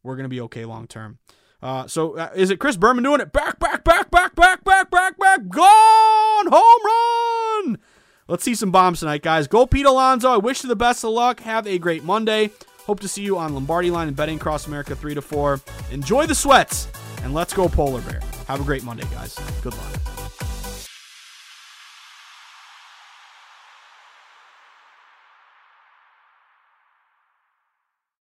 we're 0.04 0.14
going 0.14 0.24
to 0.24 0.28
be 0.28 0.40
okay 0.42 0.64
long 0.64 0.86
term. 0.86 1.18
Uh, 1.60 1.88
so 1.88 2.16
uh, 2.16 2.30
is 2.36 2.50
it 2.50 2.60
Chris 2.60 2.76
Berman 2.76 3.02
doing 3.02 3.20
it? 3.20 3.32
Back, 3.32 3.58
back, 3.58 3.82
back, 3.82 4.12
back, 4.12 4.36
back, 4.36 4.62
back, 4.62 4.90
back, 4.92 5.18
back, 5.18 5.48
gone, 5.48 6.46
home 6.46 7.66
run. 7.66 7.78
Let's 8.28 8.44
see 8.44 8.54
some 8.54 8.70
bombs 8.70 9.00
tonight, 9.00 9.22
guys. 9.22 9.48
Go 9.48 9.66
Pete 9.66 9.86
Alonso. 9.86 10.30
I 10.30 10.36
wish 10.36 10.62
you 10.62 10.68
the 10.68 10.76
best 10.76 11.02
of 11.02 11.10
luck. 11.10 11.40
Have 11.40 11.66
a 11.66 11.78
great 11.78 12.04
Monday. 12.04 12.52
Hope 12.86 13.00
to 13.00 13.08
see 13.08 13.22
you 13.22 13.38
on 13.38 13.54
Lombardi 13.54 13.90
Line 13.90 14.06
and 14.06 14.16
Betting 14.16 14.36
Across 14.36 14.68
America 14.68 14.94
3 14.94 15.14
to 15.14 15.22
4. 15.22 15.60
Enjoy 15.90 16.26
the 16.26 16.34
sweats, 16.34 16.86
and 17.22 17.34
let's 17.34 17.52
go 17.52 17.68
Polar 17.68 18.02
Bear. 18.02 18.20
Have 18.46 18.60
a 18.60 18.64
great 18.64 18.84
Monday, 18.84 19.04
guys. 19.10 19.36
Good 19.62 19.74
luck. 19.74 20.47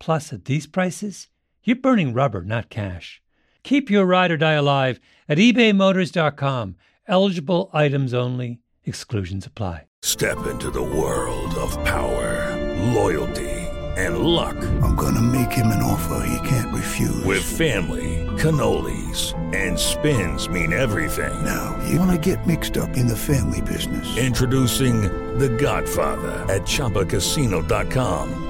Plus, 0.00 0.32
at 0.32 0.46
these 0.46 0.66
prices, 0.66 1.28
you're 1.62 1.76
burning 1.76 2.12
rubber, 2.14 2.42
not 2.42 2.70
cash. 2.70 3.22
Keep 3.62 3.90
your 3.90 4.06
ride 4.06 4.32
or 4.32 4.38
die 4.38 4.54
alive 4.54 4.98
at 5.28 5.38
ebaymotors.com. 5.38 6.74
Eligible 7.06 7.70
items 7.72 8.14
only, 8.14 8.58
exclusions 8.84 9.46
apply. 9.46 9.84
Step 10.02 10.46
into 10.46 10.70
the 10.70 10.82
world 10.82 11.54
of 11.56 11.72
power, 11.84 12.56
loyalty, 12.94 13.50
and 13.98 14.20
luck. 14.20 14.56
I'm 14.82 14.96
going 14.96 15.14
to 15.14 15.20
make 15.20 15.52
him 15.52 15.66
an 15.66 15.82
offer 15.82 16.26
he 16.26 16.48
can't 16.48 16.74
refuse. 16.74 17.22
With 17.24 17.42
family, 17.42 18.26
cannolis, 18.38 19.34
and 19.54 19.78
spins 19.78 20.48
mean 20.48 20.72
everything. 20.72 21.44
Now, 21.44 21.78
you 21.86 21.98
want 21.98 22.12
to 22.12 22.34
get 22.34 22.46
mixed 22.46 22.78
up 22.78 22.96
in 22.96 23.06
the 23.06 23.16
family 23.16 23.60
business? 23.60 24.16
Introducing 24.16 25.02
The 25.38 25.50
Godfather 25.50 26.32
at 26.50 26.62
Chumbacasino.com. 26.62 28.49